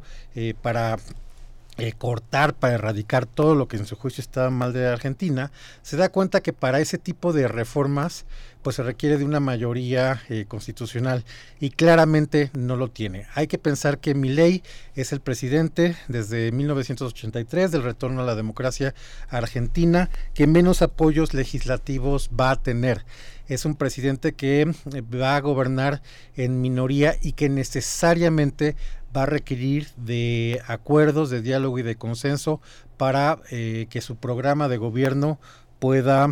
[1.80, 5.52] eh, cortar, para erradicar todo lo que en su juicio estaba mal de Argentina,
[5.82, 8.26] se da cuenta que para ese tipo de reformas
[8.62, 11.24] pues se requiere de una mayoría eh, constitucional
[11.60, 13.26] y claramente no lo tiene.
[13.34, 14.64] Hay que pensar que Milei
[14.96, 18.94] es el presidente desde 1983 del retorno a la democracia
[19.30, 23.06] argentina que menos apoyos legislativos va a tener.
[23.48, 24.72] Es un presidente que
[25.12, 26.04] va a gobernar
[26.36, 28.76] en minoría y que necesariamente
[29.16, 32.62] va a requerir de acuerdos, de diálogo y de consenso
[32.98, 35.40] para eh, que su programa de gobierno
[35.80, 36.30] pueda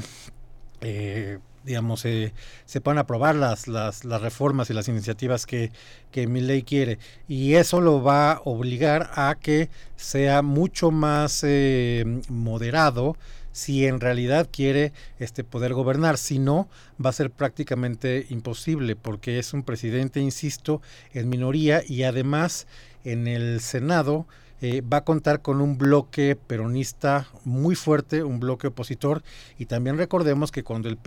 [0.81, 2.33] eh, digamos, eh,
[2.65, 5.71] se puedan aprobar las, las, las, reformas y las iniciativas que,
[6.11, 6.97] que mi ley quiere.
[7.27, 13.17] Y eso lo va a obligar a que sea mucho más eh, moderado
[13.57, 16.19] si en realidad quiere este poder gobernar.
[16.19, 16.69] Si no,
[17.03, 20.79] va a ser prácticamente imposible porque es un presidente, insisto,
[21.11, 22.67] en minoría y además
[23.03, 24.27] en el Senado
[24.61, 29.21] eh, va a contar con un bloque peronista muy fuerte, un bloque opositor,
[29.59, 30.97] y también recordemos que cuando el,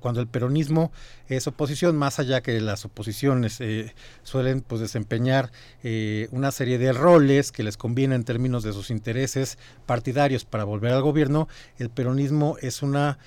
[0.00, 0.92] cuando el peronismo
[1.28, 5.50] es oposición, más allá que las oposiciones eh, suelen pues, desempeñar
[5.82, 10.64] eh, una serie de roles que les conviene en términos de sus intereses partidarios para
[10.64, 13.18] volver al gobierno, el peronismo es una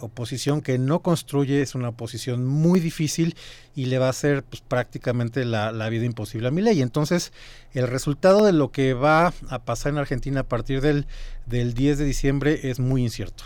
[0.00, 3.36] oposición que no construye, es una oposición muy difícil
[3.74, 6.80] y le va a hacer pues, prácticamente la, la vida imposible a mi ley.
[6.82, 7.32] Entonces,
[7.74, 11.06] el resultado de lo que va a pasar en Argentina a partir del,
[11.46, 13.44] del 10 de diciembre es muy incierto.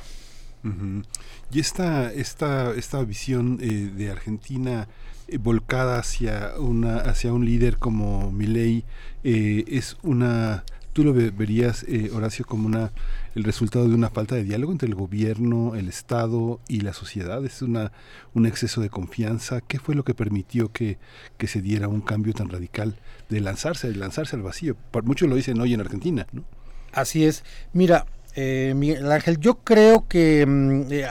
[1.53, 4.89] Y esta, esta, esta visión eh, de Argentina
[5.27, 8.85] eh, volcada hacia una hacia un líder como Milei
[9.25, 12.93] eh, es una tú lo verías Horacio como una
[13.35, 17.45] el resultado de una falta de diálogo entre el gobierno, el Estado y la sociedad.
[17.45, 17.93] Es una,
[18.35, 19.61] un exceso de confianza.
[19.61, 20.99] ¿Qué fue lo que permitió que,
[21.39, 22.97] que se diera un cambio tan radical
[23.29, 24.77] de lanzarse, de lanzarse al vacío?
[25.05, 26.45] Muchos lo dicen hoy en Argentina, ¿no?
[26.93, 27.43] Así es.
[27.73, 31.07] Mira, eh, Miguel Ángel, yo creo que mm, eh,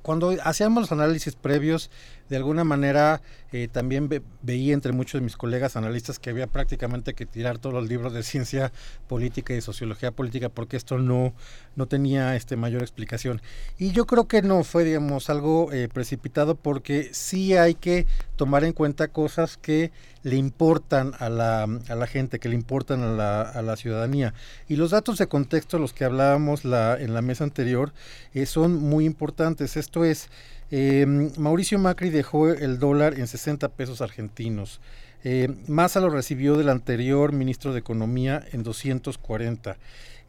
[0.00, 1.90] cuando hacíamos los análisis previos,
[2.32, 3.20] de alguna manera
[3.52, 4.08] eh, también
[4.40, 8.14] veía entre muchos de mis colegas analistas que había prácticamente que tirar todos los libros
[8.14, 8.72] de ciencia
[9.06, 11.34] política y sociología política porque esto no,
[11.76, 13.42] no tenía este mayor explicación.
[13.76, 18.06] Y yo creo que no fue, digamos, algo eh, precipitado porque sí hay que
[18.36, 19.92] tomar en cuenta cosas que
[20.22, 24.32] le importan a la, a la gente, que le importan a la, a la, ciudadanía.
[24.68, 27.92] Y los datos de contexto, los que hablábamos la, en la mesa anterior,
[28.32, 29.76] eh, son muy importantes.
[29.76, 30.30] Esto es,
[30.74, 31.04] eh,
[31.36, 34.80] Mauricio Macri dejó el dólar en 60 pesos argentinos.
[35.22, 39.76] Eh, Massa lo recibió del anterior ministro de Economía en 240.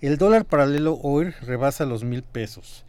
[0.02, 2.84] El dólar paralelo hoy rebasa los mil pesos.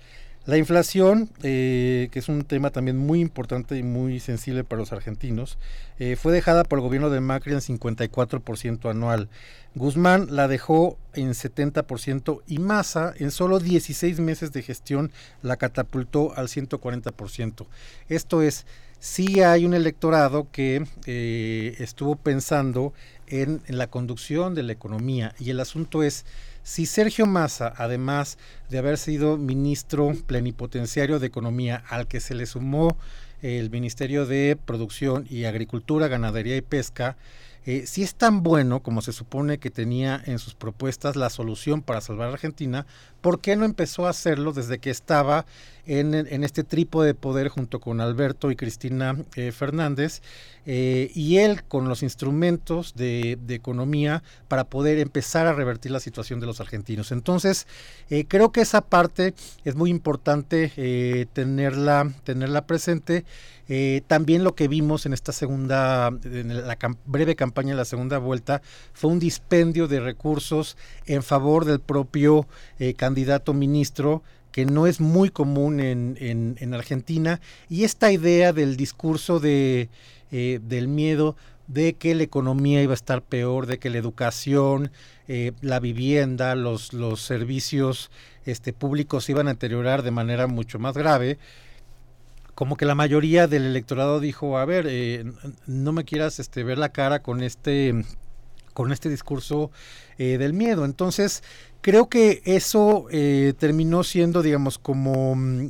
[0.47, 4.93] La inflación, eh, que es un tema también muy importante y muy sensible para los
[4.93, 5.57] argentinos,
[5.99, 9.31] eh, fue dejada por el gobierno de Macri en 54% anual.
[9.75, 16.37] Guzmán la dejó en 70% y Massa en solo 16 meses de gestión la catapultó
[16.37, 17.66] al 140%.
[18.11, 18.66] Esto es,
[19.01, 22.93] sí hay un electorado que eh, estuvo pensando
[23.27, 26.27] en la conducción de la economía y el asunto es
[26.65, 28.39] si Sergio Massa, además
[28.70, 32.97] de haber sido ministro plenipotenciario de Economía, al que se le sumó
[33.43, 37.19] el Ministerio de Producción y Agricultura, Ganadería y Pesca,
[37.66, 41.82] eh, si es tan bueno como se supone que tenía en sus propuestas la solución
[41.82, 42.86] para salvar a Argentina,
[43.20, 45.45] ¿por qué no empezó a hacerlo desde que estaba
[45.86, 50.23] en, este trípode de poder junto con Alberto y Cristina eh, Fernández?
[50.66, 56.40] Eh, y él con los instrumentos de, economía para poder empezar a revertir la situación
[56.40, 57.12] de los argentinos.
[57.12, 57.66] Entonces,
[58.28, 59.35] creo que esa parte
[59.65, 63.24] es muy importante tenerla, tenerla presente.
[63.69, 68.19] Eh, también lo que vimos en esta segunda, en la breve campaña de la segunda
[68.19, 68.61] vuelta,
[68.93, 72.47] fue un dispendio de recursos en favor del propio
[72.78, 74.23] eh, candidato ministro
[74.55, 79.89] que no es muy común en, en, Argentina, y esta idea del discurso de,
[80.31, 81.35] eh, del miedo
[81.66, 84.93] de que la economía iba a estar peor, de que la educación,
[85.26, 88.12] la vivienda, los, los servicios
[88.44, 91.39] este, públicos iban a deteriorar de manera mucho más grave,
[92.55, 95.24] como que la mayoría del electorado dijo, a ver, eh,
[95.66, 98.05] no me quieras este, ver la cara con este,
[98.72, 99.70] con este discurso
[100.18, 100.85] eh, del miedo.
[100.85, 101.43] Entonces,
[101.85, 105.69] creo que eso eh, terminó siendo, digamos, como mm,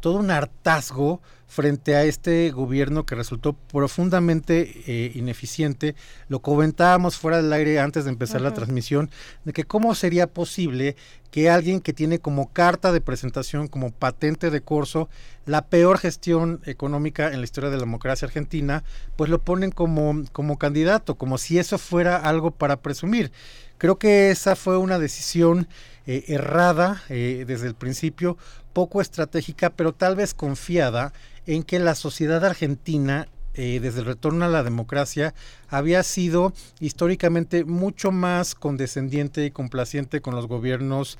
[0.00, 5.96] todo un hartazgo frente a este gobierno que resultó profundamente eh, ineficiente.
[6.28, 9.10] Lo comentábamos fuera del aire antes de empezar la transmisión,
[9.44, 10.94] de que cómo sería posible
[11.32, 15.08] que alguien que tiene como carta de presentación, como patente de curso,
[15.44, 18.84] la peor gestión económica en la historia de la democracia argentina,
[19.16, 23.32] pues lo ponen como, como candidato, como si eso fuera algo para presumir.
[23.80, 25.66] Creo que esa fue una decisión
[26.06, 28.36] eh, errada eh, desde el principio,
[28.74, 31.14] poco estratégica, pero tal vez confiada
[31.46, 35.32] en que la sociedad argentina eh, desde el retorno a la democracia
[35.70, 41.18] había sido históricamente mucho más condescendiente y complaciente con los gobiernos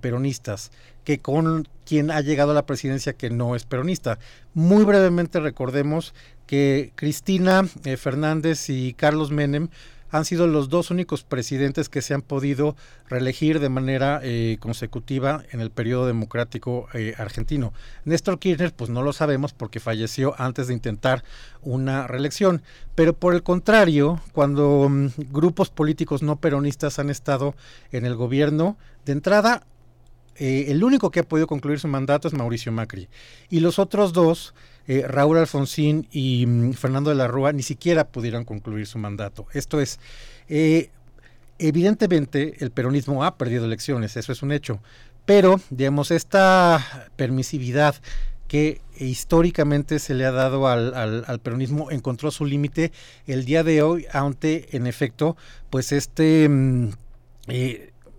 [0.00, 0.72] peronistas
[1.04, 4.18] que con quien ha llegado a la presidencia que no es peronista.
[4.54, 6.14] Muy brevemente recordemos
[6.46, 7.66] que Cristina
[7.96, 9.68] Fernández y Carlos Menem
[10.16, 12.76] han sido los dos únicos presidentes que se han podido
[13.08, 17.72] reelegir de manera eh, consecutiva en el periodo democrático eh, argentino.
[18.04, 21.24] Néstor Kirchner, pues no lo sabemos porque falleció antes de intentar
[21.62, 22.62] una reelección,
[22.94, 27.54] pero por el contrario, cuando mm, grupos políticos no peronistas han estado
[27.92, 29.64] en el gobierno, de entrada
[30.38, 33.08] eh, el único que ha podido concluir su mandato es Mauricio Macri.
[33.48, 34.54] Y los otros dos,
[34.88, 39.46] eh, Raúl Alfonsín y mm, Fernando de la Rúa, ni siquiera pudieron concluir su mandato.
[39.52, 39.98] Esto es,
[40.48, 40.90] eh,
[41.58, 44.80] evidentemente el peronismo ha perdido elecciones, eso es un hecho.
[45.24, 47.96] Pero, digamos, esta permisividad
[48.46, 52.92] que históricamente se le ha dado al, peronismo encontró su límite
[53.26, 55.36] el día de hoy, aunque en efecto,
[55.70, 56.48] pues este...
[56.48, 56.90] Mm,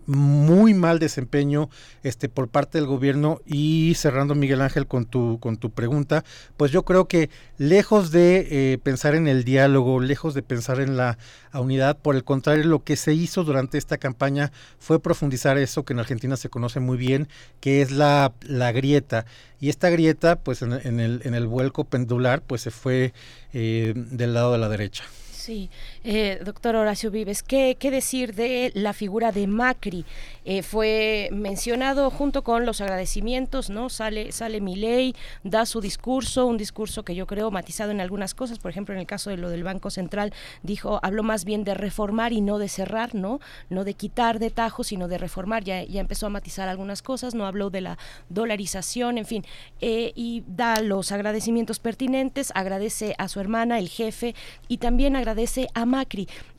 [0.08, 1.70] muy mal desempeño
[2.04, 3.42] este por parte del gobierno.
[3.46, 6.24] Y cerrando Miguel Ángel con tu con tu pregunta
[6.56, 10.98] pues yo creo que lejos de eh, pensar en el diálogo lejos de pensar en
[10.98, 11.18] la
[11.54, 15.94] unidad por el contrario lo que se hizo durante esta campaña fue profundizar eso que
[15.94, 17.28] en Argentina se conoce muy bien
[17.60, 19.26] que es la, la grieta.
[19.60, 23.14] Y esta grieta pues en, el en el vuelco pendular pues se fue
[23.54, 25.04] eh, del lado de la derecha.
[25.32, 25.70] Sí,
[26.10, 30.06] eh, doctor Horacio Vives, ¿qué, ¿qué, decir de la figura de Macri?
[30.46, 33.90] Eh, fue mencionado junto con los agradecimientos, ¿no?
[33.90, 35.14] Sale, sale Milei,
[35.44, 39.02] da su discurso, un discurso que yo creo matizado en algunas cosas, por ejemplo, en
[39.02, 40.32] el caso de lo del Banco Central,
[40.64, 43.42] dijo, habló más bien de reformar y no de cerrar, ¿no?
[43.70, 47.36] No de quitar de tajo, sino de reformar, ya, ya empezó a matizar algunas cosas,
[47.36, 47.98] no habló de la
[48.30, 49.46] dolarización, en fin,
[49.82, 54.36] eh, y da los agradecimientos pertinentes, agradece a su hermana, el jefe,
[54.70, 55.97] y también agradece a Macri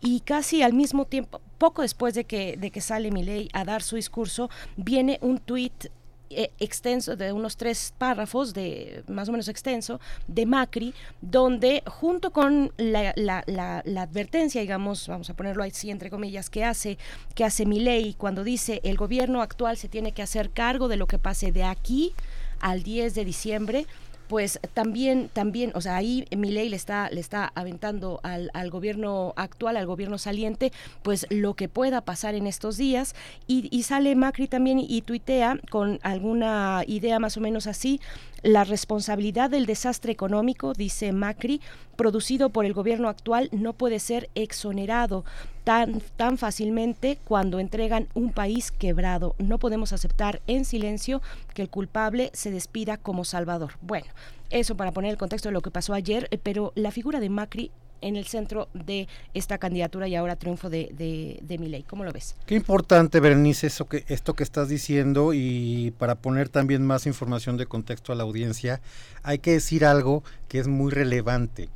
[0.01, 3.83] y casi al mismo tiempo, poco después de que, de que sale Milei a dar
[3.83, 5.87] su discurso, viene un tuit
[6.31, 10.93] eh, extenso de unos tres párrafos de más o menos extenso de Macri
[11.23, 16.99] donde junto con la, la, advertencia digamos vamos a ponerlo así entre comillas que hace
[17.35, 21.07] que hace Milei cuando dice el gobierno actual se tiene que hacer cargo de lo
[21.07, 22.13] que pase de aquí
[22.61, 23.87] al 10 de diciembre
[24.29, 29.33] pues también, también, o sea, ahí ley le está, le está aventando al, al, gobierno
[29.37, 30.73] actual, al gobierno saliente,
[31.03, 33.15] pues lo que pueda pasar en estos días.
[33.47, 38.01] Y, y sale Macri también y tuitea con alguna idea más o menos así,
[38.43, 41.61] la responsabilidad del desastre económico, dice Macri,
[41.97, 45.25] producido por el gobierno actual no puede ser exonerado
[45.65, 49.35] tan, tan fácilmente cuando entregan un país quebrado.
[49.39, 51.21] No podemos aceptar en silencio
[51.55, 53.73] que el culpable se despida como salvador.
[53.81, 54.07] Bueno,
[54.51, 57.29] eso para poner el contexto de lo que pasó ayer, eh, pero la figura de
[57.29, 57.71] Macri
[58.01, 61.85] en el centro de esta candidatura y ahora triunfo de, de, de.
[61.89, 62.37] ¿Cómo lo ves?
[62.47, 67.57] Qué importante, Berenice, eso que, esto que estás diciendo y para poner también más información
[67.57, 68.81] de contexto a la audiencia,
[69.23, 71.69] hay que decir algo que es muy relevante.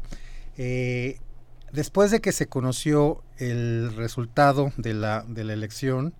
[0.56, 1.18] Eh,
[1.72, 6.14] después de que se conoció el resultado de la, de la elección,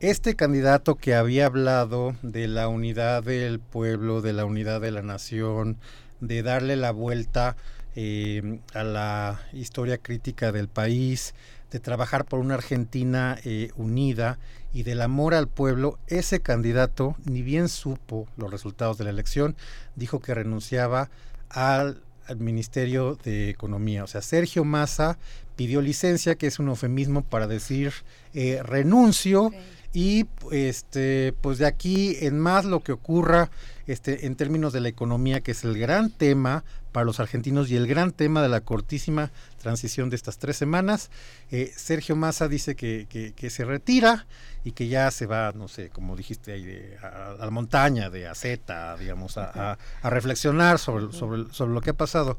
[0.00, 5.02] este candidato que había hablado de la unidad del pueblo, de la unidad de la
[5.02, 5.76] nación,
[6.20, 7.56] de darle la vuelta
[7.96, 11.34] eh, a la historia crítica del país,
[11.70, 14.38] de trabajar por una Argentina eh, unida
[14.72, 19.56] y del amor al pueblo, ese candidato ni bien supo los resultados de la elección,
[19.96, 21.10] dijo que renunciaba
[21.48, 22.02] al,
[22.36, 24.04] Ministerio de Economía.
[24.04, 25.16] O sea, Sergio Massa
[25.56, 27.94] pidió licencia, que es un eufemismo para decir
[28.34, 29.50] eh, renuncio.
[29.92, 33.50] Y este, pues de aquí en más lo que ocurra
[33.86, 36.62] este, en términos de la economía, que es el gran tema
[36.92, 39.30] para los argentinos y el gran tema de la cortísima
[39.62, 41.10] transición de estas tres semanas.
[41.50, 44.26] Eh, Sergio Massa dice que, que, se retira
[44.62, 48.96] y que ya se va, no sé, como dijiste ahí, a, la montaña de Aceta,
[48.96, 52.38] digamos, a, a, reflexionar sobre, sobre, sobre lo que ha pasado.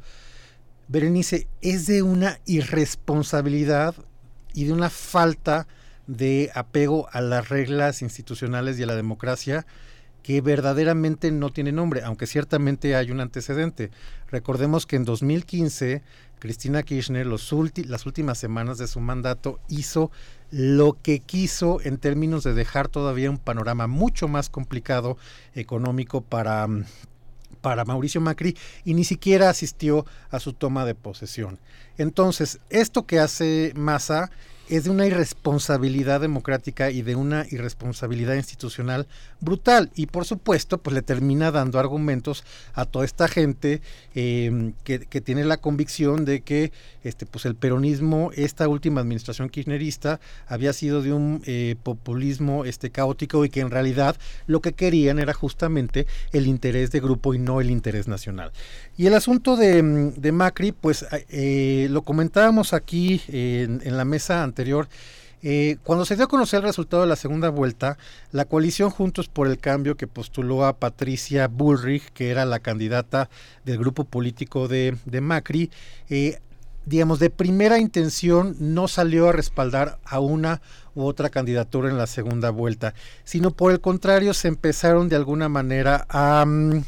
[0.87, 3.95] Berenice, es de una irresponsabilidad
[4.53, 5.67] y de una falta
[6.09, 9.67] de apego a las reglas institucionales y a la democracia
[10.23, 13.91] que verdaderamente no tiene nombre, aunque ciertamente hay un antecedente.
[14.31, 16.01] Recordemos que en 2015
[16.39, 17.53] Cristina Kirchner los
[17.85, 20.09] las últimas semanas de su mandato hizo
[20.49, 25.15] lo que quiso en términos de dejar todavía un panorama mucho más complicado
[25.53, 26.67] económico para,
[27.61, 31.59] para Mauricio Macri y ni siquiera asistió a su toma de posesión.
[31.99, 34.31] Entonces, esto que hace Massa
[34.69, 39.07] es de una irresponsabilidad democrática y de una irresponsabilidad institucional
[39.39, 39.89] brutal.
[39.95, 42.43] Y por supuesto, pues le termina dando argumentos
[42.73, 43.81] a toda esta gente
[44.13, 46.71] em, que, tiene la convicción de que
[47.03, 52.91] este, pues el peronismo, esta última administración kirchnerista, había sido de un eh, populismo este,
[52.91, 54.15] caótico y que en realidad
[54.47, 58.51] lo que querían era justamente el interés de grupo y no el interés nacional.
[58.99, 64.89] Y el asunto de, Macri, pues eh, lo comentábamos aquí en, la mesa anterior
[65.41, 67.97] eh, cuando se dio a conocer el resultado de la segunda vuelta,
[68.33, 73.29] la coalición Juntos por el Cambio que postuló a Patricia Bullrich, que era la candidata
[73.63, 75.71] del grupo político de, Macri,
[76.09, 76.39] eh,
[76.85, 80.61] digamos, de primera intención no salió a respaldar a una
[80.93, 82.93] u otra candidatura en la segunda vuelta,
[83.23, 86.83] sino por el contrario se empezaron de alguna manera a mm,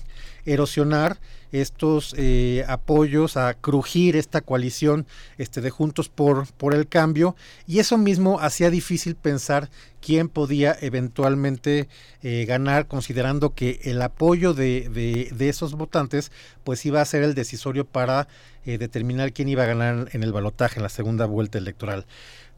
[0.46, 1.20] erosionar
[1.52, 5.06] estos eh, apoyos, a crujir esta coalición
[5.38, 7.36] este, de Juntos por, por el Cambio,
[7.68, 9.70] y eso mismo hacía difícil pensar
[10.02, 11.88] quién podía eventualmente
[12.24, 14.90] eh, ganar, considerando que el apoyo de,
[15.34, 16.32] de, esos votantes
[16.64, 18.28] pues iba a ser el decisorio para
[18.66, 22.06] eh, determinar quién iba a ganar en el balotaje en la segunda vuelta electoral.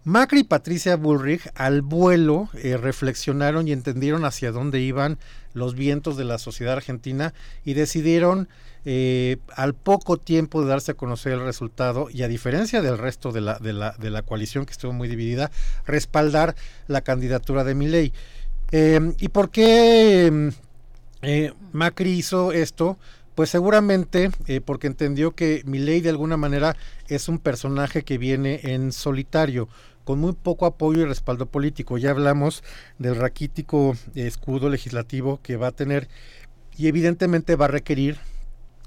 [0.05, 5.17] Macri y Patricia Bullrich al vuelo reflexionaron y entendieron hacia dónde iban
[5.53, 8.49] los vientos de la sociedad argentina y decidieron
[8.85, 13.31] eh, al poco tiempo de darse a conocer el resultado y a diferencia del resto
[13.31, 15.51] de la, de la, de la coalición que estuvo muy dividida,
[15.85, 16.55] respaldar
[16.87, 18.11] la candidatura de Milei.
[18.71, 20.51] Eh, ¿Y por qué
[21.21, 22.97] eh, Macri hizo esto?
[23.35, 24.29] Pues seguramente
[24.63, 26.75] porque entendió que Milei de alguna manera
[27.07, 29.69] es un personaje que viene en solitario,
[30.03, 31.97] con muy poco apoyo y respaldo político.
[31.97, 32.63] Ya hablamos
[32.99, 36.07] del raquítico escudo legislativo que va a tener
[36.77, 38.17] y evidentemente va a requerir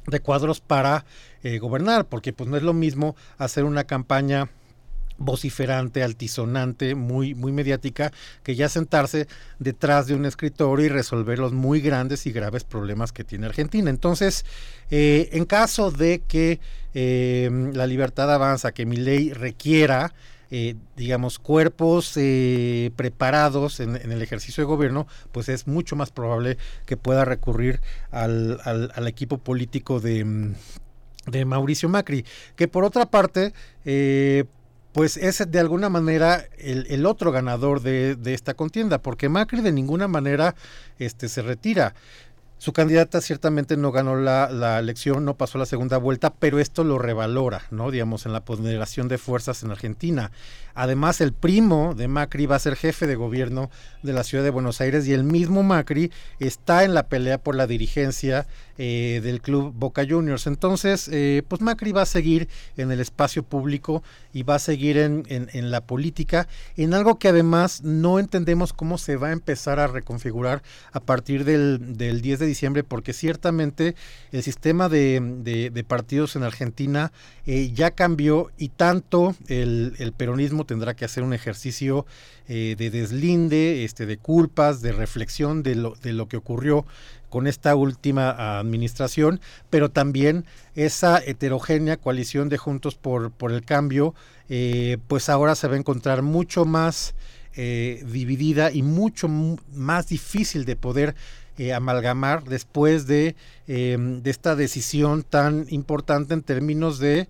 [0.06, 1.04] de cuadros para
[1.42, 4.48] eh, gobernar, porque pues no es lo mismo hacer una campaña
[5.18, 8.12] vociferante, altisonante, muy, muy mediática,
[8.42, 9.26] que ya sentarse
[9.58, 13.90] detrás de un escritorio y resolver los muy grandes y graves problemas que tiene Argentina.
[13.90, 14.44] Entonces,
[14.90, 16.60] eh, en caso de que
[16.94, 20.12] eh, la libertad avanza, que mi ley requiera
[20.50, 26.56] eh, digamos, cuerpos eh, preparados en, el ejercicio de gobierno, pues es mucho más probable
[26.84, 30.54] que pueda recurrir al, al, equipo político de,
[31.26, 32.24] de, Mauricio Macri,
[32.54, 33.54] que por otra parte,
[33.84, 34.44] eh,
[34.92, 39.60] pues es de alguna manera el, el otro ganador de, de, esta contienda, porque Macri
[39.60, 40.54] de ninguna manera
[40.98, 41.94] este, se retira.
[42.58, 46.98] Su candidata ciertamente no ganó la, elección, no pasó la segunda vuelta, pero esto lo
[46.98, 47.90] revalora, ¿no?
[47.90, 50.30] Digamos, en la ponderación de fuerzas en Argentina.
[50.74, 53.70] Además, el primo de Macri va a ser jefe de gobierno
[54.02, 57.54] de la ciudad de Buenos Aires y el mismo Macri está en la pelea por
[57.54, 58.46] la dirigencia
[58.78, 60.46] eh, del club Boca Juniors.
[60.46, 62.46] Entonces, eh, pues Macri va a seguir
[62.76, 64.02] en el espacio público
[64.34, 66.46] y va a seguir en, en, la política,
[66.76, 70.62] en algo que además no entendemos cómo se va a empezar a reconfigurar
[70.92, 73.94] a partir del, del 10 de diciembre, porque ciertamente
[74.30, 77.12] el sistema de, de, partidos en Argentina
[77.46, 82.04] eh, ya cambió y tanto el, el, peronismo tendrá que hacer un ejercicio
[82.46, 86.86] de deslinde, este, de culpas, de reflexión de lo, de lo que ocurrió
[87.28, 89.40] con esta última administración,
[89.70, 90.44] pero también
[90.74, 94.14] esa heterogénea coalición de Juntos por, por el Cambio,
[94.48, 97.14] eh, pues ahora se va a encontrar mucho más
[97.56, 101.14] eh, dividida y mucho más difícil de poder
[101.58, 103.34] eh, amalgamar después de,
[103.66, 107.28] em, de, esta decisión tan importante en términos de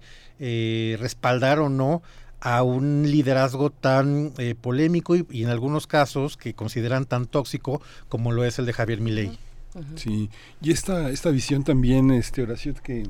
[0.98, 2.02] respaldar o no
[2.40, 8.32] a un liderazgo tan polémico y, y, en algunos casos que consideran tan tóxico como
[8.32, 9.39] lo es el de Javier Milei.
[9.97, 10.31] Sí,
[10.61, 13.05] y esta, esta visión también, este Horacio, que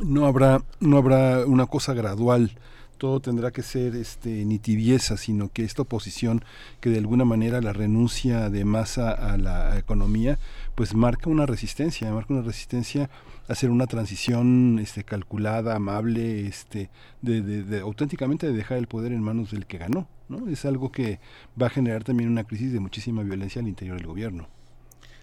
[0.00, 2.52] no habrá, no habrá una cosa gradual,
[3.00, 6.44] todo tendrá que ser este ni tibieza, sino que esta oposición
[6.80, 10.38] que de alguna manera la renuncia de masa a la economía,
[10.74, 13.08] pues marca una resistencia, marca una resistencia
[13.48, 16.90] a hacer una transición este calculada, amable, este
[17.22, 20.48] de, de, auténticamente de dejar el poder en manos del que ganó, ¿no?
[20.48, 21.20] Es algo que
[21.60, 24.59] va a generar también una crisis de muchísima violencia al interior del gobierno.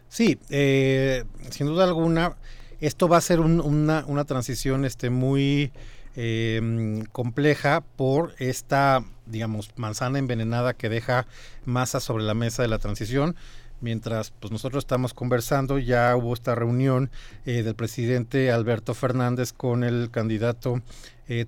[0.10, 2.38] Sí, eh, sin duda alguna,
[2.80, 5.72] esto va a ser una, una, transición este, muy
[6.16, 11.28] eh, compleja por esta, digamos, manzana envenenada que deja
[11.66, 13.36] masa sobre la mesa de la transición.
[13.80, 17.12] Mientras pues nosotros estamos conversando, ya hubo esta reunión
[17.46, 20.82] eh, del presidente Alberto Fernández con el candidato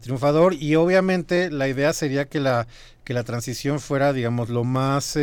[0.02, 2.68] triunfador y obviamente la idea sería que la,
[3.06, 5.18] que la transición fuera, digamos, lo más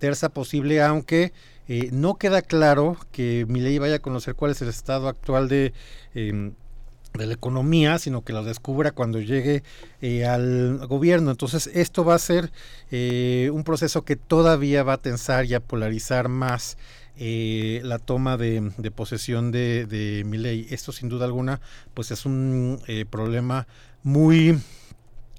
[0.00, 1.32] tersa posible, aunque
[1.68, 5.72] eh, no queda claro que Milei vaya a conocer cuál es el estado actual de,
[6.14, 6.52] em,
[7.14, 9.62] la economía, sino que lo descubra cuando llegue
[10.02, 11.30] eh, al gobierno.
[11.30, 12.52] Entonces, esto va a ser
[12.90, 16.76] eh, un proceso que todavía va a tensar y a polarizar más
[17.18, 20.66] la toma de, posesión de, de ley.
[20.68, 21.62] Esto, sin duda alguna,
[21.94, 22.78] pues es un
[23.08, 23.66] problema
[24.02, 24.60] muy,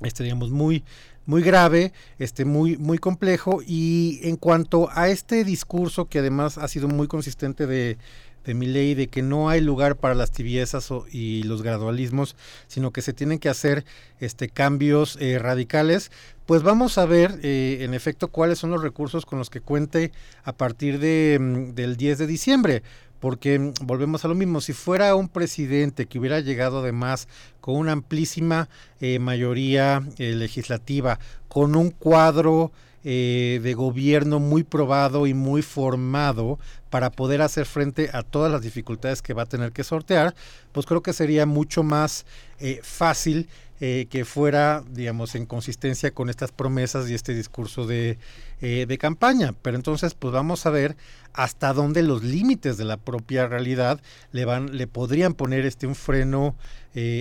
[0.02, 0.84] este, muy
[1.28, 3.62] muy grave, este, muy, muy complejo.
[3.64, 8.00] Y en cuanto a este discurso, que además ha sido muy consistente de,
[8.48, 12.38] de mi ley de que no hay lugar para las tibiezas y los gradualismos,
[12.68, 13.86] sino que se tienen que hacer
[14.22, 16.12] este, cambios eh, radicales,
[16.46, 20.14] pues vamos a ver eh, en efecto cuáles son los recursos con los que cuente
[20.46, 22.84] a partir de, mm, del 10 de diciembre
[23.20, 27.28] porque mm, volvemos a lo mismo, si fuera un presidente que hubiera llegado además
[27.62, 28.70] con una amplísima
[29.00, 32.72] eh, mayoría legislativa, con un cuadro
[33.10, 38.62] eh, de gobierno muy probado y muy formado para poder hacer frente a todas las
[38.62, 40.36] dificultades que va a tener que sortear,
[40.74, 42.26] pues creo que sería mucho más
[42.60, 43.48] eh, fácil
[43.80, 48.18] eh, que fuera, digamos, en consistencia con estas promesas y este discurso de,
[48.60, 49.54] de, campaña.
[49.62, 50.96] Pero entonces, pues vamos a ver
[51.34, 54.02] hasta dónde los límites de la propia realidad
[54.32, 56.56] le van, le podrían poner este un freno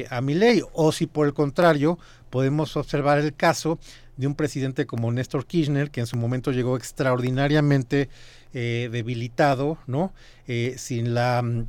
[0.08, 1.98] a mi ley, o si por el contrario
[2.30, 3.78] podemos observar el caso
[4.16, 8.08] de un presidente como Néstor Kirchner, que en su momento llegó extraordinariamente
[8.54, 10.12] eh, debilitado, ¿no?
[10.46, 11.66] Eh, sin la mm,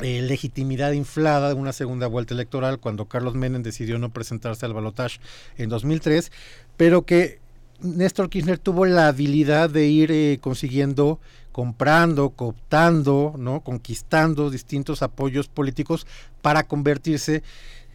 [0.00, 4.74] eh, legitimidad inflada de una segunda vuelta electoral cuando Carlos Menem decidió no presentarse al
[4.74, 5.20] balotaje
[5.56, 6.32] en 2003,
[6.76, 7.40] pero que
[7.80, 11.20] Néstor Kirchner tuvo la habilidad de ir consiguiendo
[11.58, 13.62] comprando, cooptando, ¿no?
[13.62, 16.06] conquistando distintos apoyos políticos
[16.40, 17.42] para convertirse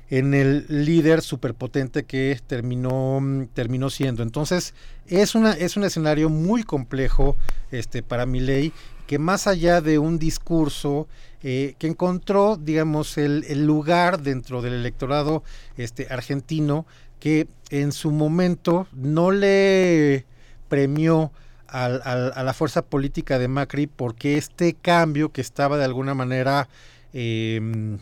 [0.09, 4.21] en el líder superpotente que terminó, mm, terminó siendo.
[4.21, 4.73] Entonces,
[5.07, 7.37] es, una, es un escenario muy complejo
[7.71, 8.73] este, para ley
[9.07, 11.07] que más allá de un discurso
[11.41, 15.43] eh, que encontró, digamos, el, el, lugar dentro del electorado
[15.77, 16.85] este, argentino
[17.19, 20.25] que en su momento no le
[20.69, 21.31] premió
[21.67, 26.69] al, a la fuerza política de Macri porque este cambio que estaba de alguna manera
[27.13, 27.97] eh,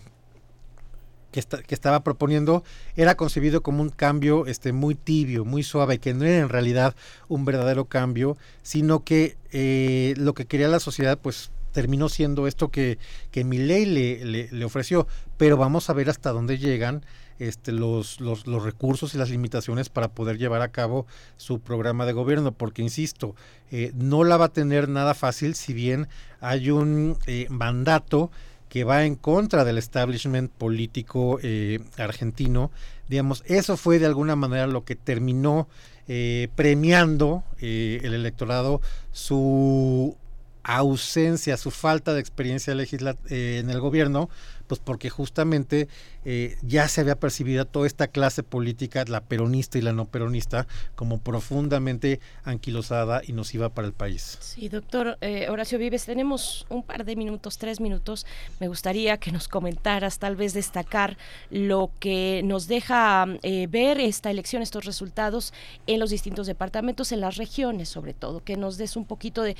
[1.31, 1.39] que,
[1.73, 2.63] estaba proponiendo
[2.95, 6.95] era concebido como un cambio este, muy tibio, muy suave, que no era en realidad
[7.27, 12.69] un verdadero cambio, sino que eh, lo que quería la sociedad pues terminó siendo esto
[12.69, 12.99] que,
[13.31, 17.05] que ley le, le, ofreció, pero vamos a ver hasta dónde llegan
[17.39, 22.05] este, los, los, los, recursos y las limitaciones para poder llevar a cabo su programa
[22.05, 23.35] de gobierno, porque insisto,
[23.71, 26.07] eh, no la va a tener nada fácil si bien
[26.39, 28.31] hay un eh, mandato
[28.71, 32.71] que va en contra del establishment político eh, argentino.
[33.09, 35.67] Digamos, eso fue de alguna manera lo que terminó
[36.07, 38.79] eh, premiando eh, el electorado
[39.11, 40.15] su
[40.63, 44.29] ausencia, su falta de experiencia en el gobierno,
[44.67, 45.89] pues porque justamente
[46.23, 50.67] eh, ya se había percibido toda esta clase política, la peronista y la no peronista,
[50.95, 54.37] como profundamente anquilosada y nociva para el país.
[54.39, 58.25] Sí, doctor eh, Horacio Vives, tenemos un par de minutos, tres minutos.
[58.59, 61.17] Me gustaría que nos comentaras, tal vez destacar
[61.49, 65.53] lo que nos deja eh, ver esta elección, estos resultados
[65.87, 69.55] en los distintos departamentos, en las regiones sobre todo, que nos des un poquito de,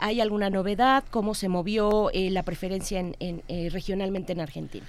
[0.00, 1.04] ¿hay alguna novedad?
[1.10, 4.86] ¿Cómo se movió la preferencia en, regionalmente en Argentina?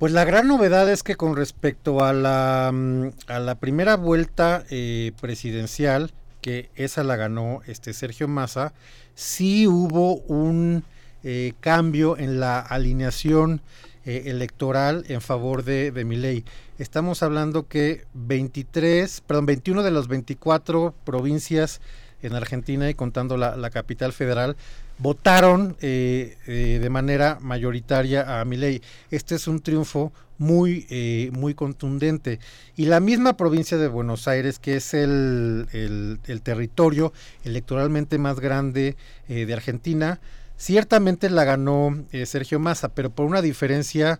[0.00, 4.64] Pues la gran novedad es que con respecto a la, mm, a la primera vuelta
[4.70, 6.10] eh, presidencial,
[6.40, 8.72] que esa la ganó este Sergio Massa,
[9.14, 10.84] sí hubo un
[11.22, 13.60] eh, cambio en la alineación
[14.06, 16.46] eh, electoral en favor de, de Milei.
[16.78, 21.82] Estamos hablando que 23, perdón, 21 de las 24 provincias
[22.22, 24.56] en Argentina y contando la, la capital federal
[25.00, 28.82] votaron eh, eh, de manera mayoritaria a Milei.
[29.10, 32.38] Este es un triunfo muy, eh, muy contundente.
[32.76, 37.12] Y la misma provincia de Buenos Aires, que es el, el, territorio
[37.44, 38.96] electoralmente más grande
[39.28, 40.20] de Argentina,
[40.56, 44.18] ciertamente la ganó Sergio Massa, pero por una diferencia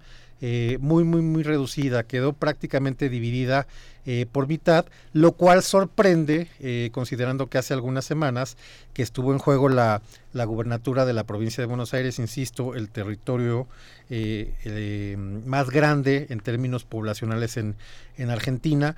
[0.78, 2.02] muy, muy, muy reducida.
[2.02, 3.66] Quedó prácticamente dividida
[4.06, 8.56] eh, por mitad, lo cual sorprende, eh, considerando que hace algunas semanas
[8.94, 10.00] que estuvo en juego la,
[10.32, 13.66] la gubernatura de la provincia de Buenos Aires, insisto, el territorio
[14.08, 17.76] eh, más grande en términos poblacionales en,
[18.16, 18.96] en Argentina,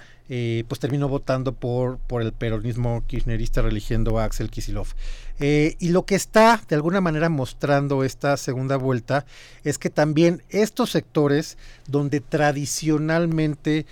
[0.67, 4.87] pues terminó votando por, por el peronismo kirchnerista religiendo a Axel Kisilov.
[5.39, 9.27] y lo que está de alguna manera mostrando esta segunda vuelta
[9.63, 13.85] es que también estos sectores donde tradicionalmente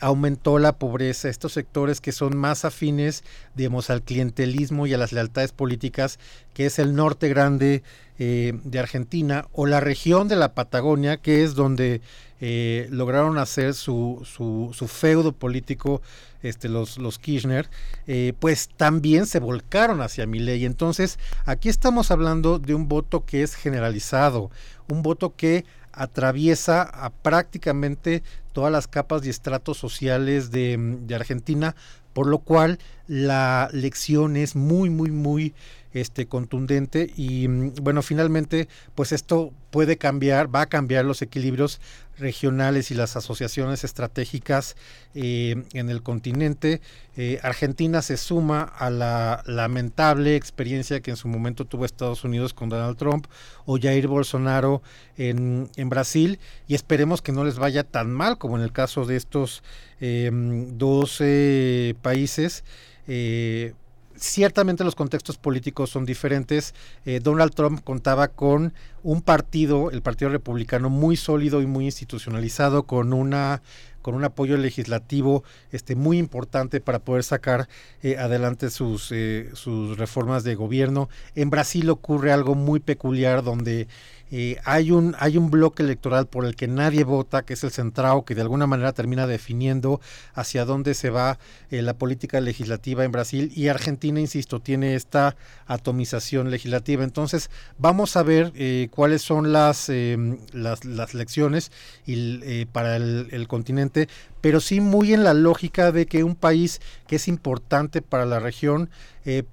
[0.00, 3.24] aumentó la pobreza, estos sectores que son más afines,
[3.54, 6.18] digamos, al clientelismo y a las lealtades políticas,
[6.52, 7.82] que es el norte grande
[8.18, 12.00] eh, de Argentina, o la región de la Patagonia, que es donde
[12.40, 16.02] eh, lograron hacer su, su, feudo político
[16.42, 17.70] este, los, los Kirchner,
[18.06, 20.66] eh, pues también se volcaron hacia ley.
[20.66, 24.50] Entonces, aquí estamos hablando de un voto que es generalizado,
[24.90, 25.64] un voto que
[25.96, 28.22] atraviesa a prácticamente
[28.52, 31.74] todas las capas y estratos sociales de, de Argentina,
[32.12, 35.54] por lo cual la lección es muy, muy, muy
[35.94, 41.80] este, contundente y mm, bueno, finalmente pues esto puede cambiar, va a cambiar los equilibrios
[42.16, 44.76] regionales y las asociaciones estratégicas
[45.14, 46.80] eh, en el continente.
[47.16, 52.54] Eh, Argentina se suma a la lamentable experiencia que en su momento tuvo Estados Unidos
[52.54, 53.26] con Donald Trump
[53.66, 54.82] o Jair Bolsonaro
[55.16, 56.38] en, en Brasil
[56.68, 59.62] y esperemos que no les vaya tan mal como en el caso de estos
[60.00, 62.64] eh, 12 países.
[63.06, 63.74] Eh,
[64.16, 66.74] ciertamente los contextos políticos son diferentes.
[67.04, 72.84] Eh, Donald Trump contaba con un partido, el Partido Republicano, muy sólido y muy institucionalizado,
[72.84, 73.62] con una
[74.04, 77.70] con un apoyo legislativo este, muy importante para poder sacar
[78.02, 81.08] eh, adelante sus, eh, sus reformas de gobierno.
[81.34, 83.88] En Brasil ocurre algo muy peculiar donde
[84.36, 87.70] eh, hay, un, hay un bloque electoral por el que nadie vota, que es el
[87.70, 90.00] Centrao, que de alguna manera termina definiendo
[90.34, 91.38] hacia dónde se va
[91.70, 93.52] eh, la política legislativa en Brasil.
[93.54, 95.36] Y Argentina, insisto, tiene esta
[95.68, 97.04] atomización legislativa.
[97.04, 97.48] Entonces,
[97.78, 101.70] vamos a ver eh, cuáles son las, em, las, las, lecciones
[102.04, 104.08] y, para el, el continente,
[104.40, 108.40] pero sí muy en la lógica de que un país que es importante para la
[108.40, 108.90] región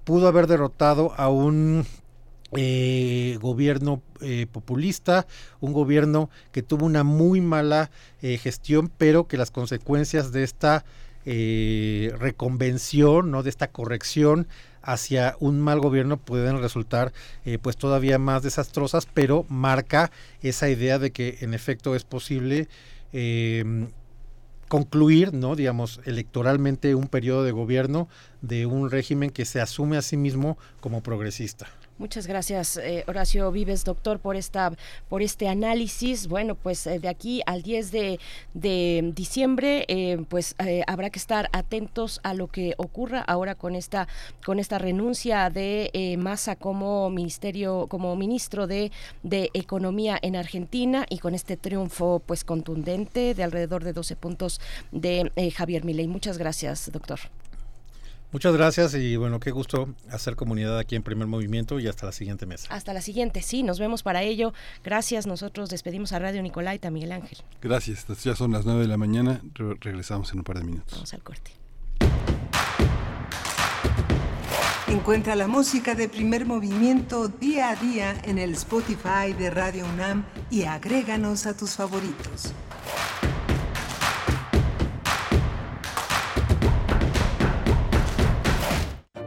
[0.04, 1.86] pudo haber derrotado a un
[2.56, 5.28] eh, gobierno eh, populista,
[5.60, 7.92] un gobierno que tuvo una muy mala
[8.22, 10.84] eh, gestión, pero que las consecuencias de esta
[11.26, 13.44] eh, reconvención, ¿no?
[13.44, 14.48] de esta corrección
[14.82, 17.14] hacia un mal gobierno pueden resultar
[17.46, 20.12] eh, pues todavía más desastrosas, pero marca
[20.42, 22.68] esa idea de que en efecto es posible
[23.14, 23.88] eh,
[24.68, 25.56] concluir, ¿no?
[25.56, 28.08] digamos, electoralmente un periodo de gobierno
[28.42, 31.68] de un régimen que se asume a sí mismo como progresista.
[32.02, 34.74] Muchas gracias, eh, Horacio Vives, doctor, por esta,
[35.08, 36.28] por este análisis.
[36.28, 41.48] Bueno, pues eh, de aquí al 10 de, diciembre, eh, pues eh, habrá que estar
[41.54, 44.08] atentos a lo que ocurra ahora con esta,
[44.44, 48.92] con esta renuncia de eh, Massa como ministerio, como ministro de,
[49.22, 54.60] de Economía en Argentina y con este triunfo, pues contundente de alrededor de 12 puntos
[54.92, 56.08] de Javier Milei.
[56.08, 57.20] Muchas gracias, doctor.
[58.32, 62.12] Muchas gracias y bueno, qué gusto hacer comunidad aquí en Primer Movimiento y hasta la
[62.14, 62.74] siguiente mesa.
[62.74, 64.54] Hasta la siguiente, sí, nos vemos para ello.
[64.86, 67.40] Gracias, nosotros despedimos a Radio Nicolaita, Miguel Ángel.
[67.62, 70.94] Gracias, ya son las 9 de la mañana, Re regresamos en un par de minutos.
[70.94, 71.52] Vamos al corte.
[74.88, 80.26] Encuentra la música de Primer Movimiento día a día en el Spotify de Radio UNAM
[80.50, 82.54] y agréganos a tus favoritos.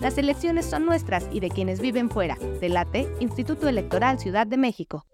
[0.00, 2.36] Las elecciones son nuestras y de quienes viven fuera.
[2.58, 5.04] Delate, Instituto Electoral Ciudad de México.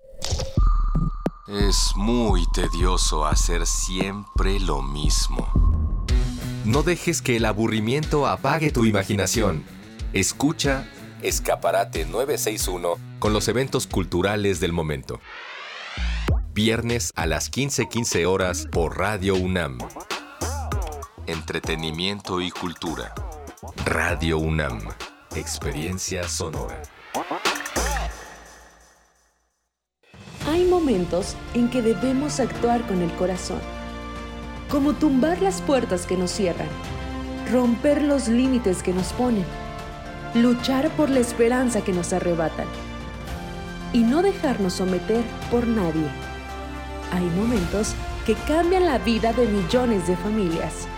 [1.48, 5.48] Es muy tedioso hacer siempre lo mismo.
[6.64, 9.64] No dejes que el aburrimiento apague tu imaginación.
[10.12, 10.88] Escucha
[11.20, 15.20] Escaparate 961 con los eventos culturales del momento.
[16.54, 19.78] Viernes a las 15:15 horas por Radio UNAM.
[21.26, 23.14] Entretenimiento y cultura.
[23.84, 24.80] Radio UNAM.
[25.34, 26.80] Experiencia sonora.
[30.48, 33.60] Hay momentos en que debemos actuar con el corazón,
[34.70, 36.68] como tumbar las puertas que nos cierran,
[37.50, 39.44] romper los límites que nos ponen,
[40.34, 42.66] luchar por la esperanza que nos arrebatan
[43.92, 46.06] y no dejarnos someter por nadie.
[47.12, 47.94] Hay momentos
[48.24, 50.88] que cambian la vida de millones de familias.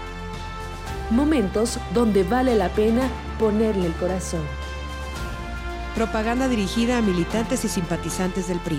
[1.10, 3.08] Momentos donde vale la pena
[3.38, 4.42] ponerle el corazón.
[5.94, 8.78] Propaganda dirigida a militantes y simpatizantes del PRI.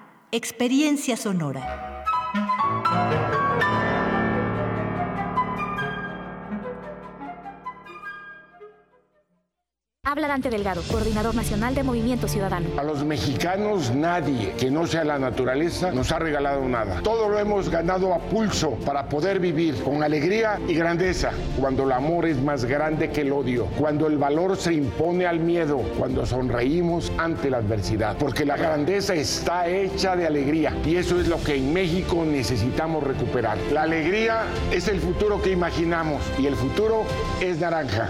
[0.33, 1.61] Experiencia Sonora.
[10.03, 12.67] Habla Dante Delgado, coordinador nacional de Movimiento Ciudadano.
[12.75, 17.01] A los mexicanos nadie que no sea la naturaleza nos ha regalado nada.
[17.03, 21.33] Todo lo hemos ganado a pulso para poder vivir con alegría y grandeza.
[21.59, 25.39] Cuando el amor es más grande que el odio, cuando el valor se impone al
[25.39, 28.17] miedo, cuando sonreímos ante la adversidad.
[28.17, 33.03] Porque la grandeza está hecha de alegría y eso es lo que en México necesitamos
[33.03, 33.59] recuperar.
[33.71, 37.03] La alegría es el futuro que imaginamos y el futuro
[37.39, 38.09] es naranja.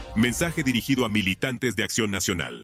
[0.15, 2.63] Mensaje dirigido a militantes de Acción Nacional.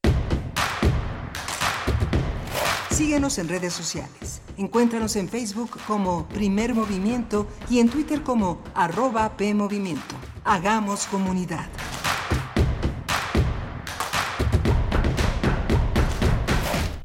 [2.91, 4.41] Síguenos en redes sociales.
[4.57, 10.15] Encuéntranos en Facebook como Primer Movimiento y en Twitter como arroba PMovimiento.
[10.43, 11.69] Hagamos comunidad.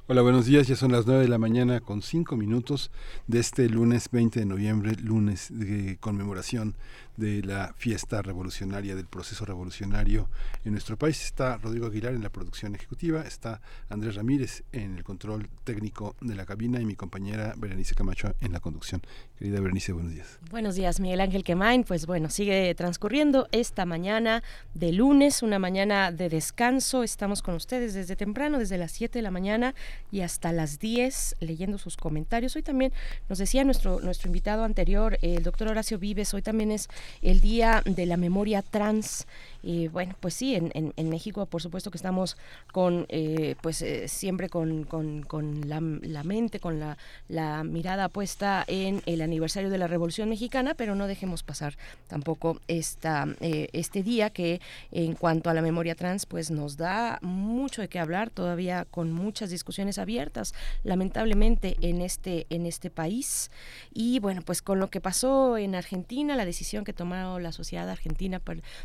[0.09, 0.67] Hola, buenos días.
[0.67, 2.91] Ya son las 9 de la mañana con 5 minutos
[3.29, 6.75] de este lunes 20 de noviembre, lunes de conmemoración
[7.17, 10.29] de la fiesta revolucionaria, del proceso revolucionario
[10.65, 11.25] en nuestro país.
[11.25, 16.35] Está Rodrigo Aguilar en la producción ejecutiva, está Andrés Ramírez en el control técnico de
[16.35, 19.03] la cabina y mi compañera Berenice Camacho en la conducción.
[19.39, 20.39] Querida Berenice, buenos días.
[20.51, 21.85] Buenos días, Miguel Ángel Quemain.
[21.85, 24.43] Pues bueno, sigue transcurriendo esta mañana
[24.75, 27.03] de lunes, una mañana de descanso.
[27.03, 29.75] Estamos con ustedes desde temprano, desde las 7 de la mañana
[30.11, 32.57] y hasta las 10, leyendo sus comentarios.
[32.57, 32.93] Hoy también
[33.29, 36.89] nos decía nuestro, nuestro invitado anterior, el doctor Horacio Vives, hoy también es
[37.21, 39.27] el Día de la Memoria Trans.
[39.63, 42.37] Y bueno, pues sí, en, en, México por supuesto que estamos
[42.73, 46.99] con, eh, pues eh, siempre con, con, con la, la, mente, con la,
[47.29, 51.77] la, mirada puesta en el aniversario de la Revolución Mexicana, pero no dejemos pasar
[52.09, 54.61] tampoco esta, eh, este día que
[54.91, 59.13] en cuanto a la memoria trans, pues nos da mucho de qué hablar, todavía con
[59.13, 63.51] muchas discusiones abiertas, lamentablemente en este, en este país.
[63.95, 67.89] Y bueno, pues con lo que pasó en Argentina, la decisión que tomó la sociedad
[67.89, 68.41] argentina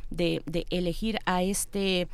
[0.09, 2.07] de, de elegir a este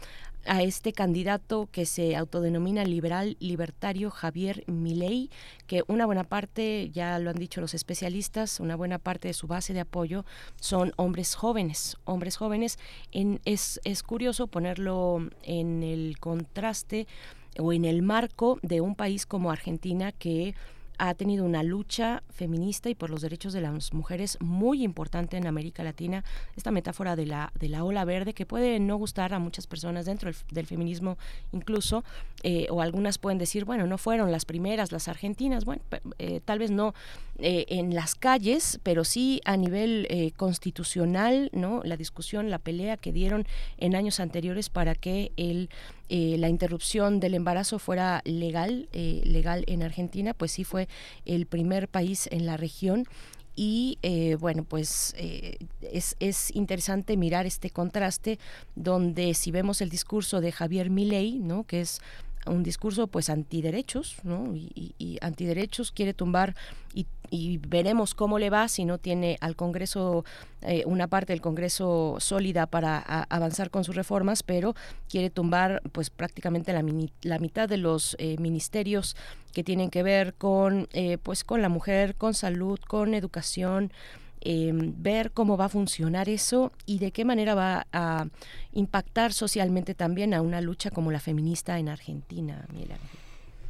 [0.45, 5.30] a este candidato que se autodenomina liberal libertario Javier Milei,
[5.68, 9.48] que una buena parte, ya lo han dicho los especialistas, una buena parte de su
[9.48, 10.26] base de apoyo
[10.60, 12.78] son hombres jóvenes, hombres jóvenes.
[13.11, 17.07] En, es, es curioso ponerlo en el contraste
[17.57, 20.56] o en el marco de un país como Argentina que
[21.10, 25.48] ha tenido una lucha feminista y por los derechos de las mujeres muy importante en
[25.48, 26.24] América Latina.
[26.56, 30.06] Esta metáfora de la, de la ola verde que puede no gustar a muchas personas
[30.06, 31.18] dentro del, feminismo
[31.52, 32.06] incluso,
[32.44, 35.82] eh, o algunas pueden decir, bueno, no fueron las primeras, las argentinas, bueno,
[36.20, 36.94] eh, tal vez no
[37.38, 40.08] eh, en las calles, pero sí a nivel
[40.38, 41.82] constitucional, ¿no?
[41.84, 43.46] La discusión, la pelea que dieron
[43.78, 45.70] en años anteriores para que el
[46.10, 50.88] eh, la interrupción del embarazo fuera legal, eh, legal en Argentina, pues sí fue
[51.26, 53.06] el primer país en la región.
[53.56, 58.40] Y eh, bueno pues es, es, interesante mirar este contraste
[58.76, 62.02] donde si vemos el discurso de Javier Milei no que es
[62.45, 64.53] un discurso pues antiderechos, ¿no?
[64.56, 66.56] Y, antiderechos quiere tumbar
[66.94, 70.26] y, y, veremos cómo le va si no tiene al Congreso
[70.61, 74.76] eh, una parte del Congreso sólida para avanzar con sus reformas, pero
[75.10, 76.84] quiere tumbar pues prácticamente la,
[77.22, 79.15] la mitad de los eh, ministerios
[79.53, 83.91] que tienen que ver con eh, pues con la mujer, con salud, con educación,
[84.45, 88.28] Em, ver cómo va a funcionar eso y de qué manera va a
[88.74, 92.68] impactar socialmente también a una lucha como la feminista en Argentina,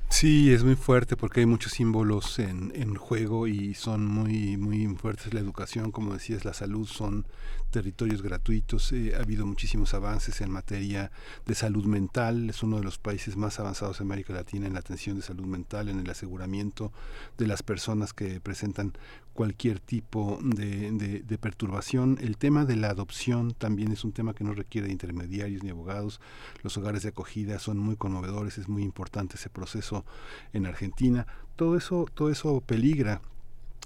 [0.09, 4.87] Sí, es muy fuerte porque hay muchos símbolos en, en juego y son muy muy
[4.95, 5.31] fuertes.
[5.31, 7.27] La educación, como decías, la salud son
[7.73, 8.93] territorios gratuitos.
[8.93, 11.11] Eh, ha habido muchísimos avances en materia
[11.45, 12.49] de salud mental.
[12.49, 15.45] Es uno de los países más avanzados en América Latina en la atención de salud
[15.45, 16.93] mental, en el aseguramiento
[17.37, 18.93] de las personas que presentan
[19.33, 20.91] cualquier tipo de,
[21.27, 22.19] de, perturbación.
[22.21, 25.71] El tema de la adopción también es un tema que no requiere de intermediarios ni
[25.71, 26.21] abogados.
[26.61, 30.05] Los hogares de acogida son muy conmovedores, es muy importante ese proceso
[30.53, 31.25] en Argentina.
[31.55, 33.21] Todo eso, todo eso peligra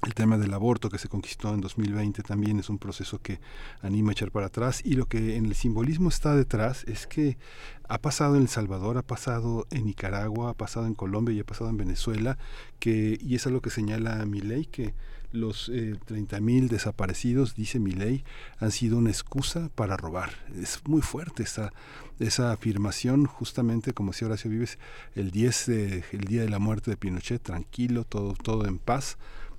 [0.05, 3.39] el tema del aborto que se conquistó en 2020 también es un proceso que
[3.81, 7.37] anima a echar para atrás y lo que en el simbolismo está detrás es que
[7.89, 11.45] ha pasado en El Salvador, ha pasado en Nicaragua, ha pasado en Colombia y ha
[11.45, 12.37] pasado en Venezuela,
[12.79, 14.93] que, y es algo que señala mi ley, que
[15.31, 18.23] los eh, 30.000 desaparecidos, dice mi ley,
[18.59, 20.31] han sido una excusa para robar.
[20.55, 21.73] Es muy fuerte esa,
[22.19, 24.79] esa afirmación, justamente como si Horacio Vives,
[25.15, 29.17] el 10 de, el día de la muerte de Pinochet, tranquilo, todo, todo en paz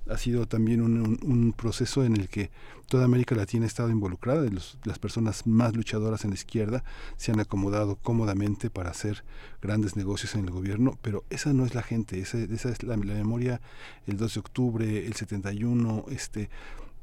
[0.09, 2.49] ha sido también un, proceso en el que
[2.87, 4.47] toda América Latina ha estado involucrada.
[4.85, 6.83] las personas más luchadoras en la izquierda
[7.17, 9.23] se han acomodado cómodamente para hacer
[9.61, 12.97] grandes negocios en el gobierno, pero esa no es la gente, esa, esa es la,
[12.97, 13.61] memoria,
[14.07, 16.49] el 2 de octubre, el 71, este,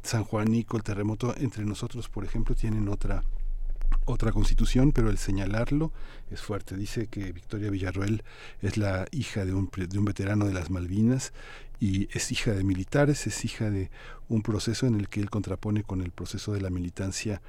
[0.03, 3.23] San Juanico, el terremoto, entre nosotros, por ejemplo, tienen otra
[4.05, 5.93] otra constitución, pero el señalarlo
[6.31, 6.77] es fuerte.
[6.77, 8.23] Dice que Victoria Villarroel
[8.63, 11.33] es la hija de un, de un veterano de las Malvinas
[11.79, 13.91] y es hija de militares, es hija de
[14.29, 17.43] un proceso en el que él contrapone con el proceso de la militancia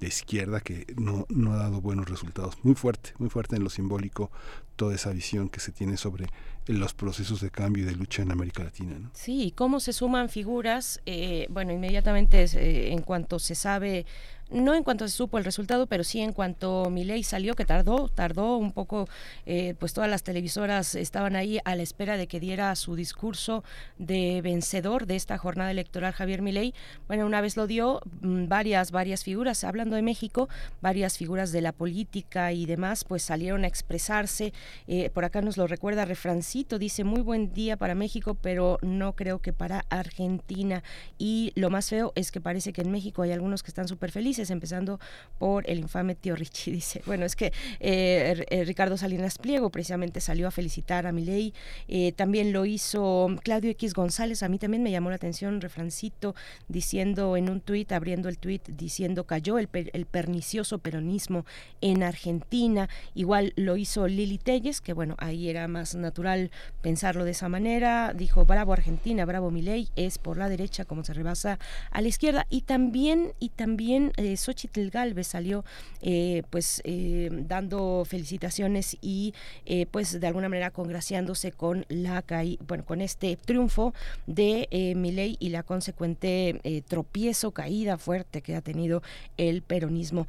[0.00, 2.56] de izquierda que no, no ha dado buenos resultados.
[2.62, 4.30] Muy fuerte, muy fuerte en lo simbólico
[4.76, 6.26] toda esa visión que se tiene sobre
[6.66, 9.10] los procesos de cambio y de lucha en América Latina.
[9.12, 14.06] Sí, cómo se suman figuras, eh, bueno, inmediatamente eh, en cuanto se sabe
[14.54, 17.64] no en cuanto se supo el resultado, pero sí en cuanto mi ley salió, que
[17.64, 19.08] tardó, tardó un poco,
[19.46, 23.64] eh, pues todas las televisoras estaban ahí a la espera de que diera su discurso
[23.98, 26.72] de vencedor de esta jornada electoral Javier Milei.
[27.08, 30.48] Bueno, una vez lo dio, mm, varias, varias figuras, hablando de México,
[30.80, 34.52] varias figuras de la política y demás, pues salieron a expresarse.
[34.86, 39.14] Eh, por acá nos lo recuerda Refrancito, dice, muy buen día para México, pero no
[39.14, 40.84] creo que para Argentina.
[41.18, 44.12] Y lo más feo es que parece que en México hay algunos que están súper
[44.12, 45.00] felices empezando
[45.38, 46.72] por el infame tío Richie.
[46.74, 51.52] Dice, bueno, es que eh, eh, Ricardo Salinas Pliego precisamente salió a felicitar a Milei,
[51.88, 56.34] eh, también lo hizo Claudio X González, a mí también me llamó la atención, refrancito,
[56.68, 61.44] diciendo en un tuit, abriendo el tuit, diciendo cayó el, el pernicioso peronismo
[61.80, 66.50] en Argentina, igual lo hizo Lili Telles, que bueno, ahí era más natural
[66.82, 71.12] pensarlo de esa manera, dijo, bravo Argentina, bravo Milei, es por la derecha como se
[71.12, 71.58] rebasa
[71.90, 75.64] a la izquierda, y también, y también eh, Xochitl Galvez salió
[76.06, 79.32] eh, pues eh, dando felicitaciones y
[79.64, 82.22] eh, pues de alguna manera congraciándose con la
[82.68, 83.94] bueno con este triunfo
[84.26, 89.02] de Milei y la consecuente tropiezo caída fuerte que ha tenido
[89.38, 90.28] el peronismo.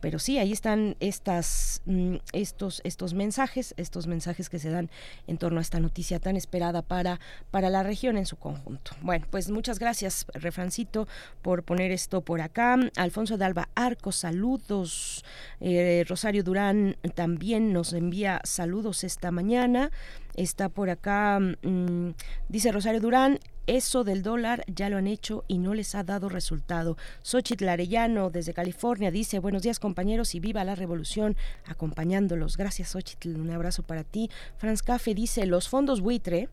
[0.00, 4.90] Pero sí ahí están mm, estos estos mensajes estos mensajes que se dan
[5.26, 7.18] en torno a esta noticia tan esperada para
[7.50, 8.92] para la región en su conjunto.
[9.00, 11.08] Bueno pues muchas gracias refrancito
[11.40, 12.78] por poner esto por acá.
[12.96, 15.24] Alfonso de Alba Arco, saludos.
[15.60, 19.90] Eh, Rosario Durán también nos envía saludos esta mañana.
[20.34, 22.10] Está por acá, mm,
[22.48, 26.28] dice Rosario Durán, eso del dólar ya lo han hecho y no les ha dado
[26.28, 26.96] resultado.
[27.22, 31.36] Xochitl Arellano desde California dice, buenos días compañeros y viva la revolución
[31.66, 32.56] acompañándolos.
[32.56, 34.30] Gracias Xochitl, un abrazo para ti.
[34.56, 36.48] Franz Café dice, los fondos buitre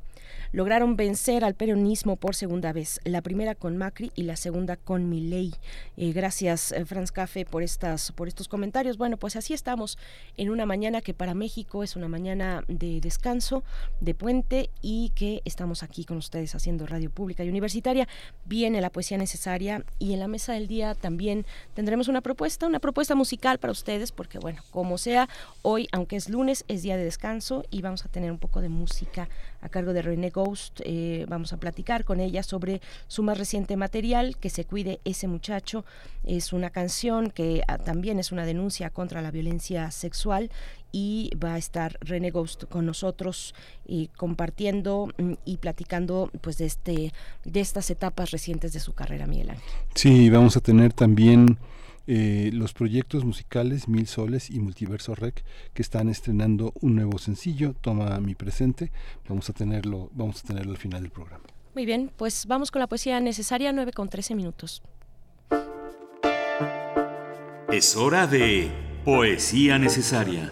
[0.52, 5.10] lograron vencer al peronismo por segunda vez, la primera con Macri y la segunda con
[5.10, 5.54] Milei.
[5.98, 8.98] Eh, gracias, eh, Franz Café, por, estas, por estos comentarios.
[8.98, 9.98] Bueno, pues así estamos
[10.38, 13.64] en una mañana que para México es una mañana de descanso,
[14.00, 18.08] de puente y que estamos aquí con ustedes haciendo radio pública y universitaria.
[18.46, 22.80] Viene la poesía necesaria y en la mesa del día también tendremos una propuesta, una
[22.80, 25.30] propuesta musical para ustedes, porque bueno, como sea,
[25.62, 28.70] hoy, aunque es lunes, es día de descanso y vamos a tener un poco de
[28.70, 29.30] música
[29.62, 30.82] a cargo de René Ghost.
[30.84, 35.28] Eh, vamos a platicar con ella sobre su más reciente material, Que se cuide ese
[35.28, 35.86] muchacho.
[36.24, 40.50] Es una canción que ah, también es una denuncia contra la violencia sexual
[40.92, 43.54] y va a estar René Ghost con nosotros
[43.86, 47.14] y compartiendo mm, y platicando pues de este
[47.46, 49.70] de estas etapas recientes de su carrera Miguel Ángel.
[49.96, 51.58] Sí, vamos a tener también
[52.08, 57.74] eh, los proyectos musicales Mil Soles y Multiverso Rec que están estrenando un nuevo sencillo,
[57.80, 58.92] Toma mi presente.
[59.30, 61.44] Vamos a tenerlo, vamos a tenerlo al final del programa.
[61.74, 64.82] Muy bien, pues vamos con la poesía necesaria, 9 con 13 minutos.
[67.72, 70.52] Es hora de poesía necesaria.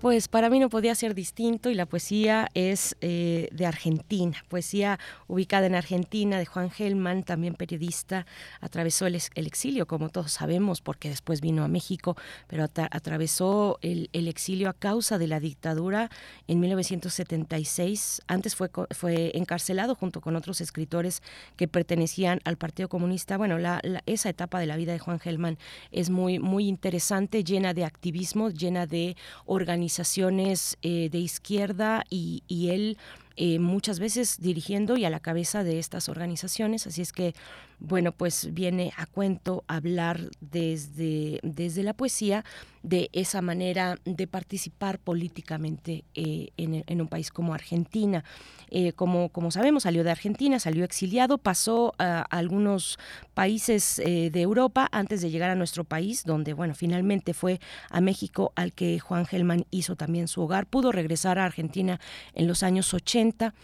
[0.00, 4.98] Pues para mí no podía ser distinto y la poesía es eh, de Argentina, poesía
[5.26, 8.24] ubicada en Argentina de Juan Gelman, también periodista,
[8.62, 12.16] atravesó el, exilio, como todos sabemos, porque después vino a México,
[12.46, 16.08] pero atravesó el, exilio a causa de la dictadura
[16.48, 18.22] en 1976.
[18.26, 21.22] Antes fue, fue encarcelado junto con otros escritores
[21.56, 23.36] que pertenecían al Partido Comunista.
[23.36, 23.58] Bueno,
[24.06, 25.58] esa etapa de la vida de Juan Gelman
[25.92, 29.14] es muy, muy interesante, llena de activismo, llena de
[29.44, 32.96] organización organizaciones eh, de izquierda y, él
[33.36, 36.86] eh, muchas veces dirigiendo y a la cabeza de estas organizaciones.
[36.86, 37.34] Así es que
[37.80, 42.44] bueno, pues viene a cuento hablar desde, desde la poesía
[42.82, 48.24] de esa manera de participar políticamente eh, en, un país como Argentina.
[48.70, 52.98] Eh, como, como sabemos, salió de Argentina, salió exiliado, pasó a, algunos
[53.34, 58.00] países eh, de Europa antes de llegar a nuestro país, donde, bueno, finalmente fue a
[58.00, 60.66] México al que Juan Gelman hizo también su hogar.
[60.66, 62.00] Pudo regresar a Argentina
[62.34, 63.54] en los años 80,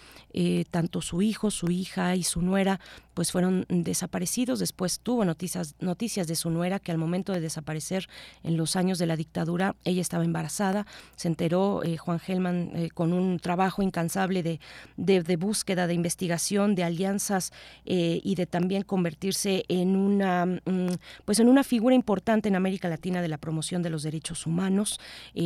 [0.70, 2.78] tanto su hijo, su hija y su nuera
[3.16, 4.58] pues fueron desaparecidos.
[4.58, 8.10] Después tuvo noticias, noticias de su nuera que al momento de desaparecer
[8.42, 10.86] en los años de la dictadura, ella estaba embarazada.
[11.16, 14.60] Se enteró eh, Juan Gelman eh, con un trabajo incansable de,
[14.98, 17.54] de, búsqueda, de investigación, de alianzas
[17.86, 22.90] eh, y de también convertirse en una, mm, pues en una figura importante en América
[22.90, 25.00] Latina de la promoción de los derechos humanos.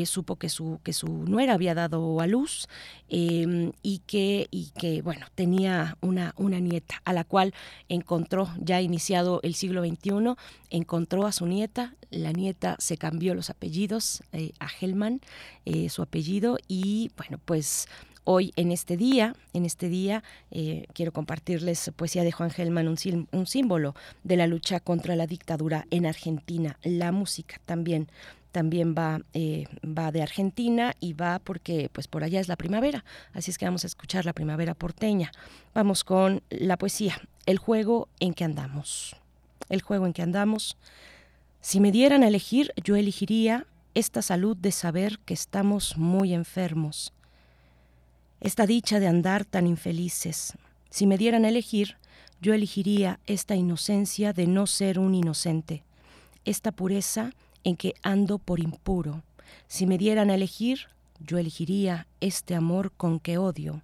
[0.07, 2.67] supo que su, que su nuera había dado a luz
[3.09, 7.55] y, que, y que, bueno, tenía una, una nieta a la cual
[7.89, 10.35] encontró, ya iniciado el siglo XXI,
[10.71, 15.21] encontró a su nieta, la nieta se cambió los apellidos eh, a Hellman,
[15.65, 17.89] eh, su apellido, y bueno, pues
[18.25, 23.29] hoy en este día, en este día eh, quiero compartirles poesía de Juan Gelman, un,
[23.33, 28.09] un, símbolo de la lucha contra la dictadura en Argentina, la música también
[28.53, 33.05] también va, eh, va de Argentina y va porque pues por allá es la primavera,
[33.33, 35.33] así es que vamos a escuchar la primavera porteña.
[35.75, 39.17] Vamos con la poesía, el juego en que andamos.
[39.69, 40.77] El juego en que andamos.
[41.61, 47.13] Si me dieran a elegir, yo elegiría esta salud de saber que estamos muy enfermos,
[48.41, 50.55] esta dicha de andar tan infelices.
[50.89, 51.97] Si me dieran a elegir,
[52.41, 55.85] yo elegiría esta inocencia de no ser un inocente,
[56.45, 57.33] esta pureza
[57.65, 59.23] en que ando por impuro.
[59.69, 60.89] Si me dieran a elegir,
[61.19, 63.83] yo elegiría este amor con que odio,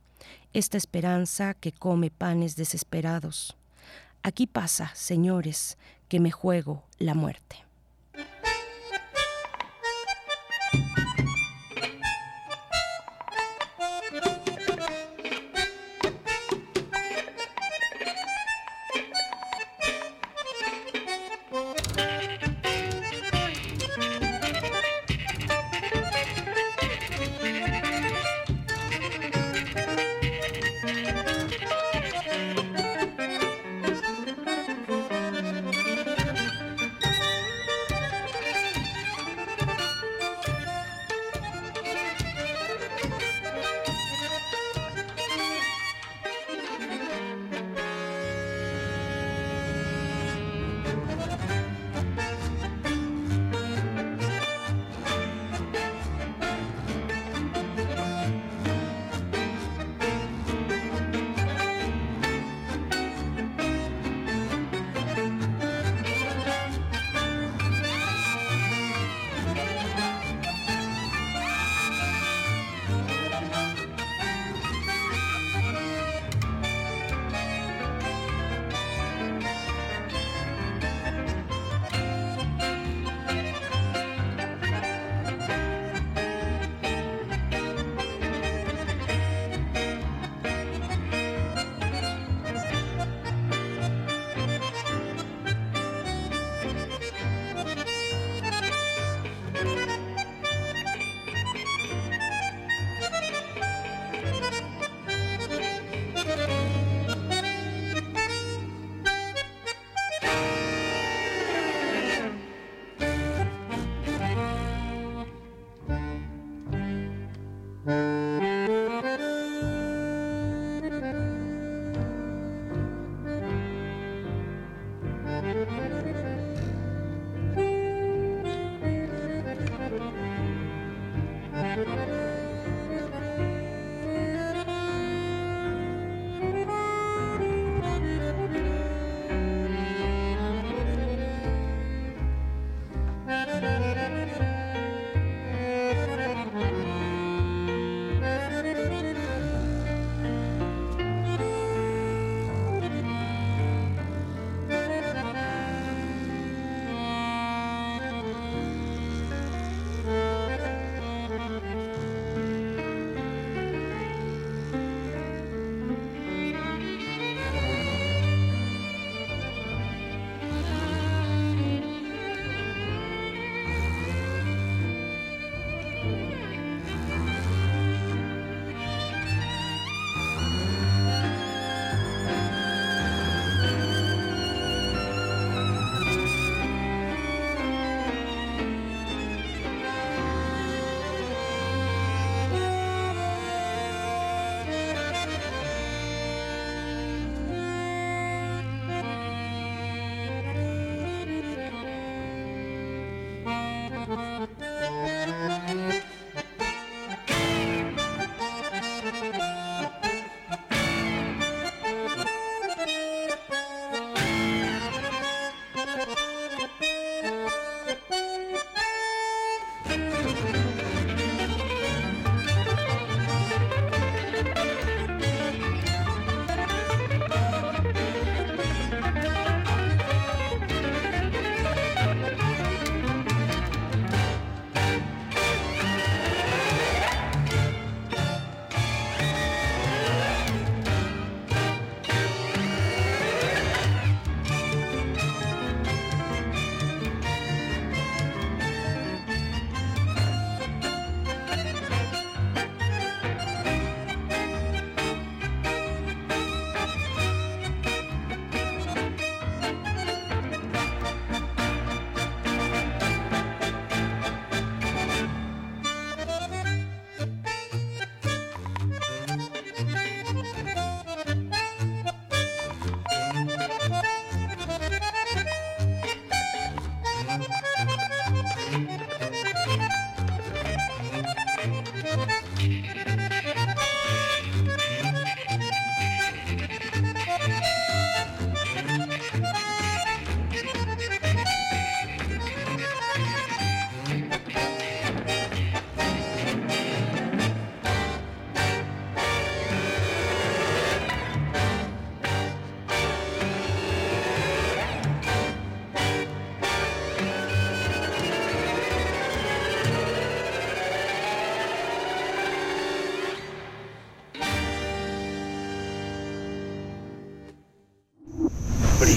[0.52, 3.56] esta esperanza que come panes desesperados.
[4.22, 5.76] Aquí pasa, señores,
[6.08, 7.65] que me juego la muerte.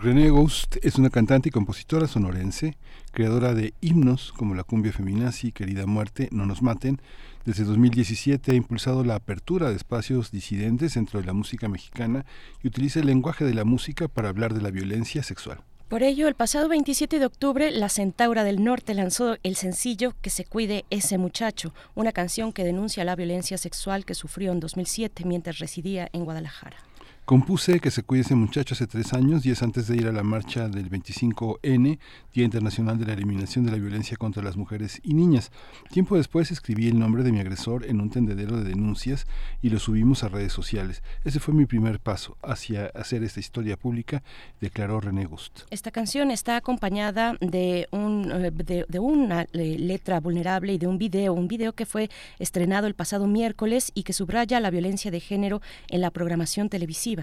[0.00, 2.76] René Ghost es una cantante y compositora sonorense,
[3.10, 7.00] creadora de himnos como la cumbia feminazi, Querida Muerte, No Nos Maten.
[7.44, 12.24] Desde 2017 ha impulsado la apertura de espacios disidentes dentro de la música mexicana
[12.62, 15.62] y utiliza el lenguaje de la música para hablar de la violencia sexual.
[15.88, 20.30] Por ello, el pasado 27 de octubre, la Centaura del Norte lanzó el sencillo Que
[20.30, 25.24] se cuide ese muchacho, una canción que denuncia la violencia sexual que sufrió en 2007
[25.24, 26.87] mientras residía en Guadalajara.
[27.28, 30.22] Compuse que se cuide ese muchacho hace tres años, días antes de ir a la
[30.22, 31.98] marcha del 25N,
[32.32, 35.52] Día Internacional de la Eliminación de la Violencia contra las Mujeres y Niñas.
[35.90, 39.26] Tiempo después escribí el nombre de mi agresor en un tendedero de denuncias
[39.60, 41.02] y lo subimos a redes sociales.
[41.22, 44.22] Ese fue mi primer paso hacia hacer esta historia pública,
[44.62, 45.64] declaró René Gust.
[45.68, 50.96] Esta canción está acompañada de, un, eh, de una eh, letra vulnerable y de un
[50.96, 55.20] video, un video que fue estrenado el pasado miércoles y que subraya la violencia de
[55.20, 57.17] género en la programación televisiva.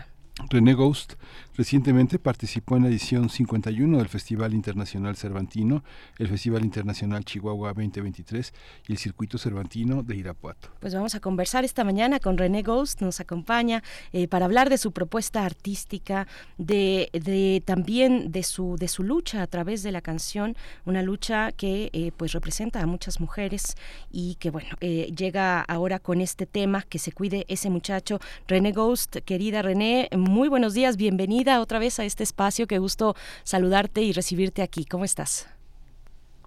[0.49, 1.13] René Ghost
[1.55, 5.83] recientemente participó en la edición 51 del Festival Internacional Cervantino,
[6.19, 8.53] el Festival Internacional Chihuahua 2023
[8.87, 10.69] y el Circuito Cervantino de Irapuato.
[10.81, 13.81] Pues vamos a conversar esta mañana con René Ghost, nos acompaña
[14.11, 19.47] eh, para hablar de su propuesta artística, de, también de su, de su lucha a
[19.47, 23.75] través de la canción, una lucha que eh, pues representa a muchas mujeres
[24.11, 28.19] y que bueno, eh, llega ahora con este tema, que se cuide ese muchacho.
[28.47, 33.15] René Ghost, querida René, muy buenos días, bienvenida otra vez a este espacio, qué gusto
[33.43, 34.85] saludarte y recibirte aquí.
[34.85, 35.47] ¿Cómo estás?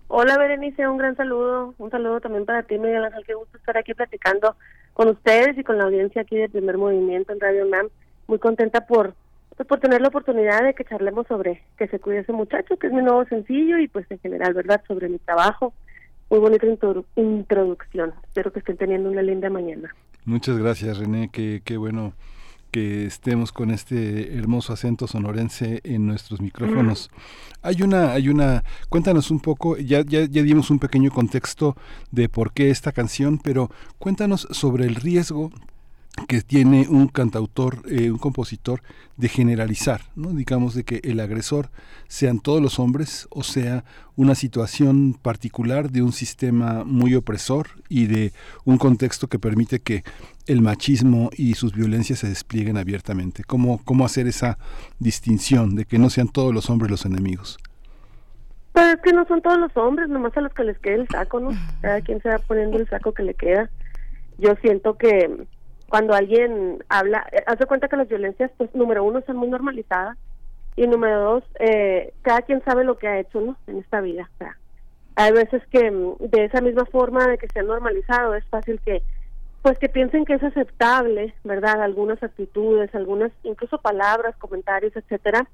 [0.09, 3.77] Hola Berenice, un gran saludo, un saludo también para ti Miguel Ángel, qué gusto estar
[3.77, 4.57] aquí platicando
[4.95, 7.89] con ustedes y con la audiencia aquí de Primer Movimiento en Radio NAM.
[8.27, 9.15] Muy contenta por
[9.57, 12.87] pues, por tener la oportunidad de que charlemos sobre que se cuide ese muchacho, que
[12.87, 15.75] es mi nuevo sencillo y pues en general, ¿verdad?, sobre mi trabajo.
[16.31, 16.67] Muy bonita
[17.17, 18.15] introducción.
[18.25, 19.95] Espero que estén teniendo una linda mañana.
[20.25, 21.31] Muchas gracias, René.
[21.33, 22.13] Qué, qué bueno
[22.71, 27.11] que estemos con este hermoso acento sonorense en nuestros micrófonos.
[27.63, 31.77] Hay una, hay una, cuéntanos un poco, ya, ya, ya dimos un pequeño contexto
[32.11, 35.51] de por qué esta canción, pero cuéntanos sobre el riesgo
[36.27, 38.83] que tiene un cantautor, eh, un compositor,
[39.17, 40.31] de generalizar, ¿no?
[40.31, 41.71] digamos de que el agresor
[42.07, 48.07] sean todos los hombres o sea una situación particular de un sistema muy opresor y
[48.07, 48.33] de
[48.65, 50.05] un contexto que permite que
[50.47, 53.45] el machismo y sus violencias se desplieguen abiertamente.
[53.45, 54.57] ¿Cómo, cómo hacer esa
[54.99, 57.59] distinción de que no sean todos los hombres los enemigos?
[58.73, 61.09] Pues es que no son todos los hombres, nomás a los que les quede el
[61.09, 61.51] saco, ¿no?
[61.81, 63.69] Cada quien se va poniendo el saco que le queda.
[64.39, 65.47] Yo siento que
[65.89, 70.17] cuando alguien habla, eh, hace cuenta que las violencias, pues número uno, son muy normalizadas
[70.77, 73.57] y número dos, eh, cada quien sabe lo que ha hecho, ¿no?
[73.67, 74.29] En esta vida.
[74.35, 74.57] O sea,
[75.17, 78.81] hay veces que mm, de esa misma forma de que se ha normalizado, es fácil
[78.85, 79.03] que,
[79.63, 81.83] pues que piensen que es aceptable, ¿verdad?
[81.83, 85.49] Algunas actitudes, algunas, incluso palabras, comentarios, etcétera,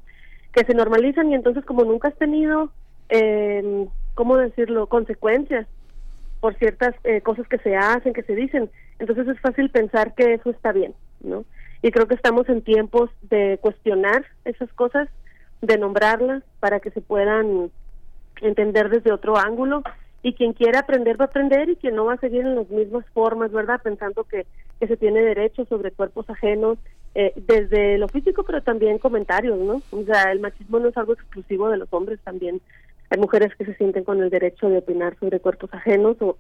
[0.53, 2.71] que se normalizan y entonces como nunca has tenido,
[3.09, 5.67] eh, ¿cómo decirlo?, consecuencias
[6.45, 8.69] por ciertas eh, cosas que se hacen, que se dicen.
[8.99, 10.93] Entonces es fácil pensar que eso está bien,
[11.23, 11.47] ¿no?
[11.81, 15.09] Y creo que estamos en tiempos de cuestionar esas cosas,
[15.63, 17.71] de nombrarlas para que se puedan
[18.43, 19.85] entender desde otro ángulo
[20.23, 22.69] y quien quiera aprender va a aprender y quien no va a seguir en las
[22.69, 23.81] mismas formas, ¿verdad?
[23.83, 24.45] Pensando que,
[24.81, 26.77] que se tiene derecho sobre cuerpos ajenos,
[27.15, 29.81] eh, desde lo físico, pero también comentarios, ¿no?
[29.93, 32.61] O sea, el machismo no es algo exclusivo de los hombres, también
[33.15, 36.36] hay mujeres que se sienten con el derecho de opinar sobre cuerpos ajenos o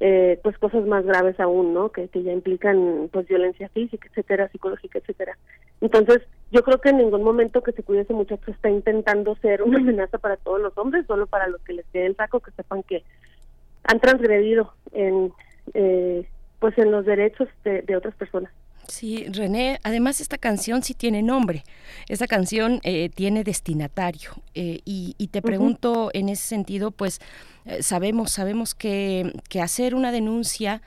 [0.00, 1.92] eh, pues cosas más graves aún, ¿no?
[1.92, 5.36] Que, que ya implican pues violencia física, etcétera, psicológica, etcétera.
[5.82, 9.62] Entonces, yo creo que en ningún momento que se cuide ese muchacho está intentando ser
[9.62, 12.52] una amenaza para todos los hombres, solo para los que les quede el saco, que
[12.52, 13.04] sepan que
[13.84, 15.30] han transgredido en
[15.74, 16.26] eh,
[16.58, 18.50] pues en los derechos de, de otras personas.
[18.88, 21.64] Sí, René, además esta canción sí tiene nombre,
[22.08, 27.20] esta canción eh, tiene destinatario eh, y, y, te pregunto en ese sentido, pues
[27.64, 30.82] eh, sabemos, sabemos que, que, hacer una denuncia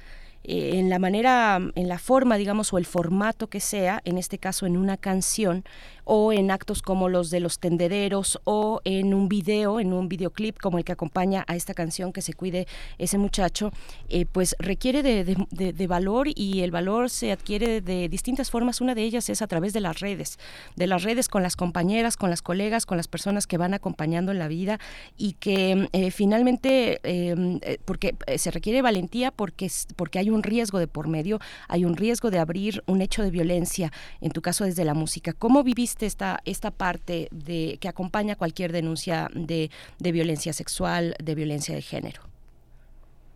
[0.49, 4.65] en la manera, en la forma, digamos, o el formato que sea, en este caso
[4.65, 5.65] en una canción,
[6.09, 10.57] o en actos como los de los tendederos o en un video, en un videoclip
[10.57, 12.65] como el que acompaña a esta canción que se cuide
[12.97, 13.71] ese muchacho,
[14.07, 18.79] eh, pues requiere de, valor y el valor se adquiere de distintas formas.
[18.79, 20.39] Una de ellas es a través de las redes,
[20.77, 24.31] de las redes con las compañeras, con las colegas, con las personas que van acompañando
[24.31, 24.79] en la vida
[25.17, 30.79] y que eh, finalmente, em, eh, porque se requiere valentía porque, porque hay un riesgo
[30.79, 34.63] de por medio, hay un riesgo de abrir un hecho de violencia, en tu caso
[34.63, 35.33] desde la música.
[35.33, 41.35] ¿Cómo viviste esta, esta parte de que acompaña cualquier denuncia de, de violencia sexual, de
[41.35, 42.21] violencia de género?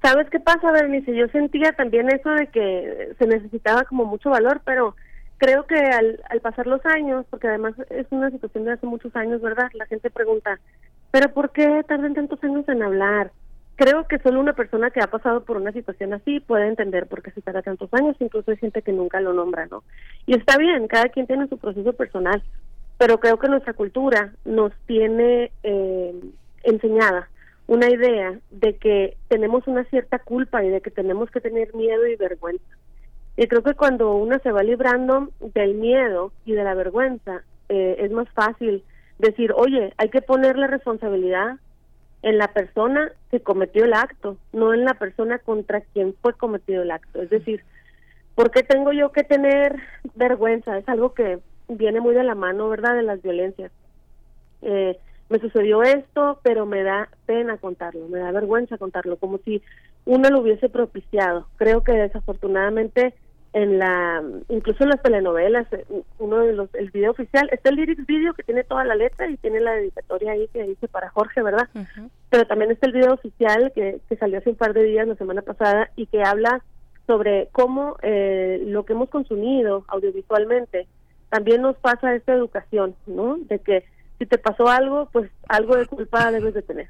[0.02, 1.16] ¿Sabes qué pasa, Bernice?
[1.16, 4.96] Yo sentía también eso de que se necesitaba como mucho valor, pero
[5.38, 9.16] creo que al, al pasar los años, porque además es una situación de hace muchos
[9.16, 9.70] años, ¿verdad?
[9.74, 10.60] La gente pregunta,
[11.12, 13.32] ¿pero por qué tardan tantos años en hablar?
[13.82, 17.24] Creo que solo una persona que ha pasado por una situación así puede entender por
[17.24, 19.84] qué se tarda tantos años, incluso hay gente que nunca lo nombra, ¿no?
[20.28, 22.44] Y está bien, cada quien tiene su proceso personal,
[23.00, 26.14] pero creo que nuestra cultura nos tiene eh,
[26.62, 27.28] enseñada
[27.66, 32.06] una idea de que tenemos una cierta culpa y de que tenemos que tener miedo
[32.06, 32.78] y vergüenza.
[33.36, 37.96] Y creo que cuando uno se va librando del miedo y de la vergüenza, eh,
[37.98, 38.84] es más fácil
[39.18, 41.58] decir, oye, hay que poner la responsabilidad
[42.24, 46.84] en la persona que cometió el acto, no en la persona contra quien fue cometido
[46.84, 47.22] el acto.
[47.22, 47.64] Es decir,
[48.36, 49.76] ¿por qué tengo yo que tener
[50.16, 50.78] vergüenza?
[50.78, 53.72] Es algo que viene muy de la mano, ¿verdad?, de las violencias.
[54.62, 54.98] Eh,
[55.30, 59.62] me sucedió esto, pero me da pena contarlo, me da vergüenza contarlo, como si
[60.06, 61.48] uno lo hubiese propiciado.
[61.56, 63.14] Creo que desafortunadamente
[63.54, 65.86] en la, incluso en las telenovelas, eh,
[66.20, 69.30] uno de los, el video oficial, está el lyrics video que tiene toda la letra
[69.30, 71.68] y tiene la dedicatoria ahí que dice para Jorge, ¿verdad?
[72.30, 75.16] Pero también está el video oficial que, que salió hace un par de días, la
[75.16, 76.64] semana pasada, y que habla
[77.08, 80.88] sobre cómo eh, lo que hemos consumido audiovisualmente
[81.30, 83.38] también nos pasa esta educación, ¿no?
[83.38, 83.84] De que
[84.18, 86.88] si te pasó algo, pues algo de culpa debes de tener.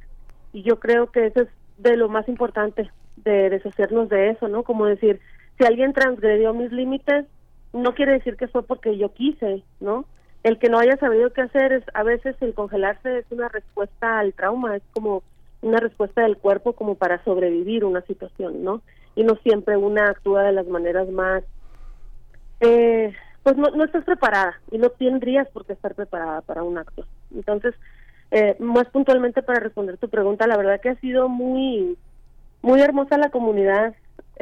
[0.53, 4.64] Y yo creo que eso es de lo más importante, de deshacernos de eso, ¿no?
[4.64, 5.19] Como decir,
[5.61, 7.25] si alguien transgredió mis límites,
[7.72, 10.06] no quiere decir que fue porque yo quise, ¿no?
[10.41, 14.17] El que no haya sabido qué hacer es, a veces el congelarse es una respuesta
[14.17, 15.22] al trauma, es como
[15.61, 18.81] una respuesta del cuerpo como para sobrevivir una situación, ¿no?
[19.15, 21.43] Y no siempre una actúa de las maneras más
[22.59, 26.80] eh, pues no, no estás preparada y no tendrías por qué estar preparada para un
[26.80, 27.06] acto.
[27.35, 27.75] Entonces,
[28.31, 31.99] eh, más puntualmente para responder tu pregunta, la verdad que ha sido muy,
[32.64, 33.93] muy hermosa la comunidad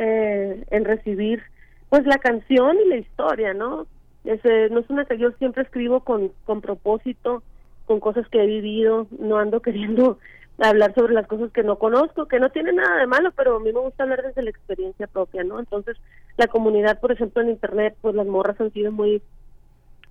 [0.02, 1.44] eh, en recibir
[1.90, 3.86] pues la canción y la historia, ¿no?
[4.24, 4.40] Es,
[4.72, 7.44] no es una que yo siempre escribo con, con propósito,
[7.86, 10.20] con cosas que he vivido, no ando queriendo
[10.60, 13.60] hablar sobre las cosas que no conozco, que no tiene nada de malo, pero a
[13.60, 15.60] mí me gusta hablar desde la experiencia propia, ¿no?
[15.60, 15.98] Entonces,
[16.38, 19.22] la comunidad, por ejemplo, en Internet, pues las morras han sido muy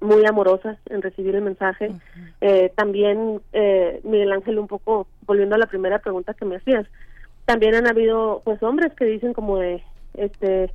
[0.01, 1.93] muy amorosas en recibir el mensaje.
[2.41, 6.87] eh, también, eh, Miguel Ángel, un poco, volviendo a la primera pregunta que me hacías,
[7.49, 10.71] también han habido, pues, hombres que dicen como de, este,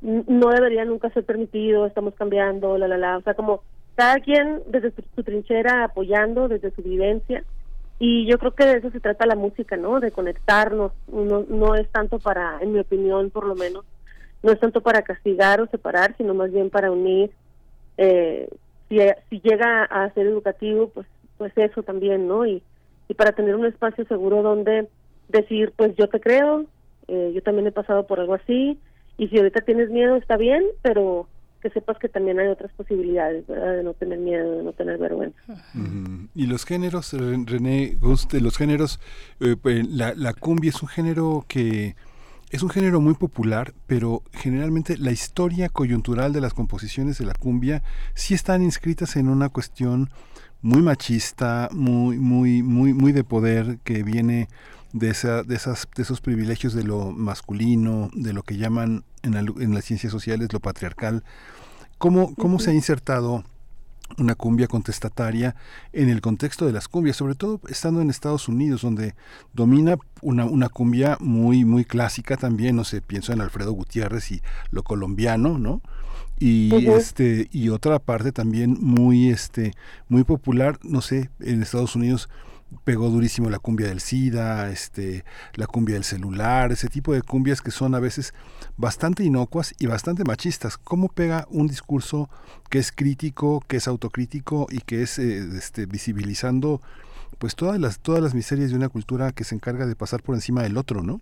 [0.00, 3.62] no debería nunca ser permitido, estamos cambiando, la, la, la, o sea, como
[3.94, 7.44] cada quien desde su trinchera apoyando, desde su vivencia,
[7.98, 10.00] y yo creo que de eso se trata la música, ¿no?
[10.00, 10.92] De conectarnos.
[11.08, 13.84] No, no es tanto para, en mi opinión, por lo menos,
[14.42, 17.32] no es tanto para castigar o separar, sino más bien para unir.
[17.98, 18.48] Eh,
[18.88, 18.96] si,
[19.28, 22.46] si llega a ser educativo, pues, pues eso también, ¿no?
[22.46, 22.62] Y,
[23.08, 24.88] y para tener un espacio seguro donde
[25.28, 26.66] decir, pues yo te creo,
[27.08, 28.78] eh, yo también he pasado por algo así,
[29.18, 31.28] y si ahorita tienes miedo está bien, pero
[31.60, 33.76] que sepas que también hay otras posibilidades, ¿verdad?
[33.76, 35.40] De no tener miedo, de no tener vergüenza.
[36.34, 39.00] Y los géneros, René los géneros,
[39.40, 41.96] eh, pues, la, la cumbia es un género que
[42.50, 47.34] es un género muy popular, pero generalmente la historia coyuntural de las composiciones de la
[47.34, 50.10] cumbia sí están inscritas en una cuestión
[50.60, 54.48] muy machista, muy, muy, muy, muy de poder que viene
[54.94, 59.34] de, esa, de, esas, de esos privilegios de lo masculino, de lo que llaman en,
[59.34, 61.22] en las ciencias sociales lo patriarcal,
[61.98, 63.44] ¿Cómo, cómo se ha insertado
[64.18, 65.56] una cumbia contestataria
[65.92, 69.14] en el contexto de las cumbias, sobre todo estando en Estados Unidos, donde
[69.54, 74.42] domina una, una cumbia muy, muy clásica también, no sé, pienso en Alfredo Gutiérrez y
[74.70, 75.80] lo colombiano, ¿no?
[76.38, 79.72] y este y otra parte también muy este
[80.08, 82.28] muy popular no sé en Estados Unidos
[82.84, 87.62] pegó durísimo la cumbia del SIDA, este, la cumbia del celular, ese tipo de cumbias
[87.62, 88.34] que son a veces
[88.76, 90.76] bastante inocuas y bastante machistas.
[90.76, 92.28] ¿Cómo pega un discurso
[92.70, 96.80] que es crítico, que es autocrítico y que es eh, este, visibilizando
[97.38, 100.34] pues todas las, todas las miserias de una cultura que se encarga de pasar por
[100.34, 101.20] encima del otro, ¿no?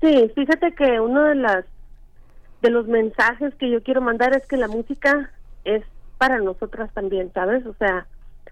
[0.00, 1.64] Sí, fíjate que uno de las
[2.62, 5.30] de los mensajes que yo quiero mandar es que la música
[5.64, 5.82] es
[6.18, 7.64] para nosotras también, ¿sabes?
[7.66, 8.06] O sea,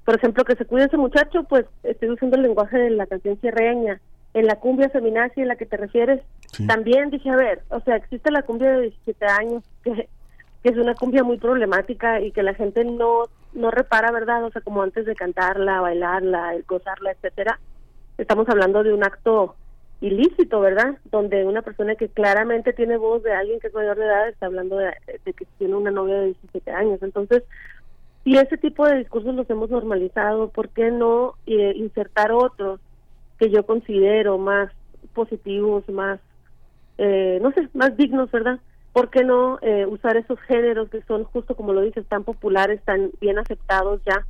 [0.09, 3.37] por ejemplo, que se cuide ese muchacho, pues estoy usando el lenguaje de la canción
[3.43, 4.01] cierreña.
[4.33, 6.23] En la cumbia feminazi en la que te refieres,
[6.67, 10.09] también dije, a ver, o sea, existe la cumbia de 17 años, que,
[10.63, 14.43] que es una cumbia muy problemática y que la gente no no repara, ¿verdad?
[14.45, 17.61] O sea, como antes de cantarla, bailarla, gozarla, etcétera.
[18.17, 19.57] Estamos hablando de un acto
[20.01, 20.97] ilícito, ¿verdad?
[21.11, 24.47] Donde una persona que claramente tiene voz de alguien que es mayor de edad está
[24.47, 27.03] hablando de, que tiene una novia de 17 años.
[27.03, 27.43] Entonces,
[28.29, 32.79] si ese tipo de discursos los hemos normalizado, ¿por qué no eh, insertar otros
[33.39, 34.71] que yo considero más
[35.15, 36.21] positivos, más,
[36.99, 38.59] eh, no sé, más dignos, ¿verdad?
[38.93, 42.83] ¿Por qué no eh, usar esos géneros que son justo como lo dices, tan populares,
[42.85, 44.27] tan bien aceptados ya?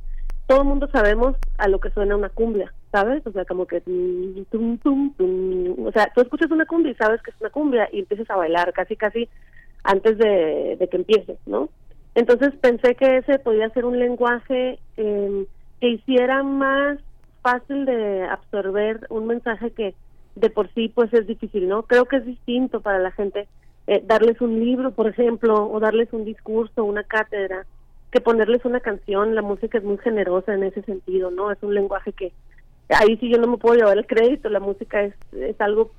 [0.47, 3.21] Todo el mundo sabemos a lo que suena una cumbia, ¿sabes?
[3.27, 3.81] O sea, como que...
[3.81, 7.89] Tum, tum, tum, o sea, tú escuchas una cumbia y sabes que es una cumbia
[7.91, 9.27] y empiezas a bailar casi, casi
[9.83, 11.67] antes de, que empiece, ¿no?
[12.19, 15.45] Entonces pensé que ese podía ser un lenguaje em,
[15.79, 16.99] que hiciera más
[17.41, 19.95] fácil de absorber un mensaje que
[20.35, 21.83] de por sí pues es difícil, ¿no?
[21.83, 23.47] Creo que es distinto para la gente
[23.87, 27.65] eh, darles un libro, por ejemplo, o darles un discurso, una cátedra,
[28.11, 31.53] que ponerles una canción, la música es muy generosa en ese sentido, ¿no?
[31.53, 32.33] Es un lenguaje que
[32.89, 35.91] ahí sí yo no me puedo llevar el crédito, la música es, es algo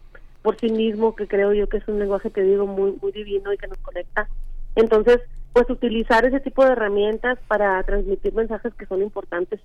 [0.42, 3.54] por sí mismo que creo yo que es un lenguaje que digo muy muy divino
[3.54, 4.28] y que nos conecta.
[4.76, 5.20] Entonces,
[5.52, 9.60] pues utilizar ese tipo de herramientas para transmitir mensajes que son importantes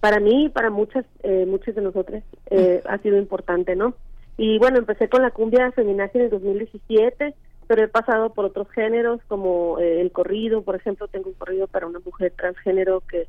[0.00, 3.94] para mí y para muchas eh, muchas de nosotros eh, ha sido importante, ¿no?
[4.36, 7.34] Y bueno, empecé con la cumbia feminazi en el 2017
[7.70, 11.68] pero he pasado por otros géneros como eh, el corrido, por ejemplo, tengo un corrido
[11.68, 13.28] para una mujer transgénero que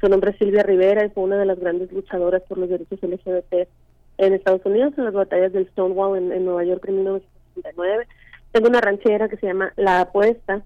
[0.00, 3.00] su nombre es Silvia Rivera y fue una de las grandes luchadoras por los derechos
[3.02, 3.68] LGBT
[4.18, 8.06] en Estados Unidos en las batallas del Stonewall en, Nueva York en 1969.
[8.52, 10.62] Tengo una ranchera que se llama La Apuesta,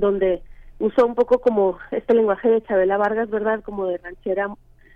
[0.00, 0.42] donde
[0.78, 3.62] uso un poco como este lenguaje de Chabela Vargas, ¿verdad?
[3.62, 4.48] Como de ranchera,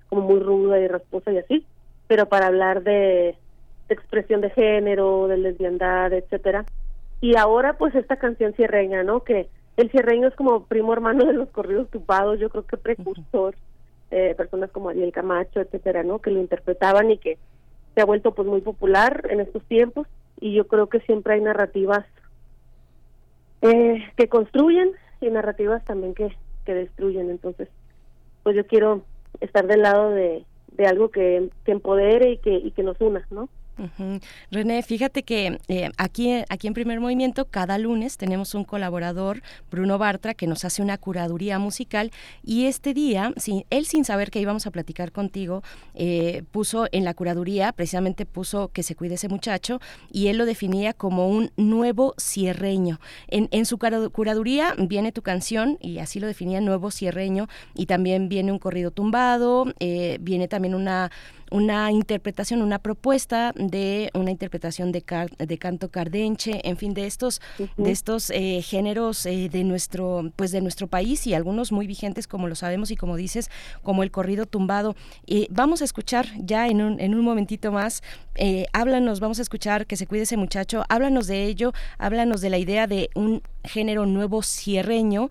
[0.09, 1.67] como muy ruda y rasposa y así,
[2.07, 3.37] pero para hablar de,
[3.89, 6.65] de expresión de género, de lesbiandad, etcétera
[7.21, 9.25] y ahora pues esta canción cierreña, ¿no?
[9.25, 13.55] Que el cierreño es como primo hermano de los corridos tupados, yo creo que precursor,
[14.11, 16.21] eh, personas como Ariel Camacho, etcétera, ¿no?
[16.21, 17.39] Que lo interpretaban y que
[17.95, 20.07] se ha vuelto pues muy popular en estos tiempos
[20.41, 22.05] y yo creo que siempre hay narrativas
[23.63, 27.69] eh, que construyen y narrativas también que, que destruyen, entonces
[28.43, 29.03] pues yo quiero
[29.41, 33.27] estar del lado de, de algo que, que empodere y que, y que nos una,
[33.31, 33.49] ¿no?
[34.51, 39.99] René, fíjate que eh, aquí, aquí en Primer Movimiento cada lunes tenemos un colaborador, Bruno
[39.99, 42.11] Bartra, que nos hace una curaduría musical
[42.43, 43.33] y este día,
[43.71, 45.63] él sin saber que íbamos a platicar contigo,
[45.95, 50.45] eh, puso en la curaduría, precisamente puso que se cuide ese muchacho y él lo
[50.45, 53.01] definía como un nuevo cierreño.
[53.29, 58.29] En, en su curaduría viene tu canción y así lo definía nuevo cierreño y también
[58.29, 61.11] viene un corrido tumbado, eh, viene también una
[61.51, 65.05] una interpretación, una propuesta de una interpretación de,
[65.39, 67.41] de canto cardenche, en fin, de estos,
[67.77, 72.27] de estos eh, géneros eh, de nuestro, pues de nuestro país y algunos muy vigentes,
[72.27, 73.51] como lo sabemos y como dices,
[73.83, 74.95] como el corrido tumbado.
[75.27, 78.03] Eh, vamos a escuchar ya en un, en un momentito más,
[78.73, 82.59] háblanos, vamos a escuchar que se cuide ese muchacho, háblanos de ello, háblanos de la
[82.59, 85.29] idea de un género nuevo cierreño,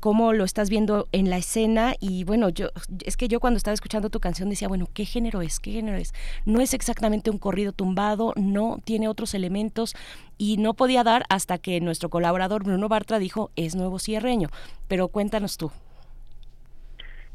[0.00, 2.70] cómo lo estás viendo en la escena y bueno, yo
[3.04, 6.12] es que yo cuando estaba escuchando tu canción decía, bueno, ¿qué género ¿Qué género es?
[6.44, 9.96] No es exactamente un corrido tumbado, no tiene otros elementos
[10.36, 14.48] y no podía dar hasta que nuestro colaborador Bruno Bartra dijo es nuevo cierreño.
[14.86, 15.72] Pero cuéntanos tú.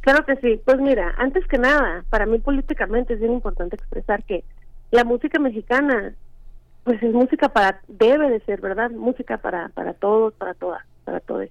[0.02, 0.62] Claro que sí.
[0.64, 4.44] Pues mira, antes que nada, para mí políticamente es bien importante expresar que
[4.92, 6.14] la música mexicana,
[6.84, 8.92] pues es música para, debe de ser, ¿verdad?
[8.92, 11.48] Música para, para todos, para todas, para todos.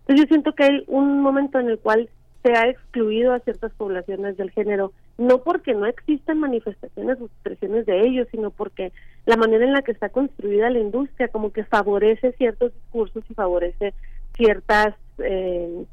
[0.00, 2.08] Entonces yo siento que hay un momento en el cual
[2.46, 7.86] se ha excluido a ciertas poblaciones del género, no porque no existan manifestaciones o expresiones
[7.86, 8.92] de ellos, sino porque
[9.24, 13.34] la manera en la que está construida la industria como que favorece ciertos discursos y
[13.34, 13.94] favorece
[14.36, 15.84] ciertas, eh,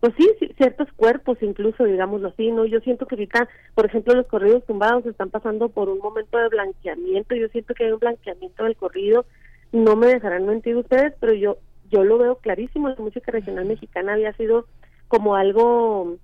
[0.00, 2.64] pues sí, ciertos cuerpos incluso, digámoslo así, ¿no?
[2.64, 6.48] Yo siento que ahorita, por ejemplo, los corridos tumbados están pasando por un momento de
[6.48, 9.26] blanqueamiento, yo siento que hay un blanqueamiento del corrido,
[9.70, 11.58] no me dejarán mentir ustedes, pero yo
[11.88, 14.66] yo lo veo clarísimo, la música regional mexicana había sido
[15.10, 16.16] como algo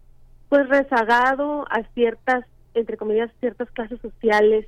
[0.49, 4.67] pues rezagado a ciertas entre comillas ciertas clases sociales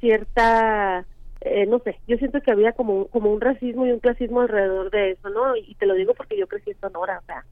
[0.00, 1.04] cierta
[1.40, 4.90] eh, no sé yo siento que había como como un racismo y un clasismo alrededor
[4.90, 7.44] de eso no y te lo digo porque yo crecí en Sonora o sea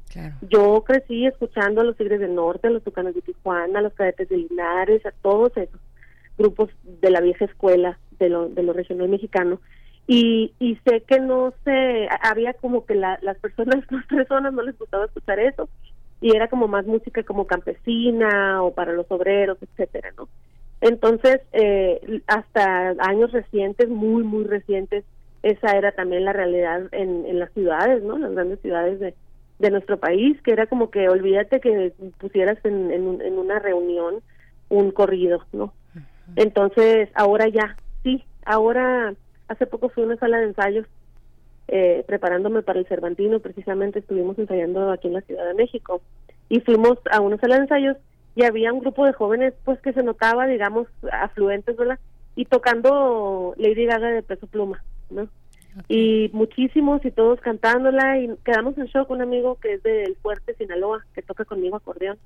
[0.42, 3.94] yo crecí escuchando a los Tigres del Norte a los Tucanos de Tijuana a los
[3.94, 5.81] Cadetes de Linares a todos esos
[6.39, 9.60] grupos de la vieja escuela de lo de lo regional mexicano.
[10.07, 14.62] Y, y sé que no sé había como que la, las personas las personas no
[14.62, 15.68] les gustaba escuchar eso
[16.23, 20.28] y era como más música como campesina o para los obreros, etcétera, ¿no?
[20.81, 25.05] Entonces, eh, hasta años recientes, muy, muy recientes,
[25.42, 28.17] esa era también la realidad en, en las ciudades, ¿no?
[28.18, 29.15] Las grandes ciudades de,
[29.59, 34.23] de nuestro país, que era como que olvídate que pusieras en, en, en una reunión
[34.68, 35.75] un corrido, ¿no?
[36.36, 39.12] Entonces, ahora ya, sí, ahora,
[39.49, 40.86] hace poco fui a una sala de ensayos
[41.68, 46.02] eh, preparándome para el Cervantino, precisamente estuvimos ensayando aquí en la Ciudad de México
[46.49, 47.97] y fuimos a una sala de ensayos
[48.34, 51.99] y había un grupo de jóvenes pues que se notaba, digamos, afluentes, ¿verdad?
[52.34, 55.28] Y tocando Lady Gaga de peso pluma, ¿no?
[55.89, 60.55] Y muchísimos y todos cantándola y quedamos en shock, un amigo que es del Fuerte,
[60.55, 62.18] Sinaloa, que toca conmigo acordeón.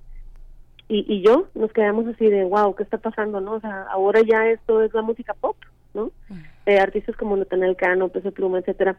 [0.89, 3.55] Y, y yo nos quedamos así de, wow, ¿qué está pasando, no?
[3.55, 5.57] O sea, ahora ya esto es la música pop,
[5.95, 6.11] ¿no?
[6.67, 8.99] Eh, artistas como Nathaniel Cano, Peso Pluma, etcétera.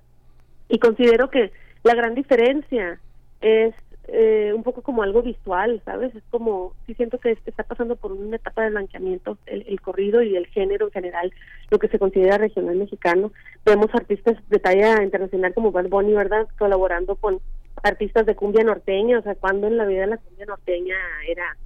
[0.70, 1.52] Y considero que
[1.84, 3.00] la gran diferencia
[3.42, 3.74] es
[4.10, 6.16] eh, un poco como algo visual, ¿sabes?
[6.16, 10.22] Es como, sí siento que está pasando por una etapa de blanqueamiento el, el corrido
[10.22, 11.34] y el género en general,
[11.70, 13.32] lo que se considera regional mexicano.
[13.66, 16.48] Vemos artistas de talla internacional como Bad Bunny, ¿verdad?
[16.58, 17.42] Colaborando con
[17.84, 20.96] artistas de cumbia norteña, o sea, cuando en la vida la cumbia norteña
[21.28, 21.58] era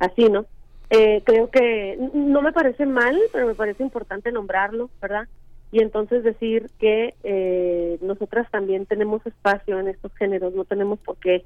[0.00, 0.46] así, ¿no?
[0.90, 5.28] Eh, creo que no me parece mal, pero me parece importante nombrarlo, ¿verdad?
[5.74, 11.16] Y entonces decir que eh, nosotras también tenemos espacio en estos géneros, no tenemos por
[11.16, 11.44] qué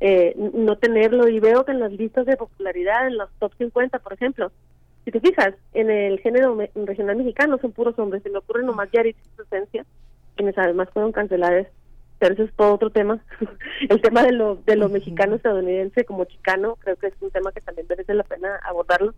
[0.00, 1.28] eh, no tenerlo.
[1.28, 4.52] Y veo que en las listas de popularidad, en los top 50, por ejemplo,
[5.06, 8.22] si te fijas, en el género regional mexicano son puros hombres.
[8.22, 9.86] Se me ocurre nomás Yarit y su esencia,
[10.36, 11.66] quienes además fueron canceladas
[12.18, 13.18] pero eso es todo otro tema.
[13.88, 17.50] el tema de lo, de lo mexicano estadounidense como chicano, creo que es un tema
[17.50, 19.14] que también merece la pena abordarlo.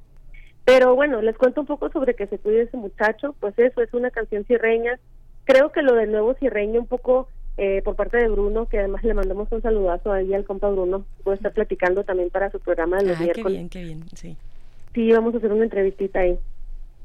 [0.64, 3.92] Pero bueno, les cuento un poco sobre que se cuide ese muchacho, pues eso es
[3.94, 4.98] una canción cierreña.
[5.44, 9.02] Creo que lo del nuevo cierreño un poco eh, por parte de Bruno, que además
[9.02, 12.60] le mandamos un saludazo ahí al compa Bruno, voy a estar platicando también para su
[12.60, 13.46] programa de los ah, miércoles.
[13.46, 14.36] qué bien, qué bien, sí.
[14.94, 16.38] Sí, vamos a hacer una entrevistita ahí.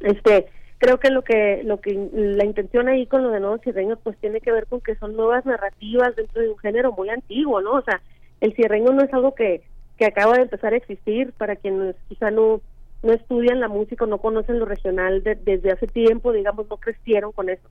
[0.02, 3.98] Este, creo que lo que lo que la intención ahí con lo de nuevos cierreños
[4.04, 7.62] pues tiene que ver con que son nuevas narrativas dentro de un género muy antiguo
[7.62, 8.02] no o sea
[8.42, 9.64] el cierreño no es algo que
[9.98, 12.62] que acaba de empezar a existir para quienes quizá no
[13.04, 17.50] no estudian la música no conocen lo regional desde hace tiempo digamos no crecieron con
[17.50, 17.68] eso.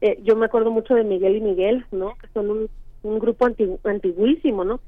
[0.00, 2.70] Eh, yo me acuerdo mucho de Miguel y Miguel no que son un,
[3.02, 3.46] un grupo
[3.84, 4.80] antiguísimo no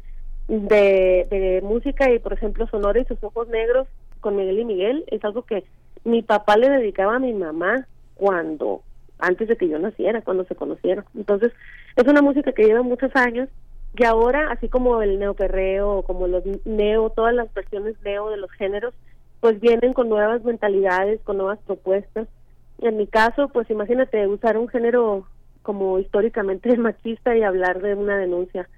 [0.49, 3.87] de, de música y por ejemplo Sonora y sus ojos negros
[4.21, 5.65] con Miguel y Miguel es algo que
[6.05, 8.83] mi papá le dedicaba a mi mamá cuando
[9.19, 11.05] antes de que yo naciera, cuando se conocieron.
[11.15, 11.53] Entonces,
[11.97, 13.49] es una música que lleva muchos años
[13.97, 18.51] y ahora, así como el neoperreo, como los neo, todas las versiones neo de los
[18.53, 18.95] géneros,
[19.43, 22.29] pues vienen con nuevas mentalidades, con nuevas propuestas.
[22.81, 25.27] En mi caso, pues imagínate usar un género
[25.63, 28.69] como históricamente machista y hablar de una denuncia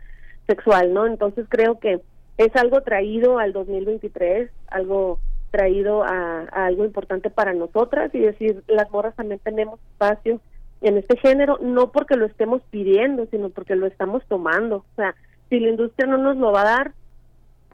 [0.46, 1.06] sexual, ¿no?
[1.06, 2.00] Entonces creo que
[2.38, 5.18] es algo traído al 2023, algo
[5.50, 10.40] traído a, algo importante para nosotras y decir, las morras también tenemos espacio
[10.80, 14.76] en este género, no porque lo estemos pidiendo, sino porque lo estamos tomando.
[14.76, 15.14] O sea,
[15.50, 16.92] si la industria no nos lo va a dar,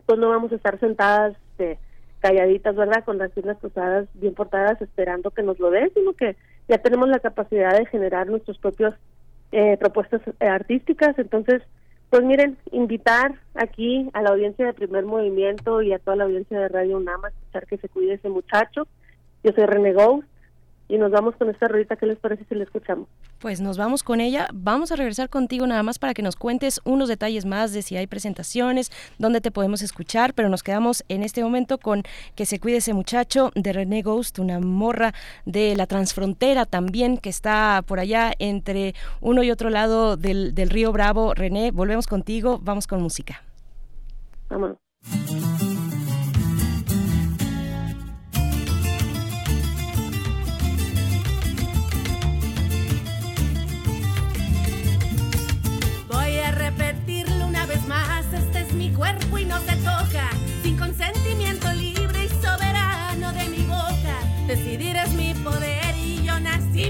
[0.06, 1.78] pues no vamos a estar sentadas este,
[2.20, 3.04] calladitas, ¿verdad?
[3.04, 6.36] Con las piernas cruzadas, bien portadas, esperando que nos lo den, sino que
[6.68, 8.94] ya tenemos la capacidad de generar nuestros propios
[9.52, 11.18] eh, propuestas eh, artísticas.
[11.18, 11.62] Entonces,
[12.10, 16.60] pues miren, invitar aquí a la audiencia de Primer Movimiento y a toda la audiencia
[16.60, 18.86] de Radio UNAM a escuchar que se cuide ese muchacho.
[19.42, 20.26] Yo soy René Ghost
[20.90, 21.96] y nos vamos con esta ruedita.
[21.96, 23.08] ¿Qué les parece si la escuchamos?
[23.38, 24.48] Pues nos vamos con ella.
[24.52, 27.96] Vamos a regresar contigo nada más para que nos cuentes unos detalles más de si
[27.96, 32.02] hay presentaciones, dónde te podemos escuchar, pero nos quedamos en este momento con
[32.34, 35.14] Que se cuide ese muchacho de René Ghost, una morra
[35.46, 40.70] de la transfrontera también que está por allá entre uno y otro lado del, del
[40.70, 41.34] río Bravo.
[41.34, 43.42] René, volvemos contigo, vamos con música.
[44.48, 44.76] Vamos.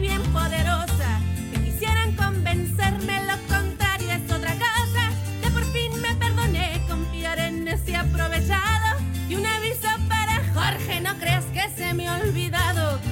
[0.01, 1.21] Bien poderosa.
[1.53, 5.11] Si quisieran convencerme lo contrario es otra cosa,
[5.43, 8.99] que por fin me perdoné confiar en ese aprovechado.
[9.29, 13.10] Y un aviso para Jorge, no creas que se me ha olvidado.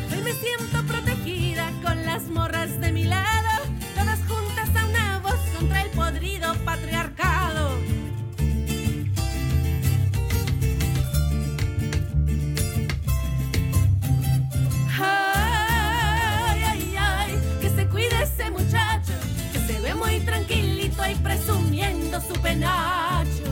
[21.10, 23.44] Y presumiendo su penacho.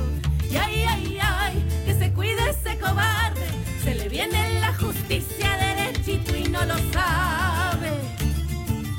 [0.50, 2.12] Y ay, ay, ay, ese
[2.78, 3.46] cobarde
[3.82, 7.90] se le viene la justicia derechito y no lo sabe.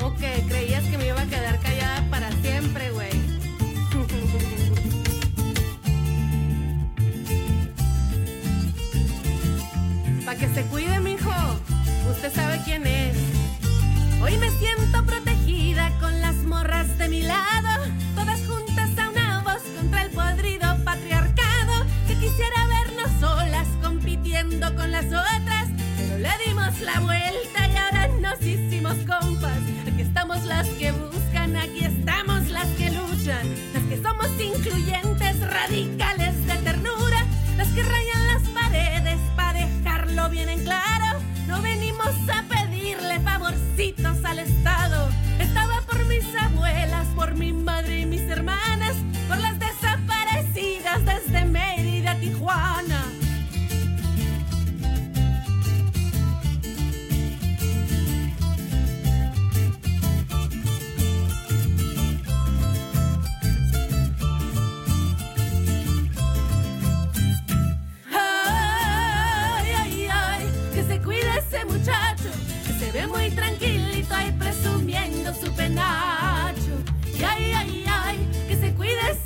[0.03, 0.44] ¿O qué?
[0.48, 3.11] ¿Creías que me iba a quedar callada para siempre, güey?
[10.26, 11.32] Pa' que se cuide, mijo.
[12.11, 13.16] Usted sabe quién es.
[14.22, 17.67] Hoy me siento protegida con las morras de mi lado.
[24.98, 25.67] Las otras.
[25.95, 29.59] Pero le dimos la vuelta y ahora nos hicimos compas.
[29.88, 33.45] Aquí estamos las que buscan, aquí estamos las que luchan.
[33.74, 37.26] Las que somos incluyentes, radicales de ternura.
[37.58, 41.19] Las que rayan las paredes para dejarlo bien en claro.
[41.48, 45.09] No venimos a pedirle favorcitos al Estado.
[45.40, 48.67] Estaba por mis abuelas, por mi madre y mis hermanas,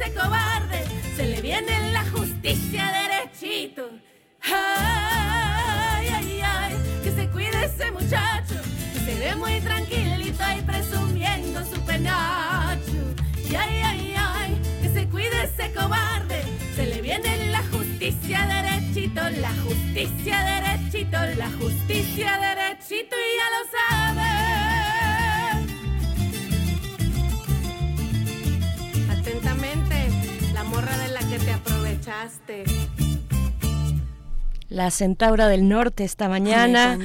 [0.01, 0.83] ese cobarde,
[1.15, 3.89] se le viene la justicia derechito.
[4.41, 8.55] Ay, ay, ay, que se cuide ese muchacho,
[8.93, 13.01] que se ve muy tranquilito ahí presumiendo su penacho.
[13.49, 16.43] Y ay, ay, ay, que se cuide ese cobarde,
[16.75, 24.15] se le viene la justicia derechito, la justicia derechito, la justicia derechito y ya lo
[24.15, 25.10] sabe.
[31.32, 32.64] Que te aprovechaste.
[34.68, 36.98] La Centaura del Norte esta mañana.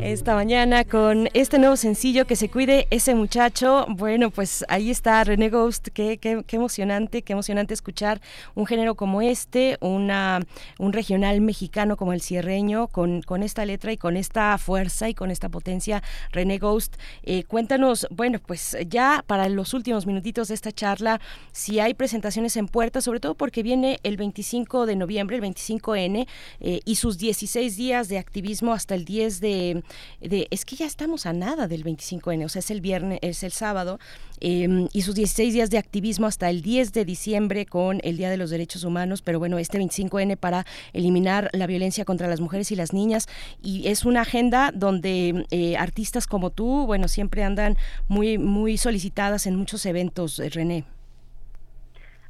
[0.00, 3.86] Esta mañana con este nuevo sencillo que se cuide ese muchacho.
[3.88, 5.88] Bueno, pues ahí está René Ghost.
[5.88, 8.20] Qué, qué, qué emocionante, qué emocionante escuchar
[8.54, 10.40] un género como este, una,
[10.78, 15.14] un regional mexicano como el cierreño, con, con esta letra y con esta fuerza y
[15.14, 16.02] con esta potencia.
[16.30, 21.20] René Ghost, eh, cuéntanos, bueno, pues ya para los últimos minutitos de esta charla,
[21.52, 26.28] si hay presentaciones en puerta, sobre todo porque viene el 25 de noviembre, el 25N,
[26.60, 29.82] eh, y sus 16 días de activismo hasta el 10 de,
[30.20, 33.42] de, es que ya estamos a nada del 25N, o sea, es el viernes, es
[33.42, 33.98] el sábado,
[34.40, 38.30] eh, y sus 16 días de activismo hasta el 10 de diciembre con el Día
[38.30, 42.70] de los Derechos Humanos, pero bueno, este 25N para eliminar la violencia contra las mujeres
[42.70, 43.28] y las niñas,
[43.62, 47.76] y es una agenda donde eh, artistas como tú, bueno, siempre andan
[48.08, 50.84] muy, muy solicitadas en muchos eventos, eh, René.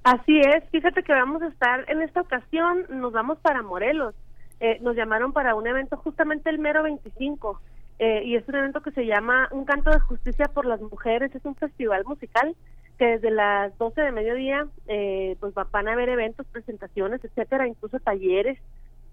[0.05, 4.15] Así es, fíjate que vamos a estar en esta ocasión, nos vamos para Morelos.
[4.61, 7.61] Eh, nos llamaron para un evento justamente el mero 25
[7.99, 11.35] eh, y es un evento que se llama Un canto de justicia por las mujeres,
[11.35, 12.57] es un festival musical
[12.99, 17.67] que desde las 12 de mediodía eh, pues va- van a haber eventos, presentaciones, etcétera,
[17.69, 18.59] incluso talleres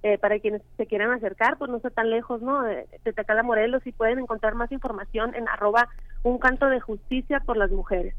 [0.04, 2.62] eh, para quienes se quieran acercar, pues no está tan lejos, ¿no?
[2.64, 5.90] De, de Tecala Morelos y pueden encontrar más información en arroba
[6.24, 8.14] un canto de justicia por las mujeres.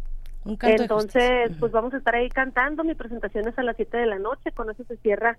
[0.44, 2.84] Un canto de Entonces, pues vamos a estar ahí cantando.
[2.84, 5.38] Mi presentación es a las 7 de la noche, con eso se cierra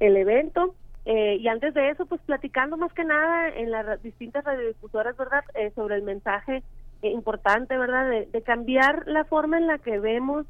[0.00, 0.74] el evento.
[1.06, 5.44] Eh, y antes de eso, pues platicando más que nada en las distintas radiodifusoras, ¿verdad?
[5.54, 6.62] Eh, sobre el mensaje
[7.02, 8.10] importante, ¿verdad?
[8.10, 10.46] De, de cambiar la forma en la que vemos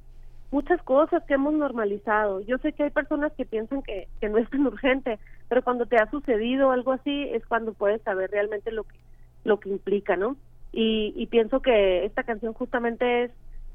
[0.51, 2.41] muchas cosas que hemos normalizado.
[2.41, 5.19] Yo sé que hay personas que piensan que, que no es tan urgente,
[5.49, 8.97] pero cuando te ha sucedido algo así es cuando puedes saber realmente lo que,
[9.45, 10.37] lo que implica, ¿no?
[10.73, 13.31] Y, y pienso que esta canción justamente es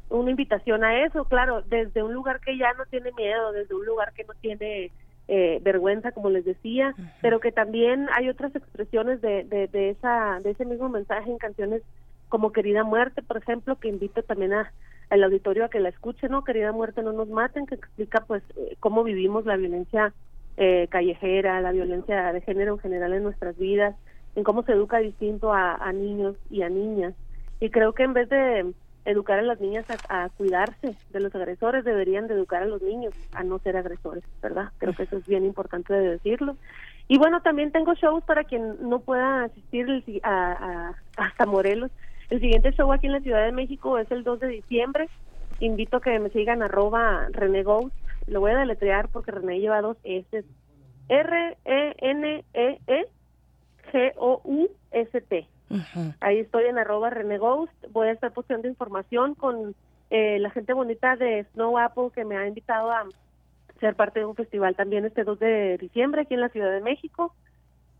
[0.10, 3.86] una invitación a eso, claro, desde un lugar que ya no tiene miedo, desde un
[3.86, 4.92] lugar que no tiene
[5.34, 10.42] eh, vergüenza, como les decía, pero que también hay otras expresiones de, de, de esa
[10.42, 11.84] de ese mismo mensaje en canciones
[12.28, 14.74] como Querida Muerte, por ejemplo, que invito también a
[15.10, 16.44] al auditorio a que la escuche, ¿no?
[16.44, 20.14] Querida Muerte, no nos maten, que explica pues eh, cómo vivimos la violencia
[20.58, 23.96] eh, callejera, la violencia de género en general en nuestras vidas,
[24.36, 27.14] en cómo se educa distinto a, a niños y a niñas.
[27.62, 28.74] Y creo que en vez de
[29.06, 33.14] educar a las niñas a, cuidarse de los agresores, deberían de educar a los niños
[33.34, 34.72] a no ser agresores, ¿verdad?
[34.78, 36.56] Creo que eso es bien importante de decirlo.
[37.08, 41.92] Y bueno, también tengo shows para quien no pueda asistir a, hasta Morelos.
[42.30, 45.10] El siguiente show aquí en la Ciudad de México es el 2 de diciembre.
[45.60, 47.64] Invito a que me sigan arroba René.
[48.28, 50.46] Lo voy a deletrear porque René lleva dos S.
[51.10, 52.42] R-E-N-E-E-G-O-U-S-T.
[56.20, 57.74] Ahí estoy en arroba René Ghost.
[57.92, 59.76] Voy a estar posteando información con
[60.10, 63.06] eh, la gente bonita de Snow Apple que me ha invitado a
[63.80, 66.82] ser parte de un festival también este 2 de diciembre aquí en la Ciudad de
[66.82, 67.34] México.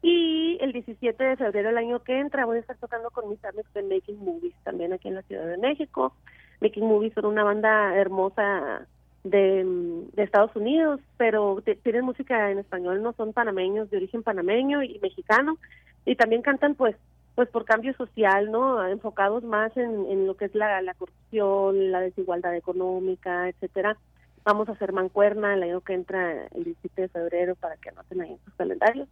[0.04, 3.44] Y el 17 de febrero del año que entra voy a estar tocando con mis
[3.46, 6.14] amigos de Making Movies también aquí en la Ciudad de México.
[6.60, 8.88] Making Movies son una banda hermosa
[9.24, 15.00] de, Estados Unidos, pero tienen música en español, no son panameños, de origen panameño y
[15.00, 15.58] mexicano,
[16.06, 16.96] y también cantan pues
[17.36, 18.86] pues por cambio social, ¿no?
[18.88, 23.98] Enfocados más en, en lo que es la, la corrupción, la desigualdad económica, etcétera.
[24.44, 28.22] Vamos a hacer mancuerna el año que entra el 17 de febrero para que anoten
[28.22, 29.08] ahí en sus calendarios.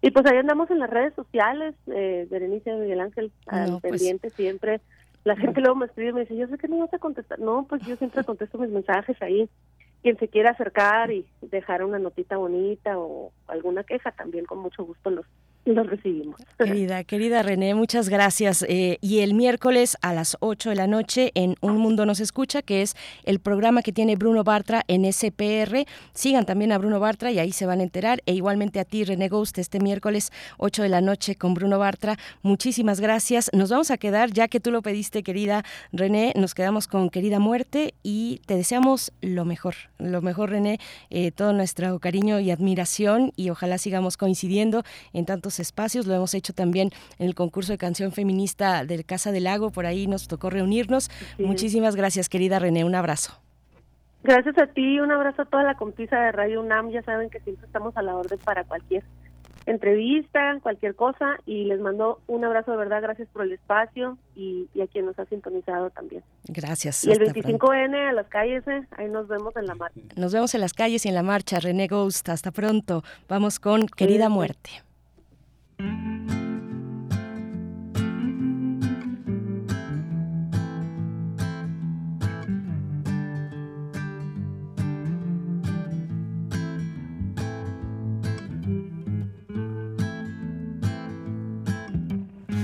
[0.00, 3.92] Y pues ahí andamos en las redes sociales, eh, Berenice Miguel Ángel, al No, pues-
[3.92, 4.80] pendiente siempre.
[5.24, 7.38] La gente luego me escribe y me dice, yo sé que no vas a contestar.
[7.38, 9.48] No, pues yo siempre contesto mis mensajes ahí.
[10.02, 14.82] Quien se quiera acercar y dejar una notita bonita o alguna queja, también con mucho
[14.84, 15.24] gusto los,
[15.64, 16.36] los recibimos.
[16.58, 18.64] Querida, querida René, muchas gracias.
[18.68, 22.62] Eh, y el miércoles a las 8 de la noche en Un Mundo Nos Escucha,
[22.62, 25.86] que es el programa que tiene Bruno Bartra en SPR.
[26.14, 28.22] Sigan también a Bruno Bartra y ahí se van a enterar.
[28.26, 32.18] E igualmente a ti, René Ghost, este miércoles 8 de la noche con Bruno Bartra.
[32.42, 33.50] Muchísimas gracias.
[33.52, 37.38] Nos vamos a quedar, ya que tú lo pediste, querida René, nos quedamos con Querida
[37.38, 43.32] Muerte y te deseamos lo mejor, lo mejor, René, eh, todo nuestro cariño y admiración
[43.36, 44.82] y ojalá sigamos coincidiendo
[45.12, 46.06] en tantos espacios.
[46.06, 49.86] Lo hemos hecho también en el concurso de canción feminista del Casa del Lago, por
[49.86, 51.10] ahí nos tocó reunirnos.
[51.36, 51.44] Sí.
[51.44, 53.42] Muchísimas gracias, querida René, un abrazo.
[54.24, 56.90] Gracias a ti, un abrazo a toda la compisa de Radio UNAM.
[56.90, 59.02] Ya saben que siempre estamos a la orden para cualquier
[59.66, 61.38] entrevista, cualquier cosa.
[61.44, 63.02] Y les mando un abrazo de verdad.
[63.02, 66.22] Gracias por el espacio y, y a quien nos ha sintonizado también.
[66.44, 67.04] Gracias.
[67.04, 67.66] Y el hasta pronto.
[67.66, 70.00] 25N a las calles, eh, ahí nos vemos en la marcha.
[70.16, 71.58] Nos vemos en las calles y en la marcha.
[71.58, 73.02] René Ghost, hasta pronto.
[73.28, 74.70] Vamos con Querida Muerte.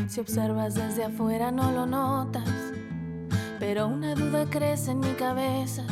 [0.08, 2.48] Si observas desde afuera no lo notas,
[3.60, 5.84] pero una duda crece en mi cabeza.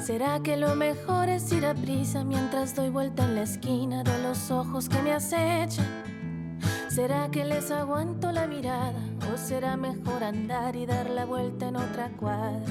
[0.00, 4.22] ¿Será que lo mejor es ir a prisa mientras doy vuelta en la esquina de
[4.22, 6.11] los ojos que me acechan?
[6.94, 9.00] ¿Será que les aguanto la mirada
[9.32, 12.66] o será mejor andar y dar la vuelta en otra cuadra?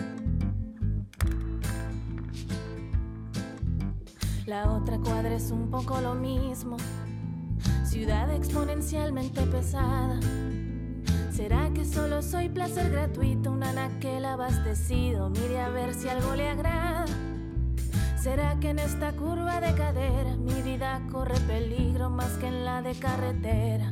[4.46, 6.78] La otra cuadra es un poco lo mismo,
[7.84, 10.20] ciudad exponencialmente pesada.
[11.32, 15.32] ¿Será que solo soy placer gratuito, un anaquel abastecido?
[15.32, 17.06] Mire a ver si algo le agrada.
[18.22, 22.84] ¿Será que en esta curva de cadera mi vida corre peligro más que en la
[22.84, 23.90] de carretera?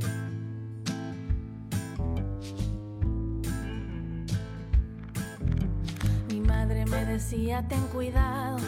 [6.70, 8.60] Madre me decía, ten cuidado,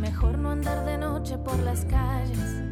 [0.00, 2.62] mejor no andar de noche por las calles.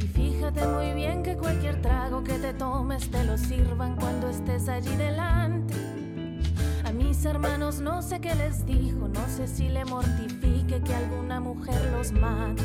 [0.00, 4.68] Y fíjate muy bien que cualquier trago que te tomes te lo sirvan cuando estés
[4.68, 5.74] allí delante.
[6.84, 11.38] A mis hermanos no sé qué les dijo, no sé si le mortifique que alguna
[11.38, 12.64] mujer los mate.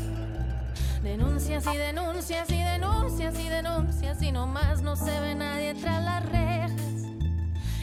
[1.03, 6.25] Denuncias y denuncias y denuncias y denuncias y nomás no se ve nadie tras las
[6.29, 7.07] rejas.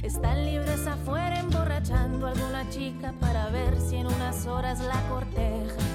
[0.05, 5.88] Están libres afuera emborrachando a alguna chica para ver si en unas horas la corteja.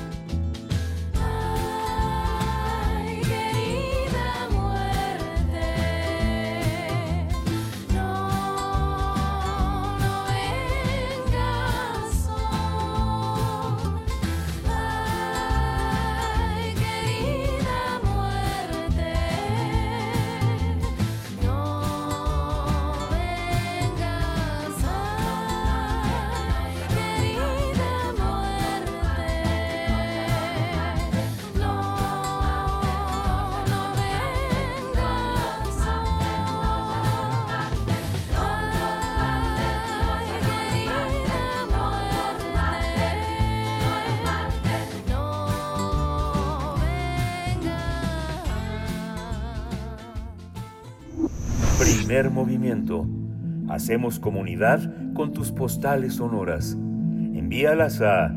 [53.74, 54.80] Hacemos comunidad
[55.16, 56.74] con tus postales sonoras.
[56.74, 58.32] Envíalas a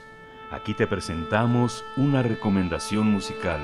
[0.51, 3.61] Aquí te presentamos una recomendación musical.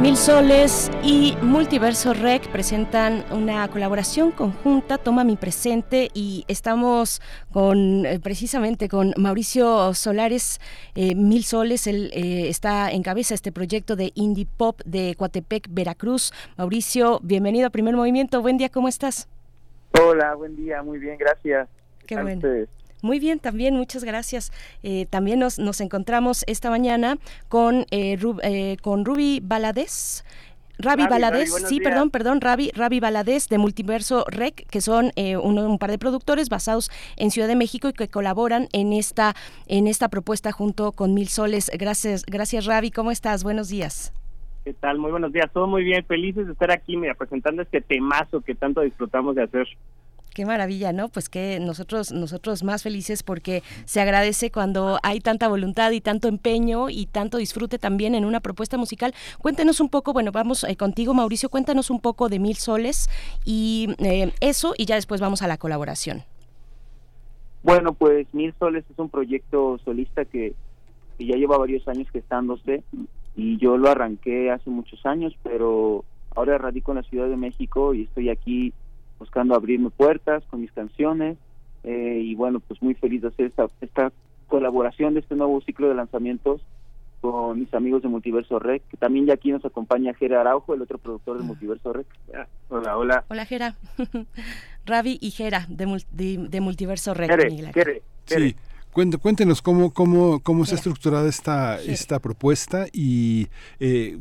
[0.00, 8.04] Mil Soles y Multiverso Rec presentan una colaboración conjunta, Toma mi presente, y estamos con
[8.04, 10.60] eh, precisamente con Mauricio Solares,
[10.94, 15.68] eh, Mil Soles, él eh, está en cabeza este proyecto de indie pop de Coatepec,
[15.70, 16.30] Veracruz.
[16.58, 19.30] Mauricio, bienvenido a Primer Movimiento, buen día, ¿cómo estás?
[19.98, 21.70] Hola, buen día, muy bien, gracias.
[22.06, 22.42] Qué bueno.
[23.02, 24.52] Muy bien, también, muchas gracias.
[24.82, 27.18] Eh, también nos, nos encontramos esta mañana
[27.48, 30.24] con, eh, eh, con Ruby Baladés.
[30.78, 35.78] Ravi Baladés, sí, perdón, perdón, Ravi, Ravi Baladés de Multiverso Rec, que son un, un,
[35.78, 39.34] par de productores basados en Ciudad de México y que colaboran en esta,
[39.68, 41.70] en esta propuesta junto con Mil Soles.
[41.72, 43.42] Gracias, gracias Ravi, ¿cómo estás?
[43.42, 44.12] Buenos días.
[44.66, 44.98] ¿Qué tal?
[44.98, 48.54] Muy buenos días, todo muy bien, felices de estar aquí mira, presentando este temazo que
[48.54, 49.66] tanto disfrutamos de hacer.
[50.36, 51.08] Qué maravilla, ¿no?
[51.08, 56.28] Pues que nosotros, nosotros más felices porque se agradece cuando hay tanta voluntad y tanto
[56.28, 59.14] empeño y tanto disfrute también en una propuesta musical.
[59.38, 63.08] Cuéntenos un poco, bueno, vamos eh, contigo, Mauricio, cuéntanos un poco de Mil Soles
[63.46, 66.22] y eh, eso, y ya después vamos a la colaboración.
[67.62, 70.52] Bueno, pues Mil Soles es un proyecto solista que,
[71.16, 72.82] que ya lleva varios años gestándose
[73.36, 77.94] y yo lo arranqué hace muchos años, pero ahora radico en la Ciudad de México
[77.94, 78.74] y estoy aquí
[79.18, 81.36] buscando abrirme puertas con mis canciones
[81.84, 84.12] eh, y bueno, pues muy feliz de hacer esta, esta
[84.48, 86.60] colaboración de este nuevo ciclo de lanzamientos
[87.20, 90.82] con mis amigos de Multiverso Rec, que también ya aquí nos acompaña Jera Araujo, el
[90.82, 92.06] otro productor de Multiverso Rec.
[92.68, 93.24] Hola, hola.
[93.28, 93.74] Hola, Jera.
[94.86, 97.30] Ravi y Jera de, de, de Multiverso Rec.
[97.30, 98.56] Jere, Jere, Sí.
[99.20, 104.18] Cuéntenos cómo, cómo, cómo está estructurada esta, esta propuesta y eh,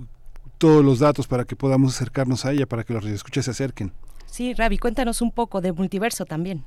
[0.58, 3.94] todos los datos para que podamos acercarnos a ella, para que los escuches se acerquen.
[4.36, 6.66] Sí, Ravi, cuéntanos un poco de Multiverso también.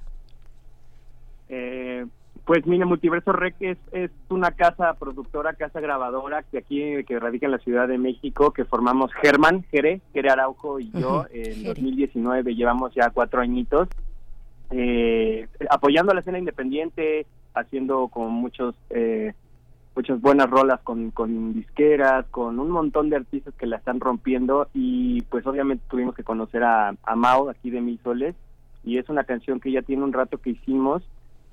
[1.50, 2.06] Eh,
[2.47, 7.44] pues mira, Multiverso Rec es, es una casa productora, casa grabadora que aquí que radica
[7.44, 11.26] en la Ciudad de México, que formamos Germán, Jere, Jere Araujo y yo.
[11.30, 13.90] En 2019 llevamos ya cuatro añitos
[14.70, 19.34] eh, apoyando a la escena independiente, haciendo con muchos eh,
[19.99, 24.68] muchas buenas rolas con, con disqueras, con un montón de artistas que la están rompiendo
[24.73, 28.36] y pues obviamente tuvimos que conocer a, a Mao aquí de Mil Soles
[28.85, 31.02] y es una canción que ya tiene un rato que hicimos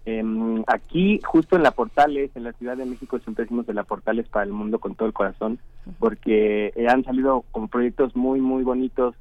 [0.06, 0.24] eh,
[0.68, 4.28] aquí justo en la Portales, en la Ciudad de México siempre decimos de la Portales
[4.30, 5.58] para el mundo con todo el corazón
[5.98, 9.16] porque eh, han salido con proyectos muy muy bonitos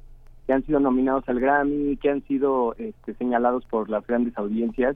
[0.45, 4.95] que han sido nominados al Grammy, que han sido este, señalados por las grandes audiencias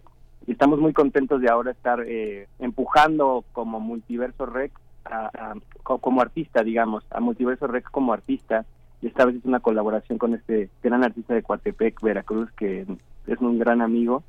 [0.49, 4.71] y estamos muy contentos de ahora estar eh, empujando como Multiverso Rec
[5.05, 5.53] a, a,
[5.83, 8.65] como artista, digamos, a Multiverso Rec como artista.
[8.99, 12.87] Y esta vez es una colaboración con este gran artista de Coatepec, Veracruz, que
[13.27, 14.23] es un gran amigo.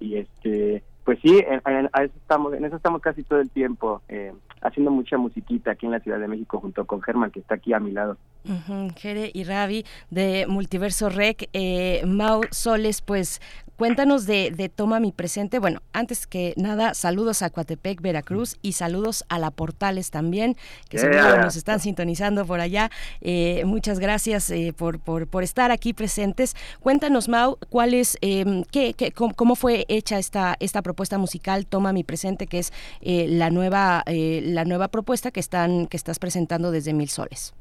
[0.00, 4.00] Y este pues sí, en, en, eso estamos, en eso estamos casi todo el tiempo,
[4.08, 7.54] eh, haciendo mucha musiquita aquí en la Ciudad de México junto con Germán, que está
[7.56, 8.16] aquí a mi lado.
[8.44, 8.94] Uh -huh.
[8.96, 13.40] Jere y Ravi de Multiverso Rec, eh, Mau Soles, pues
[13.78, 15.60] cuéntanos de, de, Toma mi presente.
[15.60, 20.56] Bueno, antes que nada, saludos a Coatepec, Veracruz y saludos a la Portales también,
[20.88, 22.90] que seguro nos están sintonizando por allá.
[23.20, 26.56] Eh, muchas gracias eh, por, por, por, estar aquí presentes.
[26.80, 31.64] Cuéntanos, Mau, cuál es, em, qué, qué, cómo, cómo, fue hecha esta, esta propuesta musical
[31.64, 34.02] Toma mi presente, que es eh, la nueva
[34.48, 37.54] la nueva propuesta que están que estás presentando desde Mil Soles.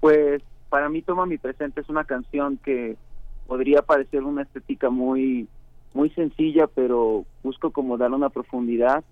[0.00, 2.96] Pues para mí Toma mi presente es una canción que
[3.46, 5.48] podría parecer una estética muy
[5.94, 9.04] muy sencilla, pero busco como dar una profundidad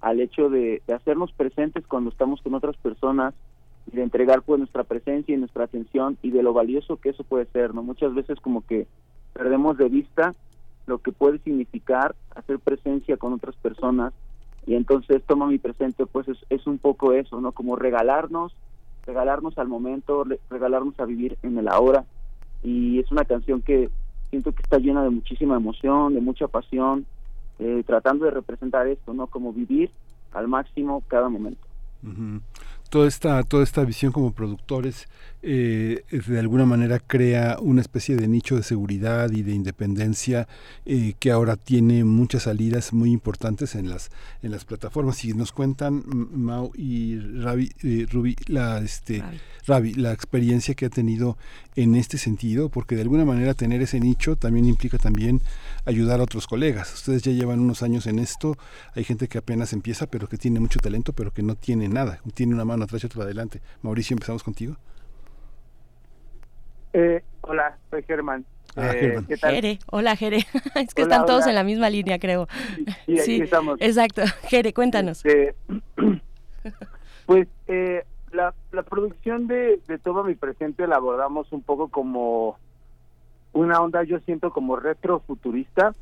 [0.00, 3.34] al hecho de, de, hacernos presentes cuando estamos con otras personas
[3.86, 7.22] y de entregar pues nuestra presencia y nuestra atención y de lo valioso que eso
[7.22, 7.84] puede ser, ¿no?
[7.84, 8.88] Muchas veces como que
[9.32, 10.34] perdemos de vista
[10.86, 14.12] lo que puede significar hacer presencia con otras personas
[14.66, 17.52] y entonces toma mi presente pues es, es un poco eso, ¿no?
[17.52, 18.54] Como regalarnos,
[19.06, 22.04] regalarnos al momento, regalarnos a vivir en el ahora
[22.62, 23.90] y es una canción que
[24.30, 27.06] siento que está llena de muchísima emoción, de mucha pasión,
[27.58, 29.26] eh, tratando de representar esto, ¿no?
[29.26, 29.90] Como vivir
[30.32, 31.60] al máximo cada momento.
[32.02, 32.40] Uh -huh.
[32.88, 35.08] Toda esta, toda esta visión como productores
[35.44, 40.46] eh, de alguna manera crea una especie de nicho de seguridad y de independencia
[40.86, 44.10] eh, que ahora tiene muchas salidas muy importantes en las
[44.42, 45.24] en las plataformas.
[45.24, 49.22] Y nos cuentan Mau y Ravi, eh, Ruby la este
[49.66, 51.36] Ravi, la experiencia que ha tenido
[51.74, 55.40] en este sentido porque de alguna manera tener ese nicho también implica también
[55.84, 56.94] ayudar a otros colegas.
[56.94, 58.56] Ustedes ya llevan unos años en esto.
[58.94, 62.20] Hay gente que apenas empieza pero que tiene mucho talento pero que no tiene nada.
[62.34, 63.60] Tiene una mano atrás y otra adelante.
[63.82, 64.76] Mauricio empezamos contigo
[66.92, 68.44] eh, hola, soy Germán.
[68.76, 69.54] Ah, eh, ¿qué tal?
[69.54, 70.38] Jere, hola Jere.
[70.74, 72.48] es que están todos en la misma línea, creo.
[73.06, 73.78] Sí, sí estamos.
[73.80, 74.22] Exacto.
[74.48, 75.24] Jere, cuéntanos.
[75.24, 75.54] Este,
[77.26, 82.58] pues eh, la, la producción de, de Toma Mi Presente la abordamos un poco como
[83.52, 85.92] una onda, yo siento como retrofuturista,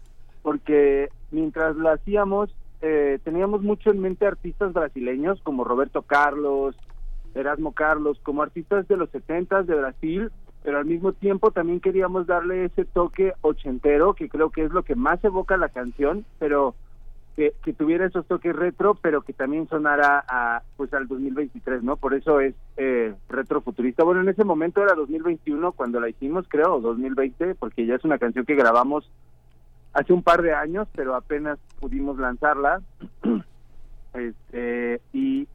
[0.42, 6.76] porque mientras la hacíamos, eh, teníamos mucho en mente artistas brasileños como Roberto Carlos,
[7.34, 10.30] Erasmo Carlos, como artistas de los 70 de Brasil,
[10.62, 14.82] pero al mismo tiempo también queríamos darle ese toque ochentero, que creo que es lo
[14.82, 16.74] que más evoca la canción, pero
[17.36, 21.96] que, que tuviera esos toques retro, pero que también sonara a, pues al 2023, ¿no?
[21.96, 24.04] Por eso es eh, retro futurista.
[24.04, 28.04] Bueno, en ese momento era 2021 cuando la hicimos, creo, o 2020, porque ya es
[28.04, 29.10] una canción que grabamos
[29.94, 32.82] hace un par de años, pero apenas pudimos lanzarla.
[34.14, 35.48] este, y,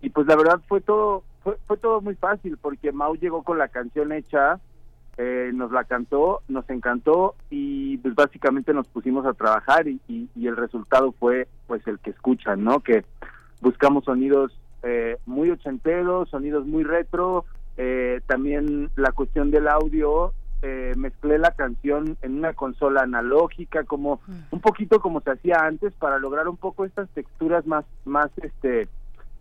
[0.00, 1.24] y pues la verdad fue todo
[1.66, 4.60] fue, todo muy fácil porque Mau llegó con la canción hecha,
[5.16, 10.56] eh, nos la cantó, nos encantó y pues básicamente nos pusimos a trabajar y, el
[10.56, 12.80] resultado fue pues el que escuchan, ¿no?
[12.80, 13.04] Que
[13.60, 17.44] buscamos sonidos eh, muy ochenteros, sonidos muy retro,
[17.76, 20.32] eh, también la cuestión del audio,
[20.96, 24.32] mezclé la canción en una consola analógica, como mm.
[24.50, 28.88] un poquito como se hacía antes para lograr un poco estas texturas más, más, este,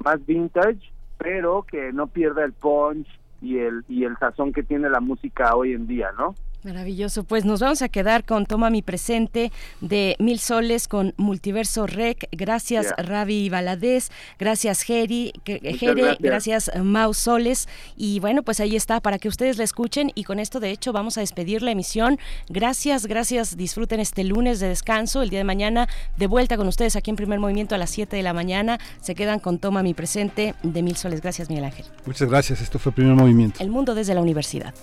[0.04, 3.08] más vintage pero que no pierda el punch
[3.42, 6.36] y el y el sazón que tiene la música hoy en día, ¿no?
[6.68, 11.88] Maravilloso, pues nos vamos a quedar con Toma mi presente de Mil Soles con Multiverso
[11.88, 12.28] Rec.
[12.34, 16.70] Gracias Ravi Valadez, gracias Jere, Jere gracias.
[16.84, 17.70] Mau Soles.
[17.96, 20.92] Y bueno, pues ahí está para que ustedes la escuchen y con esto de hecho
[20.92, 22.20] vamos a despedir la emisión.
[22.50, 25.22] Gracias, gracias, disfruten este lunes de descanso.
[25.22, 25.88] El día de mañana
[26.18, 28.78] de vuelta con ustedes aquí en Primer Movimiento a las 7 de la mañana.
[29.00, 31.22] Se quedan con Toma mi presente de Mil Soles.
[31.22, 31.86] Gracias Miguel Ángel.
[32.06, 33.64] Muchas gracias, esto fue Primer Movimiento.
[33.64, 34.74] El mundo desde la universidad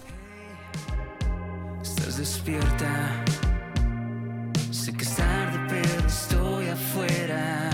[2.12, 3.24] despierta.
[4.70, 7.70] Sé que es tarde, pero estoy afuera.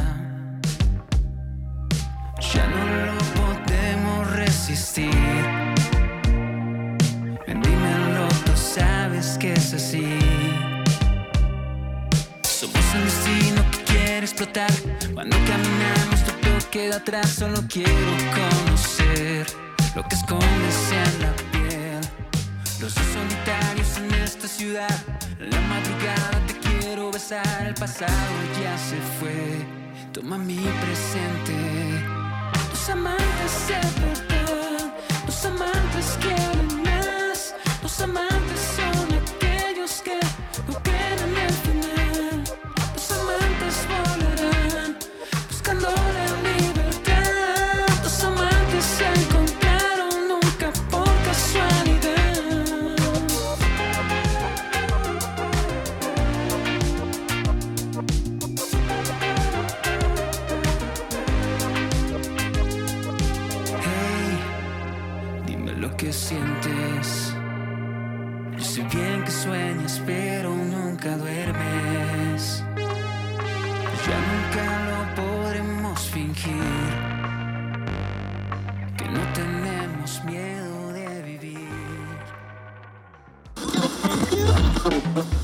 [2.54, 5.10] Ya no lo podemos resistir.
[7.46, 10.18] Dímelo, tú sabes que es así.
[12.42, 14.70] Somos un destino que quiere explotar.
[15.12, 17.30] Cuando caminamos, todo queda atrás.
[17.30, 19.46] Solo quiero conocer
[19.96, 21.49] lo que escondes en
[24.62, 24.86] La
[25.72, 27.66] madrugada te quiero besar.
[27.66, 28.12] El pasado
[28.62, 29.64] ya se fue.
[30.12, 32.04] Toma mi presente.
[32.70, 34.92] Tus amantes se perderán.
[35.24, 37.54] Tus amantes quieren más.
[37.80, 38.99] Tus amantes son